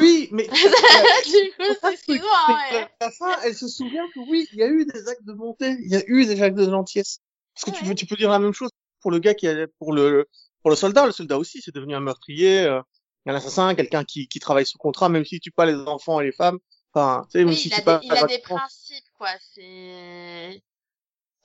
Oui, 0.00 0.28
mais 0.32 0.44
Du 0.48 1.52
coup, 1.58 1.88
excuse-moi. 1.92 2.30
hein, 2.48 2.56
à 2.70 2.74
ouais. 2.74 2.88
la 3.02 3.10
fin, 3.10 3.38
elle 3.44 3.54
se 3.54 3.68
souvient 3.68 4.06
que 4.14 4.20
oui, 4.30 4.48
il 4.52 4.58
y 4.58 4.62
a 4.62 4.66
eu 4.68 4.86
des 4.86 5.08
actes 5.08 5.24
de 5.26 5.32
bonté, 5.34 5.76
il 5.84 5.90
y 5.92 5.96
a 5.96 6.02
eu 6.06 6.24
des 6.24 6.40
actes 6.42 6.56
de 6.56 6.64
gentillesse. 6.70 7.20
Parce 7.54 7.66
que 7.66 7.78
tu, 7.78 7.84
veux, 7.84 7.94
tu 7.94 8.06
peux 8.06 8.16
dire 8.16 8.30
la 8.30 8.38
même 8.38 8.54
chose 8.54 8.70
pour 9.02 9.10
le 9.10 9.18
gars 9.18 9.34
qui 9.34 9.46
a, 9.46 9.66
pour 9.78 9.92
le, 9.92 10.26
pour 10.62 10.70
le 10.70 10.76
soldat. 10.76 11.04
Le 11.04 11.12
soldat 11.12 11.36
aussi, 11.36 11.60
c'est 11.62 11.74
devenu 11.74 11.94
un 11.94 12.00
meurtrier, 12.00 12.60
euh, 12.60 12.80
un 13.26 13.34
assassin, 13.34 13.74
quelqu'un 13.74 14.04
qui, 14.04 14.28
qui 14.28 14.40
travaille 14.40 14.66
sous 14.66 14.78
contrat, 14.78 15.08
même 15.08 15.24
s'il 15.24 15.40
tue 15.40 15.50
pas 15.52 15.66
les 15.66 15.74
enfants 15.76 16.20
et 16.20 16.24
les 16.24 16.32
femmes. 16.32 16.58
Enfin, 16.94 17.22
tu 17.30 17.38
sais, 17.38 17.44
même 17.44 17.56
si 17.56 17.68
il 17.68 17.74
a, 17.74 17.76
c'est 17.76 17.84
pas 17.84 17.98
des, 18.00 18.06
il 18.06 18.16
a 18.16 18.24
des 18.24 18.38
principes, 18.40 19.04
quoi. 19.18 19.28
C'est. 19.54 20.62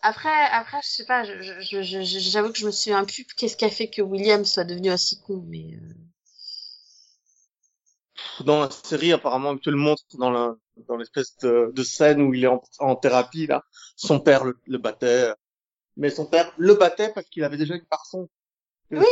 Après, 0.02 0.46
après, 0.52 0.80
je 0.84 0.90
sais 0.90 1.06
pas. 1.06 1.24
Je, 1.26 1.42
je, 1.42 1.82
je, 1.84 2.02
je- 2.04 2.20
j'avoue 2.20 2.52
que 2.52 2.60
je 2.60 2.66
me 2.66 2.72
souviens 2.72 3.06
plus. 3.06 3.26
Qu'est-ce 3.38 3.58
qui 3.58 3.66
a 3.66 3.70
fait 3.70 3.90
que 3.90 4.02
William 4.02 4.46
soit 4.46 4.66
devenu 4.66 4.92
aussi 4.92 5.22
con, 5.22 5.44
mais. 5.48 5.76
euh, 5.76 5.94
dans 8.44 8.62
la 8.62 8.70
série, 8.70 9.12
apparemment, 9.14 9.58
te 9.58 9.70
le 9.70 9.78
montre 9.78 10.04
dans 10.18 10.30
la, 10.30 10.56
dans 10.88 10.98
l'espèce 10.98 11.38
de, 11.38 11.72
de 11.74 11.84
scène 11.84 12.22
où 12.22 12.34
il 12.34 12.44
est 12.44 12.48
en, 12.48 12.62
en 12.80 12.96
thérapie, 12.96 13.48
là. 13.48 13.64
Son 13.96 14.20
père 14.20 14.44
le, 14.44 14.58
le 14.66 14.78
battait. 14.78 15.34
Mais 15.98 16.10
son 16.10 16.26
père 16.26 16.52
le 16.58 16.76
battait 16.76 17.12
parce 17.14 17.28
qu'il 17.30 17.44
avait 17.44 17.58
déjà 17.58 17.76
une 17.76 17.86
parson. 17.86 18.30
Oui. 18.92 19.06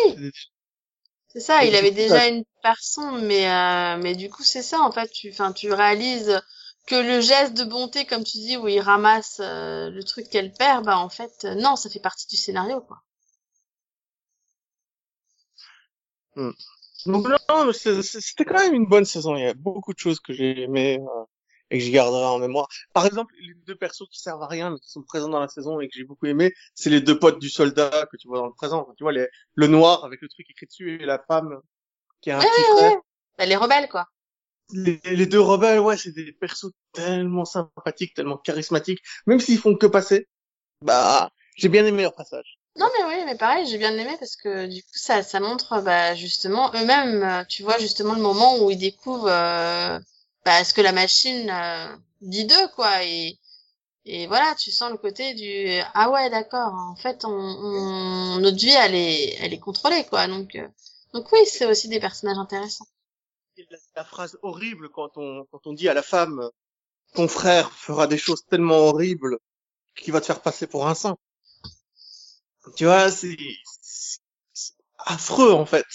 C'est 1.33 1.41
ça. 1.41 1.65
Et 1.65 1.67
Il 1.67 1.75
avait 1.75 1.91
coup, 1.91 1.95
déjà 1.95 2.27
ça- 2.27 2.29
une 2.29 2.43
personne, 2.61 3.25
mais 3.25 3.47
euh, 3.49 3.97
mais 4.01 4.15
du 4.15 4.29
coup, 4.29 4.43
c'est 4.43 4.63
ça. 4.63 4.79
En 4.81 4.91
fait, 4.91 5.09
tu, 5.11 5.29
enfin, 5.31 5.51
tu 5.53 5.71
réalises 5.73 6.41
que 6.87 6.95
le 6.95 7.21
geste 7.21 7.53
de 7.55 7.63
bonté, 7.65 8.05
comme 8.05 8.23
tu 8.23 8.37
dis, 8.37 8.57
où 8.57 8.67
il 8.67 8.79
ramasse 8.79 9.39
euh, 9.41 9.89
le 9.89 10.03
truc 10.03 10.29
qu'elle 10.29 10.53
perd, 10.53 10.85
bah 10.85 10.97
en 10.97 11.09
fait, 11.09 11.45
euh, 11.45 11.55
non, 11.55 11.75
ça 11.75 11.89
fait 11.89 11.99
partie 11.99 12.27
du 12.27 12.37
scénario, 12.37 12.81
quoi. 12.81 13.03
Donc 17.05 17.27
non, 17.49 17.71
c'était 17.73 18.45
quand 18.45 18.59
même 18.59 18.73
une 18.73 18.87
bonne 18.87 19.05
saison. 19.05 19.35
Il 19.35 19.43
y 19.43 19.47
a 19.47 19.53
beaucoup 19.53 19.93
de 19.93 19.99
choses 19.99 20.19
que 20.19 20.33
j'ai 20.33 20.61
aimées 20.63 20.99
euh, 21.01 21.23
et 21.73 21.79
que 21.79 21.83
je 21.83 21.91
garderai 21.91 22.23
en 22.25 22.39
mémoire. 22.39 22.67
Par 22.93 23.05
exemple, 23.05 23.33
les 23.41 23.53
deux 23.65 23.75
persos 23.75 24.07
qui 24.09 24.19
servent 24.21 24.43
à 24.43 24.47
rien 24.47 24.69
mais 24.71 24.79
qui 24.79 24.89
sont 24.89 25.01
présents 25.03 25.29
dans 25.29 25.39
la 25.39 25.47
saison 25.49 25.79
et 25.81 25.87
que 25.89 25.93
j'ai 25.95 26.05
beaucoup 26.05 26.27
aimé, 26.27 26.53
c'est 26.75 26.89
les 26.89 27.01
deux 27.01 27.19
potes 27.19 27.39
du 27.39 27.49
soldat 27.49 28.07
que 28.11 28.17
tu 28.17 28.27
vois 28.27 28.37
dans 28.37 28.47
le 28.47 28.53
présent. 28.53 28.83
Enfin, 28.83 28.93
tu 28.95 29.03
vois 29.03 29.11
les, 29.11 29.27
le 29.55 29.67
noir 29.67 30.05
avec 30.05 30.21
le 30.21 30.29
truc 30.29 30.49
écrit 30.49 30.67
dessus 30.67 31.01
et 31.01 31.05
la 31.05 31.19
femme 31.19 31.59
qui 32.21 32.31
a 32.31 32.37
un 32.37 32.41
petit 32.41 32.61
frère. 32.77 32.91
ouais. 32.91 32.97
Bah, 33.37 33.45
les 33.45 33.55
rebelles, 33.55 33.89
quoi. 33.89 34.07
Les, 34.71 34.99
les 35.03 35.25
deux 35.25 35.41
rebelles, 35.41 35.79
ouais, 35.79 35.97
c'est 35.97 36.11
des 36.11 36.31
persos 36.31 36.71
tellement 36.93 37.45
sympathiques, 37.45 38.13
tellement 38.13 38.37
charismatiques, 38.37 39.01
même 39.25 39.39
s'ils 39.39 39.57
font 39.59 39.75
que 39.75 39.87
passer. 39.87 40.27
Bah, 40.81 41.31
j'ai 41.57 41.69
bien 41.69 41.85
aimé 41.85 42.03
leur 42.03 42.15
passage. 42.15 42.59
Non 42.75 42.87
mais 42.97 43.05
oui, 43.05 43.23
mais 43.25 43.37
pareil, 43.37 43.67
j'ai 43.67 43.77
bien 43.77 43.95
aimé 43.97 44.15
parce 44.19 44.35
que 44.35 44.65
du 44.65 44.81
coup 44.81 44.89
ça 44.93 45.21
ça 45.21 45.39
montre 45.39 45.81
bah 45.81 46.15
justement 46.15 46.71
eux-mêmes, 46.73 47.21
euh, 47.23 47.43
tu 47.45 47.61
vois 47.61 47.77
justement 47.77 48.15
le 48.15 48.21
moment 48.21 48.57
où 48.63 48.71
ils 48.71 48.77
découvrent 48.77 49.27
euh, 49.29 49.99
bah, 50.45 50.63
ce 50.63 50.73
que 50.73 50.81
la 50.81 50.91
machine 50.91 51.49
euh, 51.49 51.95
dit 52.21 52.45
d'eux 52.45 52.67
quoi 52.75 53.03
et 53.03 53.39
et 54.05 54.27
voilà, 54.27 54.53
tu 54.55 54.69
sens 54.69 54.91
le 54.91 54.97
côté 54.97 55.33
du 55.33 55.81
ah 55.93 56.09
ouais 56.11 56.29
d'accord, 56.29 56.73
en 56.73 56.95
fait 56.97 57.23
on, 57.25 57.29
on 57.31 58.39
notre 58.39 58.57
vie 58.57 58.69
elle 58.69 58.95
est 58.95 59.35
elle 59.39 59.53
est 59.53 59.59
contrôlée 59.59 60.05
quoi 60.05 60.27
donc 60.27 60.55
euh, 60.55 60.67
donc 61.13 61.31
oui, 61.31 61.39
c'est 61.45 61.65
aussi 61.65 61.87
des 61.89 61.99
personnages 61.99 62.39
intéressants. 62.39 62.87
la, 63.95 64.03
phrase 64.03 64.37
horrible 64.41 64.89
quand 64.89 65.17
on, 65.17 65.45
quand 65.51 65.67
on 65.67 65.73
dit 65.73 65.87
à 65.87 65.93
la 65.93 66.01
femme, 66.01 66.49
ton 67.13 67.27
frère 67.27 67.71
fera 67.71 68.07
des 68.07 68.17
choses 68.17 68.43
tellement 68.45 68.77
horribles 68.77 69.37
qu'il 69.95 70.11
va 70.11 70.21
te 70.21 70.25
faire 70.25 70.41
passer 70.41 70.65
pour 70.65 70.87
un 70.87 70.95
saint. 70.95 71.17
Tu 72.75 72.85
vois, 72.85 73.11
c'est 73.11 73.37
affreux 74.97 75.53
en 75.53 75.65
fait. 75.67 75.85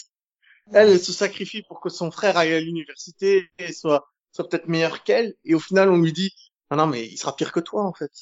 Elle 0.73 1.01
se 1.01 1.13
sacrifie 1.13 1.63
pour 1.63 1.81
que 1.81 1.89
son 1.89 2.11
frère 2.13 2.37
aille 2.37 2.53
à 2.55 2.61
l'université 2.61 3.51
et 3.59 3.73
soit, 3.73 4.07
soit 4.39 4.49
peut-être 4.49 4.69
meilleur 4.69 5.03
qu'elle. 5.03 5.35
Et 5.45 5.55
au 5.55 5.59
final, 5.59 5.91
on 5.91 5.99
lui 5.99 6.13
dit, 6.13 6.33
non, 6.71 6.77
non, 6.77 6.87
mais 6.87 7.05
il 7.05 7.17
sera 7.17 7.35
pire 7.35 7.51
que 7.53 7.61
toi 7.61 7.83
en 7.85 7.93
fait. 7.93 8.13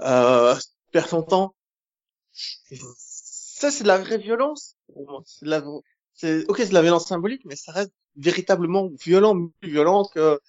Euh, 0.00 0.56
perd 0.92 1.08
son 1.08 1.22
temps. 1.22 1.54
Et 2.70 2.78
ça, 2.96 3.70
c'est 3.70 3.82
de 3.82 3.88
la 3.88 3.98
vraie 3.98 4.18
violence. 4.18 4.76
C'est 5.26 5.44
de 5.44 5.50
la, 5.50 5.62
c'est, 6.14 6.46
ok, 6.48 6.56
c'est 6.58 6.70
de 6.70 6.74
la 6.74 6.82
violence 6.82 7.06
symbolique, 7.06 7.44
mais 7.44 7.56
ça 7.56 7.72
reste 7.72 7.92
véritablement 8.16 8.88
violent, 8.98 9.48
plus 9.60 9.70
violent 9.70 10.08
que 10.14 10.40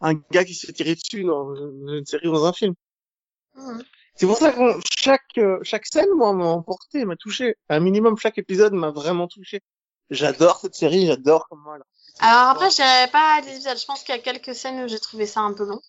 un 0.00 0.14
gars 0.14 0.44
qui 0.44 0.54
se 0.54 0.66
fait 0.66 0.72
tirer 0.72 0.94
dessus 0.94 1.24
dans 1.24 1.54
une 1.54 2.04
série 2.04 2.26
ou 2.26 2.32
dans 2.32 2.46
un 2.46 2.52
film. 2.52 2.74
Mhm. 3.54 3.84
C'est 4.16 4.26
pour 4.26 4.36
ça 4.36 4.50
que 4.50 4.80
chaque 5.00 5.38
chaque 5.62 5.86
scène, 5.86 6.10
moi, 6.16 6.32
m'a 6.32 6.46
emporté, 6.46 7.04
m'a 7.04 7.14
touché. 7.16 7.54
Un 7.68 7.78
minimum, 7.78 8.16
chaque 8.18 8.38
épisode 8.38 8.72
m'a 8.72 8.90
vraiment 8.90 9.28
touché. 9.28 9.60
J'adore 10.10 10.58
cette 10.58 10.74
série, 10.74 11.06
j'adore 11.06 11.46
comment 11.48 11.76
elle. 11.76 11.82
Alors 12.20 12.50
après, 12.50 12.70
je 12.70 13.10
pas 13.10 13.40
des 13.42 13.52
épisodes. 13.52 13.78
Je 13.78 13.86
pense 13.86 14.02
qu'il 14.02 14.14
y 14.14 14.18
a 14.18 14.20
quelques 14.20 14.54
scènes 14.54 14.82
où 14.82 14.88
j'ai 14.88 14.98
trouvé 14.98 15.26
ça 15.26 15.40
un 15.40 15.52
peu 15.52 15.64
long, 15.64 15.80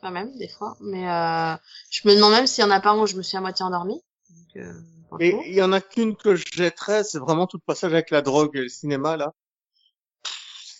quand 0.00 0.10
même, 0.10 0.36
des 0.36 0.48
fois. 0.48 0.76
Mais 0.80 1.08
euh, 1.08 1.56
je 1.90 2.08
me 2.08 2.14
demande 2.14 2.32
même 2.32 2.46
s'il 2.46 2.64
y 2.64 2.66
en 2.66 2.70
a 2.70 2.80
pas 2.80 2.90
un 2.90 2.98
où 2.98 3.06
je 3.06 3.16
me 3.16 3.22
suis 3.22 3.36
à 3.36 3.40
moitié 3.40 3.64
endormie. 3.64 4.02
Donc, 4.30 4.56
euh, 4.56 4.72
Et 5.20 5.30
franchement. 5.30 5.42
il 5.46 5.54
y 5.54 5.62
en 5.62 5.72
a 5.72 5.80
qu'une 5.80 6.16
que 6.16 6.36
je 6.36 6.44
jetterais, 6.52 7.04
c'est 7.04 7.18
vraiment 7.18 7.46
tout 7.46 7.58
le 7.58 7.64
passage 7.66 7.92
avec 7.92 8.10
la 8.10 8.22
drogue 8.22 8.56
et 8.56 8.62
le 8.62 8.68
cinéma 8.68 9.16
là. 9.16 9.32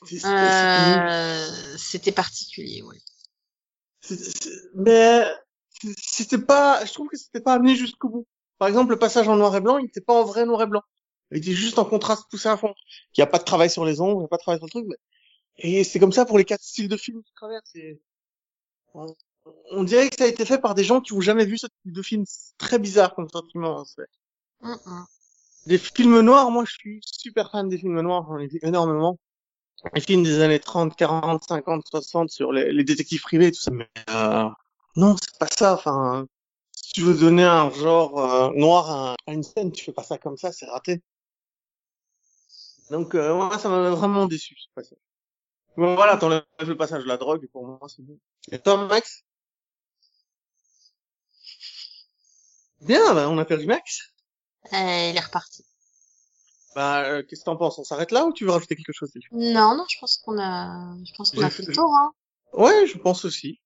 C'était-. 0.07 0.27
Euh, 0.27 1.77
c'était 1.77 2.13
particulier, 2.13 2.83
oui. 2.83 3.01
Mais 4.75 5.25
c'était 5.97 6.39
pas, 6.39 6.85
je 6.85 6.93
trouve 6.93 7.09
que 7.09 7.17
c'était 7.17 7.41
pas 7.41 7.55
amené 7.55 7.77
jusqu'au 7.77 8.09
bout. 8.09 8.27
Par 8.59 8.69
exemple, 8.69 8.91
le 8.91 8.99
passage 8.99 9.29
en 9.29 9.37
noir 9.37 9.55
et 9.57 9.61
blanc, 9.61 9.79
il 9.79 9.87
était 9.87 10.01
pas 10.01 10.15
en 10.15 10.25
vrai 10.25 10.45
noir 10.45 10.63
et 10.63 10.67
blanc. 10.67 10.83
Il 11.31 11.39
était 11.39 11.53
juste 11.53 11.79
en 11.79 11.85
contraste 11.85 12.25
poussé 12.31 12.49
à 12.49 12.57
fond. 12.57 12.75
Il 13.17 13.21
y 13.21 13.23
a 13.23 13.27
pas 13.27 13.39
de 13.39 13.45
travail 13.45 13.71
sur 13.71 13.85
les 13.85 14.01
ombres, 14.01 14.21
il 14.21 14.25
y 14.25 14.27
a 14.27 14.29
pas 14.29 14.37
de 14.37 14.43
travail 14.43 14.59
sur 14.59 14.67
le 14.67 14.71
truc. 14.71 14.87
Mais... 14.89 14.97
Et 15.59 15.85
c'est 15.85 15.99
comme 15.99 16.13
ça 16.13 16.25
pour 16.25 16.39
les 16.39 16.45
quatre 16.45 16.63
styles 16.63 16.89
de 16.89 16.97
films 16.97 17.23
qui 17.23 17.33
traversent. 17.35 17.75
Et... 17.75 18.01
On... 18.95 19.07
on 19.73 19.85
dirait 19.85 20.09
que 20.09 20.17
ça 20.17 20.25
a 20.25 20.29
été 20.29 20.45
fait 20.45 20.59
par 20.59 20.75
des 20.75 20.85
gens 20.85 21.01
qui 21.01 21.13
ont 21.13 21.21
jamais 21.21 21.45
vu 21.45 21.59
ce 21.59 21.67
type 21.67 21.93
de 21.93 22.03
film. 22.03 22.25
C'est 22.27 22.57
très 22.59 22.79
bizarre 22.79 23.15
comme 23.15 23.29
sentiment. 23.29 23.81
en 23.81 23.85
fait. 23.85 24.09
Des 25.67 25.79
films 25.79 26.21
noirs, 26.21 26.51
moi 26.51 26.65
je 26.65 26.73
suis 26.73 27.01
super 27.05 27.51
fan 27.51 27.69
des 27.69 27.79
films 27.79 28.01
noirs, 28.01 28.25
j'en 28.27 28.39
ai 28.39 28.47
vu 28.47 28.59
énormément. 28.63 29.19
Les 29.95 30.01
films 30.01 30.25
des 30.25 30.41
années 30.41 30.59
30, 30.59 30.97
40, 30.97 31.45
50, 31.45 31.87
60 31.89 32.31
sur 32.31 32.53
les, 32.53 32.73
les 32.73 32.85
détectives 32.85 33.21
privés 33.21 33.49
et 33.49 33.53
tout 33.53 33.61
ça. 33.61 33.71
Mais 33.71 33.89
euh, 34.11 34.49
non, 34.97 35.15
c'est 35.21 35.39
pas 35.39 35.47
ça. 35.47 35.75
Enfin, 35.75 36.27
si 36.73 36.93
tu 36.95 37.03
veux 37.03 37.15
donner 37.15 37.45
un 37.45 37.71
genre 37.71 38.19
euh, 38.19 38.51
noir 38.55 38.91
à, 38.91 39.17
à 39.27 39.33
une 39.33 39.43
scène, 39.43 39.71
tu 39.71 39.85
fais 39.85 39.93
pas 39.93 40.03
ça 40.03 40.19
comme 40.19 40.37
ça, 40.37 40.53
c'est 40.53 40.67
raté. 40.67 41.03
Donc 42.91 43.15
euh, 43.15 43.35
moi, 43.35 43.59
ça 43.59 43.69
m'a 43.69 43.91
vraiment 43.91 44.27
déçu 44.27 44.57
ce 44.59 44.69
passage. 44.75 44.99
Bon 45.77 45.95
voilà, 45.95 46.17
t'enlèves 46.17 46.45
le 46.61 46.77
passage 46.77 47.05
de 47.05 47.09
la 47.09 47.17
drogue 47.17 47.45
et 47.45 47.49
pour 47.49 47.67
moi 47.67 47.79
c'est 47.89 48.03
bon. 48.03 48.19
Et 48.51 48.59
toi, 48.59 48.87
Max? 48.87 49.23
Bien, 52.81 53.15
bah, 53.15 53.29
on 53.29 53.39
a 53.39 53.45
perdu 53.45 53.67
Max. 53.67 54.13
Euh, 54.73 55.11
il 55.11 55.17
est 55.17 55.21
reparti. 55.21 55.65
Bah, 56.75 57.05
euh, 57.05 57.23
qu'est-ce 57.23 57.41
que 57.41 57.47
t'en 57.47 57.57
penses? 57.57 57.79
On 57.79 57.85
s'arrête 57.85 58.13
là 58.13 58.25
ou 58.25 58.33
tu 58.33 58.45
veux 58.45 58.51
rajouter 58.51 58.77
quelque 58.77 58.93
chose 58.93 59.11
Non, 59.33 59.77
non, 59.77 59.85
je 59.89 59.99
pense 59.99 60.19
qu'on 60.19 60.39
a, 60.39 60.95
je 61.05 61.13
pense 61.15 61.31
qu'on 61.33 61.43
a 61.43 61.51
fait 61.51 61.65
le 61.67 61.75
tour, 61.75 61.93
hein. 61.95 62.13
Ouais, 62.53 62.87
je 62.87 62.99
pense 62.99 63.25
aussi. 63.25 63.61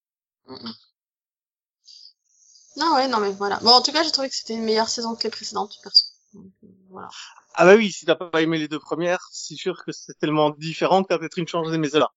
Non, 2.77 2.95
ouais, 2.95 3.09
non, 3.09 3.21
mais 3.21 3.33
voilà. 3.33 3.59
Bon, 3.61 3.71
en 3.71 3.83
tout 3.83 3.93
cas, 3.93 4.03
j'ai 4.03 4.11
trouvé 4.11 4.29
que 4.29 4.35
c'était 4.35 4.55
une 4.55 4.65
meilleure 4.65 4.89
saison 4.89 5.15
que 5.15 5.25
les 5.25 5.31
précédentes, 5.31 5.75
perso. 5.83 6.12
Donc, 6.35 6.53
euh, 6.65 6.69
voilà. 6.89 7.09
Ah 7.55 7.65
bah 7.67 7.75
oui, 7.77 7.93
si 7.93 8.07
t'as 8.07 8.15
pas 8.15 8.41
aimé 8.43 8.59
les 8.59 8.69
deux 8.69 8.79
premières, 8.79 9.29
c'est 9.33 9.55
sûr 9.57 9.85
que 9.85 9.93
c'est 9.93 10.19
tellement 10.19 10.51
différent 10.51 11.03
que 11.03 11.09
t'as 11.09 11.19
peut-être 11.19 11.39
une 11.39 11.49
chance 11.49 11.71
d'aimer 11.71 11.89
cela. 11.91 12.11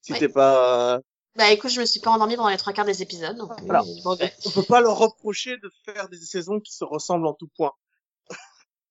Si 0.00 0.12
Oui. 0.12 0.18
t'es 0.18 0.28
pas... 0.28 1.00
Bah, 1.36 1.50
écoute, 1.52 1.70
je 1.70 1.80
me 1.80 1.86
suis 1.86 2.00
pas 2.00 2.10
endormie 2.10 2.36
pendant 2.36 2.48
les 2.48 2.56
trois 2.56 2.72
quarts 2.72 2.84
des 2.84 3.02
épisodes, 3.02 3.36
donc, 3.36 3.50
oui, 3.58 3.66
Voilà. 3.66 3.82
regrette. 4.04 4.36
On 4.46 4.50
peut 4.50 4.64
pas 4.64 4.80
leur 4.80 4.98
reprocher 4.98 5.56
de 5.58 5.70
faire 5.84 6.08
des 6.08 6.18
saisons 6.18 6.58
qui 6.58 6.72
se 6.74 6.84
ressemblent 6.84 7.26
en 7.26 7.34
tout 7.34 7.48
point. 7.56 7.72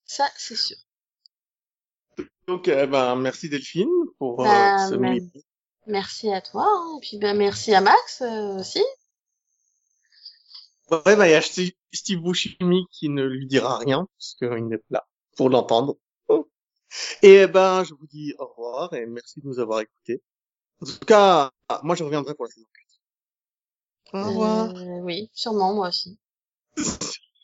Ça, 0.05 0.27
c'est 0.37 0.55
sûr. 0.55 0.77
Donc, 2.47 2.67
euh, 2.67 2.87
ben, 2.87 3.15
merci 3.15 3.49
Delphine 3.49 3.89
pour 4.17 4.41
euh, 4.41 4.45
Bah, 4.45 4.89
ce 4.89 4.95
mini- 4.95 5.31
Merci 5.85 6.31
à 6.31 6.41
toi, 6.41 6.65
hein. 6.67 6.97
et 6.97 7.01
puis, 7.01 7.17
bah, 7.17 7.33
merci 7.33 7.73
à 7.75 7.81
Max, 7.81 8.21
euh, 8.21 8.59
aussi. 8.59 8.83
Ouais, 10.91 11.15
bah, 11.15 11.27
il 11.27 11.31
y 11.31 11.35
a 11.35 11.41
Steve 11.41 12.21
Buscemi 12.21 12.85
qui 12.91 13.09
ne 13.09 13.23
lui 13.23 13.47
dira 13.47 13.77
rien, 13.77 14.07
parce 14.17 14.35
qu'il 14.35 14.67
n'est 14.67 14.77
pas 14.77 14.83
là 14.89 15.07
pour 15.35 15.49
l'entendre. 15.49 15.97
Et 17.21 17.47
ben, 17.47 17.83
je 17.83 17.93
vous 17.93 18.07
dis 18.07 18.33
au 18.39 18.47
revoir 18.47 18.93
et 18.93 19.05
merci 19.05 19.41
de 19.41 19.47
nous 19.47 19.59
avoir 19.59 19.81
écoutés. 19.81 20.21
En 20.81 20.85
tout 20.85 21.05
cas, 21.05 21.51
moi 21.83 21.95
je 21.95 22.03
reviendrai 22.03 22.33
pour 22.33 22.45
la 22.45 22.51
saison 22.51 22.65
4. 24.11 24.25
Au 24.25 24.29
revoir. 24.29 24.75
Euh, 24.75 24.99
oui, 25.01 25.29
sûrement, 25.33 25.73
moi 25.75 25.89
aussi. 25.89 26.17